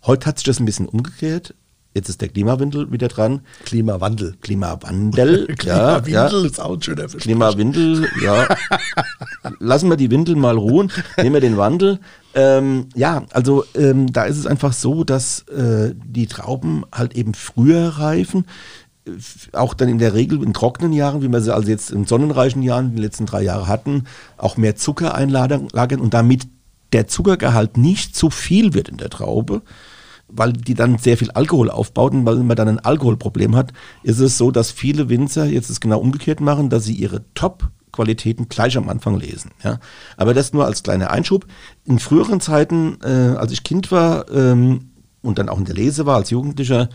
Heute 0.05 0.27
hat 0.27 0.39
sich 0.39 0.45
das 0.45 0.59
ein 0.59 0.65
bisschen 0.65 0.87
umgekehrt. 0.87 1.53
Jetzt 1.93 2.07
ist 2.07 2.21
der 2.21 2.29
Klimawandel 2.29 2.91
wieder 2.91 3.07
dran. 3.07 3.41
Klimawandel. 3.65 4.35
Klimawandel. 4.41 5.47
Klimawindel 5.47 6.07
ja, 6.13 6.29
ja. 6.29 6.45
ist 6.45 6.61
auch 6.61 6.73
ein 6.73 6.81
schöner 6.81 7.09
Versprechen. 7.09 7.21
Klimawindel, 7.21 8.07
ja. 8.23 8.47
Lassen 9.59 9.89
wir 9.89 9.97
die 9.97 10.11
Windel 10.11 10.35
mal 10.35 10.55
ruhen. 10.55 10.91
Nehmen 11.17 11.33
wir 11.33 11.41
den 11.41 11.57
Wandel. 11.57 11.99
Ähm, 12.35 12.89
ja, 12.93 13.23
also 13.31 13.65
ähm, 13.75 14.13
da 14.13 14.25
ist 14.25 14.37
es 14.37 14.45
einfach 14.45 14.73
so, 14.73 15.03
dass 15.03 15.41
äh, 15.47 15.95
die 15.95 16.27
Trauben 16.27 16.83
halt 16.93 17.15
eben 17.15 17.33
früher 17.33 17.87
reifen. 17.97 18.45
Auch 19.53 19.73
dann 19.73 19.89
in 19.89 19.97
der 19.97 20.13
Regel 20.13 20.43
in 20.43 20.53
trockenen 20.53 20.93
Jahren, 20.93 21.23
wie 21.23 21.27
wir 21.27 21.41
sie 21.41 21.53
also 21.53 21.69
jetzt 21.69 21.89
in 21.89 22.05
sonnenreichen 22.05 22.61
Jahren, 22.61 22.95
die 22.95 23.01
letzten 23.01 23.25
drei 23.25 23.41
Jahre 23.41 23.67
hatten, 23.67 24.03
auch 24.37 24.57
mehr 24.57 24.75
Zucker 24.75 25.15
einlagern 25.15 25.99
und 25.99 26.13
damit 26.13 26.47
der 26.93 27.07
Zuckergehalt 27.07 27.77
nicht 27.77 28.15
zu 28.15 28.29
viel 28.29 28.75
wird 28.75 28.89
in 28.89 28.97
der 28.97 29.09
Traube, 29.09 29.63
weil 30.31 30.53
die 30.53 30.73
dann 30.73 30.97
sehr 30.97 31.17
viel 31.17 31.31
Alkohol 31.31 31.69
aufbaut 31.69 32.13
und 32.13 32.25
weil 32.25 32.35
man 32.37 32.55
dann 32.55 32.67
ein 32.67 32.79
Alkoholproblem 32.79 33.55
hat, 33.55 33.73
ist 34.03 34.19
es 34.19 34.37
so, 34.37 34.51
dass 34.51 34.71
viele 34.71 35.09
Winzer 35.09 35.45
jetzt 35.45 35.69
es 35.69 35.79
genau 35.79 35.99
umgekehrt 35.99 36.39
machen, 36.39 36.69
dass 36.69 36.85
sie 36.85 36.93
ihre 36.93 37.23
Top-Qualitäten 37.33 38.47
gleich 38.47 38.77
am 38.77 38.89
Anfang 38.89 39.17
lesen. 39.17 39.51
Ja. 39.63 39.79
Aber 40.17 40.33
das 40.33 40.53
nur 40.53 40.65
als 40.65 40.83
kleiner 40.83 41.11
Einschub. 41.11 41.45
In 41.85 41.99
früheren 41.99 42.41
Zeiten, 42.41 42.97
äh, 43.03 43.35
als 43.37 43.51
ich 43.51 43.63
Kind 43.63 43.91
war 43.91 44.31
ähm, 44.31 44.91
und 45.21 45.39
dann 45.39 45.49
auch 45.49 45.57
in 45.57 45.65
der 45.65 45.75
Lese 45.75 46.05
war 46.05 46.17
als 46.17 46.29
Jugendlicher, 46.29 46.89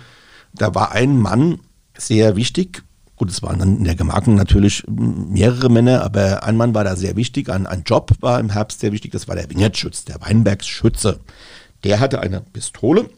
da 0.54 0.74
war 0.74 0.92
ein 0.92 1.18
Mann 1.18 1.60
sehr 1.96 2.36
wichtig. 2.36 2.82
Gut, 3.16 3.30
es 3.30 3.42
waren 3.42 3.60
dann 3.60 3.78
in 3.78 3.84
der 3.84 3.94
Gemarkung 3.94 4.34
natürlich 4.34 4.84
mehrere 4.88 5.68
Männer, 5.68 6.02
aber 6.02 6.42
ein 6.42 6.56
Mann 6.56 6.74
war 6.74 6.82
da 6.82 6.96
sehr 6.96 7.14
wichtig. 7.14 7.48
Ein, 7.48 7.66
ein 7.66 7.84
Job 7.86 8.10
war 8.20 8.40
im 8.40 8.50
Herbst 8.50 8.80
sehr 8.80 8.90
wichtig, 8.90 9.12
das 9.12 9.28
war 9.28 9.36
der 9.36 9.48
Wingertschütz, 9.50 10.04
der 10.04 10.20
Weinbergsschütze. 10.20 11.20
Der 11.84 12.00
hatte 12.00 12.20
eine 12.20 12.40
Pistole 12.40 13.08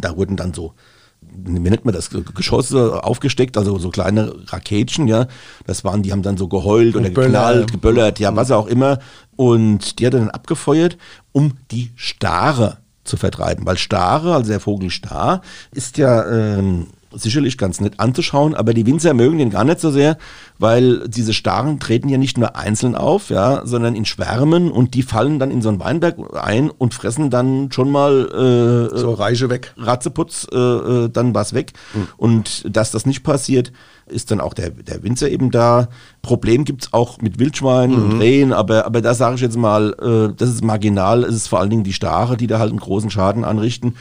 da 0.00 0.16
wurden 0.16 0.36
dann 0.36 0.54
so, 0.54 0.74
wie 1.20 1.58
nennt 1.58 1.84
man 1.84 1.94
das, 1.94 2.10
Geschosse 2.10 3.02
aufgesteckt, 3.02 3.56
also 3.56 3.78
so 3.78 3.90
kleine 3.90 4.34
Raketchen, 4.46 5.08
ja. 5.08 5.26
Das 5.66 5.84
waren, 5.84 6.02
die 6.02 6.12
haben 6.12 6.22
dann 6.22 6.36
so 6.36 6.48
geheult 6.48 6.96
oder 6.96 7.10
geknallt, 7.10 7.72
geböllert, 7.72 8.18
ja, 8.18 8.34
was 8.36 8.50
auch 8.50 8.66
immer. 8.66 8.98
Und 9.36 9.98
die 9.98 10.06
hat 10.06 10.14
er 10.14 10.20
dann 10.20 10.30
abgefeuert, 10.30 10.96
um 11.32 11.54
die 11.70 11.90
Stare 11.96 12.78
zu 13.04 13.16
vertreiben. 13.16 13.66
Weil 13.66 13.78
Stare, 13.78 14.34
also 14.34 14.50
der 14.50 14.60
Vogel 14.60 14.90
Star, 14.90 15.42
ist 15.72 15.98
ja 15.98 16.26
ähm, 16.30 16.88
sicherlich 17.12 17.56
ganz 17.58 17.80
nett 17.80 18.00
anzuschauen, 18.00 18.54
aber 18.54 18.74
die 18.74 18.86
Winzer 18.86 19.14
mögen 19.14 19.38
den 19.38 19.50
gar 19.50 19.64
nicht 19.64 19.80
so 19.80 19.90
sehr, 19.90 20.18
weil 20.58 21.08
diese 21.08 21.32
Starren 21.32 21.80
treten 21.80 22.08
ja 22.08 22.18
nicht 22.18 22.38
nur 22.38 22.56
einzeln 22.56 22.94
auf, 22.94 23.30
ja, 23.30 23.64
sondern 23.64 23.94
in 23.94 24.04
Schwärmen 24.04 24.70
und 24.70 24.94
die 24.94 25.02
fallen 25.02 25.38
dann 25.38 25.50
in 25.50 25.62
so 25.62 25.68
einen 25.68 25.80
Weinberg 25.80 26.16
ein 26.40 26.70
und 26.70 26.94
fressen 26.94 27.30
dann 27.30 27.72
schon 27.72 27.90
mal 27.90 28.90
äh, 28.92 28.96
so 28.98 29.12
Reiche 29.12 29.48
weg. 29.48 29.74
Ratzeputz, 29.76 30.46
äh, 30.52 30.56
äh 30.56 31.08
dann 31.08 31.34
was 31.34 31.54
weg. 31.54 31.72
Mhm. 31.94 32.08
Und 32.16 32.76
dass 32.76 32.90
das 32.90 33.06
nicht 33.06 33.22
passiert, 33.22 33.72
ist 34.06 34.30
dann 34.30 34.40
auch 34.40 34.54
der, 34.54 34.70
der 34.70 35.02
Winzer 35.02 35.30
eben 35.30 35.50
da. 35.50 35.88
Problem 36.22 36.64
gibt's 36.64 36.92
auch 36.92 37.18
mit 37.20 37.38
Wildschweinen 37.38 37.96
mhm. 37.96 38.10
und 38.12 38.20
Rehen, 38.20 38.52
aber, 38.52 38.86
aber 38.86 39.00
da 39.00 39.14
sage 39.14 39.36
ich 39.36 39.40
jetzt 39.40 39.56
mal, 39.56 39.94
äh, 40.00 40.34
das 40.34 40.50
ist 40.50 40.64
marginal, 40.64 41.24
es 41.24 41.34
ist 41.34 41.48
vor 41.48 41.60
allen 41.60 41.70
Dingen 41.70 41.84
die 41.84 41.92
Stare, 41.92 42.36
die 42.36 42.46
da 42.46 42.58
halt 42.58 42.70
einen 42.70 42.80
großen 42.80 43.10
Schaden 43.10 43.44
anrichten 43.44 43.94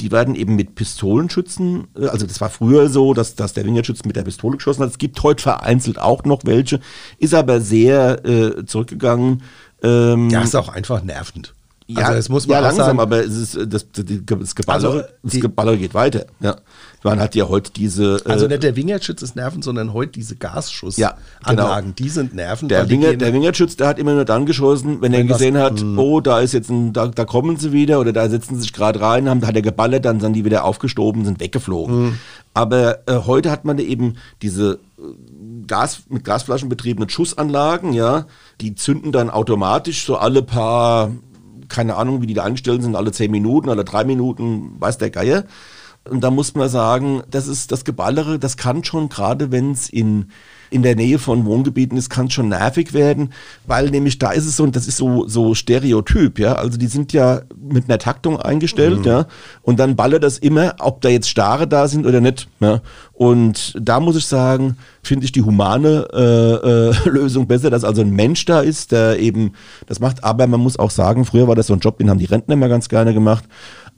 die 0.00 0.12
werden 0.12 0.34
eben 0.34 0.56
mit 0.56 0.74
Pistolenschützen, 0.74 1.88
äh, 1.98 2.06
also 2.06 2.26
das 2.26 2.40
war 2.40 2.50
früher 2.50 2.88
so, 2.88 3.14
dass, 3.14 3.34
dass 3.34 3.52
der 3.52 3.64
Wingerschütz 3.64 4.04
mit 4.04 4.16
der 4.16 4.22
Pistole 4.22 4.56
geschossen 4.56 4.82
hat. 4.82 4.90
Es 4.90 4.98
gibt 4.98 5.22
heute 5.22 5.42
vereinzelt 5.42 5.98
auch 5.98 6.24
noch 6.24 6.40
welche, 6.44 6.80
ist 7.18 7.34
aber 7.34 7.60
sehr 7.60 8.24
äh, 8.24 8.64
zurückgegangen. 8.64 9.42
Ähm, 9.82 10.30
ja, 10.30 10.42
ist 10.42 10.56
auch 10.56 10.68
einfach 10.68 11.02
nervend. 11.02 11.54
Ja, 11.90 12.02
also 12.02 12.16
das 12.16 12.28
muss 12.28 12.46
man 12.46 12.56
ja 12.56 12.60
langsam, 12.60 12.84
sagen. 12.86 13.00
aber 13.00 13.24
es 13.24 13.34
ist, 13.34 13.54
äh, 13.54 13.66
das, 13.66 13.86
das, 13.90 14.04
das, 14.04 14.54
Geballere, 14.54 14.88
Also, 14.92 15.02
das 15.22 15.32
die- 15.32 15.40
Geballere 15.40 15.78
geht 15.78 15.94
weiter. 15.94 16.26
Ja. 16.40 16.56
Man 17.02 17.18
hat 17.18 17.34
ja 17.34 17.48
heute 17.48 17.72
diese. 17.72 18.16
äh, 18.26 18.30
Also 18.30 18.46
nicht 18.46 18.62
der 18.62 18.76
Wingertschütz 18.76 19.22
ist 19.22 19.36
Nerven, 19.36 19.62
sondern 19.62 19.94
heute 19.94 20.12
diese 20.12 20.36
Gasschussanlagen, 20.36 21.16
Ja, 21.46 21.50
genau. 21.80 21.92
die 21.98 22.08
sind 22.10 22.34
Nerven. 22.34 22.68
Der, 22.68 22.90
Winger, 22.90 23.14
der 23.14 23.32
Wingertschütz, 23.32 23.76
der 23.76 23.86
hat 23.86 23.98
immer 23.98 24.12
nur 24.12 24.26
dann 24.26 24.44
geschossen, 24.44 25.00
wenn 25.00 25.14
er 25.14 25.20
Wenn 25.20 25.30
was- 25.30 25.38
gesehen 25.38 25.56
hat, 25.56 25.80
Mhm. 25.82 25.98
oh, 25.98 26.20
da 26.20 26.40
ist 26.40 26.52
jetzt 26.52 26.68
ein, 26.68 26.92
da, 26.92 27.06
da 27.06 27.24
kommen 27.24 27.56
sie 27.56 27.72
wieder 27.72 28.00
oder 28.00 28.12
da 28.12 28.28
setzen 28.28 28.56
sie 28.56 28.62
sich 28.62 28.72
gerade 28.74 29.00
rein, 29.00 29.26
haben, 29.30 29.46
hat 29.46 29.56
er 29.56 29.62
geballert, 29.62 30.04
dann 30.04 30.20
sind 30.20 30.34
die 30.34 30.44
wieder 30.44 30.64
aufgestoben, 30.64 31.24
sind 31.24 31.40
weggeflogen. 31.40 32.02
Mhm. 32.02 32.18
Aber 32.52 32.98
äh, 33.08 33.20
heute 33.26 33.50
hat 33.50 33.64
man 33.64 33.78
eben 33.78 34.16
diese 34.42 34.80
äh, 34.98 35.02
Gas, 35.66 36.00
mit 36.08 36.24
Gasflaschen 36.24 36.68
betriebenen 36.68 37.08
Schussanlagen, 37.08 37.92
ja, 37.92 38.26
die 38.60 38.74
zünden 38.74 39.12
dann 39.12 39.30
automatisch 39.30 40.04
so 40.04 40.16
alle 40.16 40.42
paar, 40.42 41.12
keine 41.68 41.96
Ahnung, 41.96 42.22
wie 42.22 42.26
die 42.26 42.34
da 42.34 42.44
eingestellt 42.44 42.82
sind, 42.82 42.96
alle 42.96 43.12
zehn 43.12 43.30
Minuten, 43.30 43.68
alle 43.68 43.84
drei 43.84 44.04
Minuten, 44.04 44.76
weiß 44.80 44.98
der 44.98 45.10
Geier. 45.10 45.44
Und 46.08 46.22
da 46.22 46.30
muss 46.30 46.54
man 46.54 46.68
sagen, 46.68 47.22
das 47.30 47.46
ist 47.46 47.72
das 47.72 47.84
Geballere, 47.84 48.38
das 48.38 48.56
kann 48.56 48.84
schon, 48.84 49.08
gerade 49.08 49.50
wenn 49.50 49.72
es 49.72 49.88
in, 49.88 50.30
in 50.70 50.82
der 50.82 50.96
Nähe 50.96 51.18
von 51.18 51.44
Wohngebieten 51.44 51.96
ist, 51.96 52.10
kann 52.10 52.30
schon 52.30 52.48
nervig 52.48 52.92
werden, 52.92 53.32
weil 53.66 53.90
nämlich 53.90 54.18
da 54.18 54.30
ist 54.30 54.46
es 54.46 54.56
so, 54.56 54.64
und 54.64 54.76
das 54.76 54.86
ist 54.86 54.96
so, 54.96 55.26
so 55.26 55.54
Stereotyp, 55.54 56.38
ja. 56.38 56.54
Also 56.54 56.78
die 56.78 56.86
sind 56.86 57.12
ja 57.12 57.42
mit 57.56 57.88
einer 57.88 57.98
Taktung 57.98 58.40
eingestellt, 58.40 59.06
ja. 59.06 59.26
Und 59.62 59.78
dann 59.78 59.96
ballert 59.96 60.22
das 60.22 60.38
immer, 60.38 60.74
ob 60.78 61.00
da 61.00 61.08
jetzt 61.08 61.28
Stare 61.28 61.66
da 61.66 61.88
sind 61.88 62.06
oder 62.06 62.20
nicht, 62.20 62.48
ja. 62.60 62.80
Und 63.12 63.74
da 63.80 63.98
muss 63.98 64.16
ich 64.16 64.26
sagen, 64.26 64.76
finde 65.02 65.24
ich 65.24 65.32
die 65.32 65.42
humane 65.42 66.06
äh, 66.12 66.88
äh, 66.90 67.08
Lösung 67.08 67.46
besser, 67.48 67.70
dass 67.70 67.82
also 67.82 68.02
ein 68.02 68.10
Mensch 68.10 68.44
da 68.44 68.60
ist, 68.60 68.92
der 68.92 69.18
eben 69.18 69.54
das 69.86 69.98
macht. 69.98 70.22
Aber 70.22 70.46
man 70.46 70.60
muss 70.60 70.78
auch 70.78 70.90
sagen, 70.90 71.24
früher 71.24 71.48
war 71.48 71.56
das 71.56 71.66
so 71.66 71.74
ein 71.74 71.80
Job, 71.80 71.98
den 71.98 72.10
haben 72.10 72.18
die 72.18 72.26
Rentner 72.26 72.54
immer 72.54 72.68
ganz 72.68 72.88
gerne 72.88 73.12
gemacht. 73.14 73.44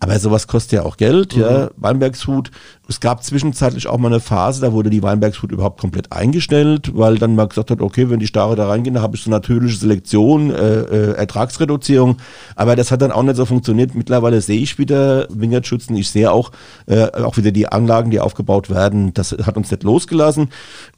Aber 0.02 0.18
sowas 0.18 0.46
kostet 0.46 0.72
ja 0.72 0.82
auch 0.82 0.96
Geld, 0.96 1.34
ja. 1.34 1.68
Weinbergshut. 1.76 2.50
Es 2.88 3.00
gab 3.00 3.22
zwischenzeitlich 3.22 3.86
auch 3.86 3.98
mal 3.98 4.08
eine 4.08 4.18
Phase, 4.18 4.62
da 4.62 4.72
wurde 4.72 4.88
die 4.88 5.02
Weinbergshut 5.02 5.52
überhaupt 5.52 5.78
komplett 5.78 6.10
eingestellt, 6.10 6.92
weil 6.94 7.18
dann 7.18 7.36
mal 7.36 7.46
gesagt 7.46 7.70
hat, 7.70 7.82
okay, 7.82 8.08
wenn 8.08 8.18
die 8.18 8.26
Stare 8.26 8.56
da 8.56 8.66
reingehen, 8.66 8.94
dann 8.94 9.02
habe 9.02 9.16
ich 9.16 9.22
so 9.22 9.30
natürliche 9.30 9.76
Selektion, 9.76 10.50
äh, 10.50 10.80
äh, 10.80 11.12
Ertragsreduzierung. 11.16 12.16
Aber 12.56 12.76
das 12.76 12.90
hat 12.90 13.02
dann 13.02 13.12
auch 13.12 13.22
nicht 13.22 13.36
so 13.36 13.44
funktioniert. 13.44 13.94
Mittlerweile 13.94 14.40
sehe 14.40 14.60
ich 14.60 14.78
wieder 14.78 15.26
Wingertschützen. 15.28 15.94
Ich 15.96 16.08
sehe 16.08 16.32
auch, 16.32 16.50
äh, 16.86 17.04
auch 17.12 17.36
wieder 17.36 17.52
die 17.52 17.68
Anlagen, 17.68 18.10
die 18.10 18.20
aufgebaut 18.20 18.70
werden. 18.70 19.12
Das 19.12 19.32
hat 19.32 19.58
uns 19.58 19.70
nicht 19.70 19.82
losgelassen. 19.82 20.48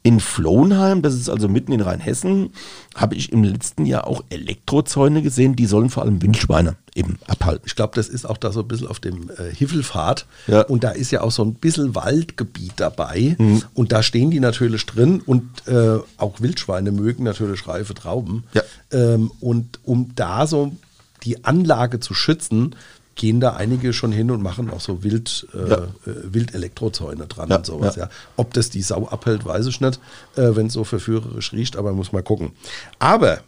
In 0.01 0.21
Flohnheim, 0.21 1.01
das 1.01 1.13
ist 1.13 1.29
also 1.29 1.49
mitten 1.49 1.73
in 1.73 1.81
Rheinhessen, 1.81 2.51
habe 2.95 3.15
ich 3.15 3.33
im 3.33 3.43
letzten 3.43 3.85
Jahr 3.85 4.07
auch 4.07 4.23
Elektrozäune 4.29 5.21
gesehen, 5.21 5.57
die 5.57 5.65
sollen 5.65 5.89
vor 5.89 6.03
allem 6.03 6.21
Wildschweine 6.21 6.77
eben 6.95 7.17
abhalten. 7.27 7.63
Ich 7.65 7.75
glaube, 7.75 7.93
das 7.95 8.07
ist 8.07 8.25
auch 8.25 8.37
da 8.37 8.51
so 8.51 8.59
ein 8.61 8.67
bisschen 8.67 8.87
auf 8.87 8.99
dem 8.99 9.29
äh, 9.31 9.53
Hiffelpfad. 9.53 10.25
Ja. 10.47 10.61
Und 10.61 10.83
da 10.83 10.91
ist 10.91 11.11
ja 11.11 11.21
auch 11.21 11.31
so 11.31 11.43
ein 11.43 11.55
bisschen 11.55 11.95
Waldgebiet 11.95 12.73
dabei. 12.77 13.35
Mhm. 13.39 13.63
Und 13.73 13.91
da 13.91 14.03
stehen 14.03 14.29
die 14.31 14.39
natürlich 14.39 14.85
drin. 14.85 15.21
Und 15.25 15.67
äh, 15.67 15.99
auch 16.17 16.39
Wildschweine 16.41 16.91
mögen 16.91 17.23
natürlich 17.23 17.67
reife 17.67 17.93
Trauben. 17.93 18.43
Ja. 18.53 18.61
Ähm, 18.91 19.31
und 19.39 19.79
um 19.83 20.11
da 20.15 20.45
so 20.45 20.71
die 21.23 21.43
Anlage 21.45 21.99
zu 21.99 22.13
schützen, 22.13 22.75
gehen 23.15 23.39
da 23.39 23.53
einige 23.53 23.93
schon 23.93 24.11
hin 24.11 24.31
und 24.31 24.41
machen 24.41 24.69
auch 24.71 24.79
so 24.81 25.03
Wild, 25.03 25.47
äh, 25.53 25.69
Ja. 25.69 25.77
äh, 25.77 26.33
Wildelektrozäune 26.33 27.27
dran 27.27 27.49
Ja, 27.49 27.57
und 27.57 27.65
sowas. 27.65 27.95
Ja. 27.95 28.03
ja. 28.05 28.09
Ob 28.37 28.53
das 28.53 28.69
die 28.69 28.81
Sau 28.81 29.07
abhält, 29.07 29.45
weiß 29.45 29.65
ich 29.67 29.81
nicht, 29.81 29.99
äh, 30.35 30.55
wenn 30.55 30.67
es 30.67 30.73
so 30.73 30.83
verführerisch 30.83 31.53
riecht, 31.53 31.75
aber 31.75 31.93
muss 31.93 32.11
mal 32.11 32.23
gucken. 32.23 32.51
Aber, 32.99 33.39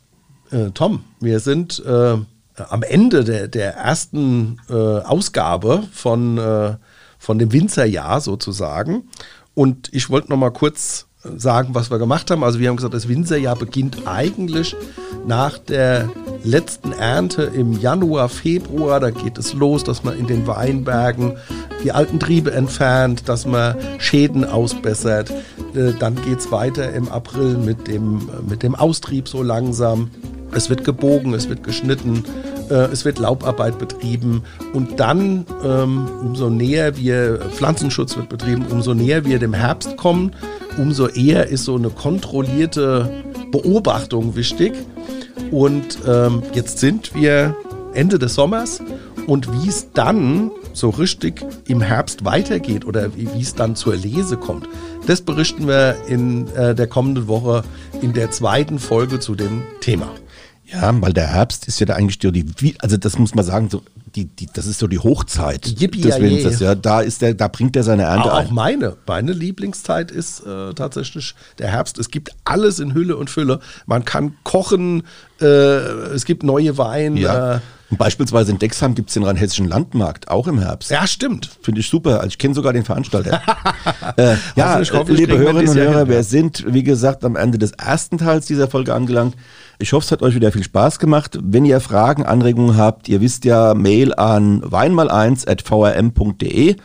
äh, 0.51 0.69
Tom, 0.73 1.03
wir 1.19 1.39
sind 1.39 1.83
äh, 1.85 2.17
am 2.57 2.83
Ende 2.83 3.23
der, 3.23 3.47
der 3.47 3.75
ersten 3.75 4.59
äh, 4.69 4.73
Ausgabe 4.73 5.83
von, 5.91 6.37
äh, 6.37 6.75
von 7.17 7.39
dem 7.39 7.51
Winzerjahr 7.51 8.21
sozusagen. 8.21 9.09
Und 9.53 9.89
ich 9.93 10.09
wollte 10.09 10.29
noch 10.29 10.37
mal 10.37 10.51
kurz 10.51 11.07
sagen, 11.37 11.69
was 11.73 11.91
wir 11.91 11.97
gemacht 11.97 12.31
haben. 12.31 12.43
Also 12.43 12.59
wir 12.59 12.69
haben 12.69 12.75
gesagt, 12.75 12.93
das 12.93 13.07
Winzerjahr 13.07 13.55
beginnt 13.55 14.07
eigentlich 14.07 14.75
nach 15.27 15.57
der 15.57 16.09
letzten 16.43 16.91
Ernte 16.91 17.43
im 17.43 17.73
Januar, 17.73 18.29
Februar. 18.29 18.99
Da 18.99 19.09
geht 19.11 19.37
es 19.37 19.53
los, 19.53 19.83
dass 19.83 20.03
man 20.03 20.17
in 20.17 20.27
den 20.27 20.47
Weinbergen 20.47 21.33
die 21.83 21.91
alten 21.91 22.19
Triebe 22.19 22.51
entfernt, 22.51 23.27
dass 23.29 23.45
man 23.45 23.75
Schäden 23.99 24.45
ausbessert. 24.45 25.31
Äh, 25.75 25.93
Dann 25.99 26.15
geht 26.15 26.39
es 26.39 26.51
weiter 26.51 26.93
im 26.93 27.09
April 27.09 27.57
mit 27.57 27.87
dem, 27.87 28.29
mit 28.47 28.63
dem 28.63 28.75
Austrieb 28.75 29.27
so 29.27 29.43
langsam. 29.43 30.09
Es 30.51 30.69
wird 30.69 30.83
gebogen, 30.85 31.33
es 31.33 31.49
wird 31.49 31.63
geschnitten, 31.63 32.23
äh, 32.69 32.91
es 32.91 33.05
wird 33.05 33.19
Laubarbeit 33.19 33.77
betrieben 33.77 34.43
und 34.73 34.99
dann, 34.99 35.45
ähm, 35.63 36.07
umso 36.21 36.49
näher 36.49 36.97
wir, 36.97 37.39
Pflanzenschutz 37.51 38.15
wird 38.15 38.29
betrieben, 38.29 38.65
umso 38.69 38.93
näher 38.93 39.25
wir 39.25 39.39
dem 39.39 39.53
Herbst 39.53 39.97
kommen, 39.97 40.31
umso 40.77 41.07
eher 41.07 41.47
ist 41.47 41.65
so 41.65 41.75
eine 41.75 41.89
kontrollierte 41.89 43.23
Beobachtung 43.51 44.35
wichtig. 44.35 44.73
Und 45.51 45.99
ähm, 46.07 46.43
jetzt 46.53 46.79
sind 46.79 47.13
wir 47.15 47.55
Ende 47.93 48.19
des 48.19 48.35
Sommers 48.35 48.81
und 49.27 49.51
wie 49.51 49.69
es 49.69 49.91
dann 49.93 50.51
so 50.73 50.89
richtig 50.89 51.45
im 51.67 51.81
Herbst 51.81 52.25
weitergeht 52.25 52.85
oder 52.85 53.15
wie 53.15 53.41
es 53.41 53.55
dann 53.55 53.75
zur 53.75 53.95
Lese 53.95 54.37
kommt, 54.37 54.67
das 55.07 55.21
berichten 55.21 55.67
wir 55.67 55.95
in 56.07 56.47
äh, 56.55 56.75
der 56.75 56.87
kommenden 56.87 57.27
Woche 57.27 57.63
in 58.01 58.13
der 58.13 58.31
zweiten 58.31 58.79
Folge 58.79 59.19
zu 59.19 59.35
dem 59.35 59.63
Thema. 59.79 60.09
Ja, 60.71 60.93
weil 61.01 61.13
der 61.13 61.27
Herbst 61.27 61.67
ist 61.67 61.79
ja 61.79 61.85
da 61.85 61.93
eigentlich 61.95 62.17
so 62.21 62.31
die, 62.31 62.75
also 62.79 62.97
das 62.97 63.19
muss 63.19 63.35
man 63.35 63.45
sagen, 63.45 63.69
so 63.69 63.83
die, 64.15 64.25
die, 64.25 64.47
das 64.51 64.65
ist 64.65 64.79
so 64.79 64.87
die 64.87 64.99
Hochzeit 64.99 65.79
Yippie 65.79 66.01
des 66.01 66.17
je. 66.17 66.65
Ja, 66.65 66.75
da 66.75 67.01
ist 67.01 67.21
der, 67.21 67.33
da 67.33 67.47
bringt 67.47 67.75
er 67.75 67.83
seine 67.83 68.03
Ernte 68.03 68.31
Auch 68.33 68.39
ein. 68.39 68.53
meine, 68.53 68.95
meine 69.05 69.33
Lieblingszeit 69.33 70.09
ist 70.09 70.45
äh, 70.45 70.73
tatsächlich 70.73 71.35
der 71.59 71.67
Herbst. 71.67 71.99
Es 71.99 72.09
gibt 72.09 72.31
alles 72.45 72.79
in 72.79 72.93
Hülle 72.93 73.17
und 73.17 73.29
Fülle. 73.29 73.59
Man 73.85 74.05
kann 74.05 74.35
kochen, 74.43 75.03
äh, 75.41 75.45
es 75.45 76.25
gibt 76.25 76.43
neue 76.43 76.77
Weine. 76.77 77.19
Ja. 77.19 77.55
Äh, 77.55 77.59
Und 77.89 77.97
beispielsweise 77.97 78.51
in 78.51 78.59
Dexheim 78.59 78.95
gibt 78.95 79.09
es 79.09 79.15
den 79.15 79.23
rheinhessischen 79.23 79.67
Landmarkt, 79.67 80.29
auch 80.29 80.47
im 80.47 80.59
Herbst. 80.59 80.91
ja, 80.91 81.05
stimmt. 81.05 81.49
Finde 81.61 81.81
ich 81.81 81.89
super. 81.89 82.15
Also 82.17 82.29
ich 82.29 82.37
kenne 82.37 82.55
sogar 82.55 82.71
den 82.71 82.85
Veranstalter. 82.85 83.41
äh, 84.17 84.35
ja, 84.55 84.79
liebe 84.79 85.37
Hörerinnen 85.37 85.69
und 85.69 85.75
Hörer, 85.77 85.99
hin, 85.99 86.09
wir 86.09 86.23
sind, 86.23 86.65
wie 86.73 86.83
gesagt, 86.83 87.25
am 87.25 87.35
Ende 87.35 87.57
des 87.57 87.73
ersten 87.73 88.17
Teils 88.17 88.45
dieser 88.45 88.69
Folge 88.69 88.93
angelangt. 88.93 89.35
Ich 89.77 89.93
hoffe, 89.93 90.05
es 90.05 90.11
hat 90.11 90.21
euch 90.21 90.35
wieder 90.35 90.51
viel 90.51 90.63
Spaß 90.63 90.99
gemacht. 90.99 91.37
Wenn 91.41 91.65
ihr 91.65 91.79
Fragen, 91.81 92.25
Anregungen 92.25 92.77
habt, 92.77 93.09
ihr 93.09 93.21
wisst 93.21 93.45
ja, 93.45 93.73
Mail 93.73 94.13
an 94.13 94.61
weinmal1 94.61 95.49
at 95.49 95.61
vrm.de. 95.61 96.75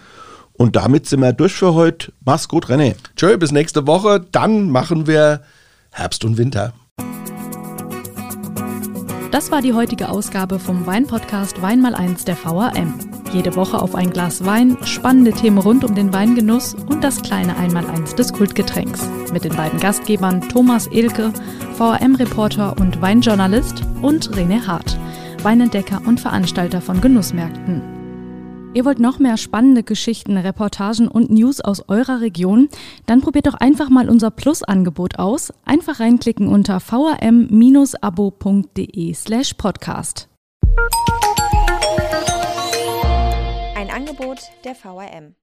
Und 0.53 0.77
damit 0.77 1.07
sind 1.07 1.21
wir 1.21 1.33
durch 1.33 1.55
für 1.55 1.75
heute. 1.75 2.13
Mach's 2.25 2.49
gut, 2.49 2.67
René. 2.67 2.95
Tschö, 3.17 3.37
bis 3.39 3.53
nächste 3.53 3.87
Woche. 3.87 4.21
Dann 4.33 4.71
machen 4.71 5.07
wir 5.07 5.43
Herbst 5.91 6.25
und 6.25 6.37
Winter. 6.37 6.73
Das 9.31 9.53
war 9.53 9.63
die 9.63 9.73
heutige 9.73 10.09
Ausgabe 10.09 10.59
vom 10.59 10.87
Weinpodcast 10.87 11.63
Wein 11.63 11.81
mal 11.81 11.95
eins 11.95 12.25
der 12.25 12.37
VRM. 12.37 13.20
Jede 13.33 13.55
Woche 13.55 13.81
auf 13.81 13.95
ein 13.95 14.11
Glas 14.11 14.45
Wein, 14.45 14.77
spannende 14.85 15.31
Themen 15.33 15.59
rund 15.59 15.85
um 15.85 15.95
den 15.95 16.13
Weingenuss 16.13 16.75
und 16.75 17.05
das 17.05 17.23
kleine 17.23 17.57
Einmaleins 17.57 18.17
des 18.17 18.33
Kultgetränks. 18.33 19.09
Mit 19.33 19.45
den 19.45 19.55
beiden 19.55 19.79
Gastgebern 19.79 20.41
Thomas 20.49 20.89
Elke, 20.89 21.33
VRM-Reporter 21.77 22.77
und 22.81 23.01
Weinjournalist 23.01 23.85
und 24.03 24.31
René 24.37 24.67
Hart, 24.67 24.99
Weinentdecker 25.45 26.03
und 26.07 26.19
Veranstalter 26.19 26.81
von 26.81 27.01
Genussmärkten. 27.01 27.83
Ihr 28.75 28.85
wollt 28.85 28.99
noch 28.99 29.19
mehr 29.21 29.37
spannende 29.37 29.83
Geschichten, 29.85 30.37
Reportagen 30.37 31.09
und 31.09 31.31
News 31.31 31.61
aus 31.61 31.89
eurer 31.89 32.21
Region? 32.21 32.69
Dann 33.07 33.21
probiert 33.21 33.47
doch 33.47 33.55
einfach 33.55 33.91
mal 33.91 34.09
unser 34.09 34.31
Plus-Angebot 34.31 35.19
aus. 35.19 35.53
Einfach 35.65 35.99
reinklicken 35.99 36.47
unter 36.49 36.79
vrm-abo.de 36.79 37.95
slash 39.15 39.55
podcast. 39.55 40.29
Angebot 44.01 44.51
der 44.65 44.75
VRM. 44.75 45.35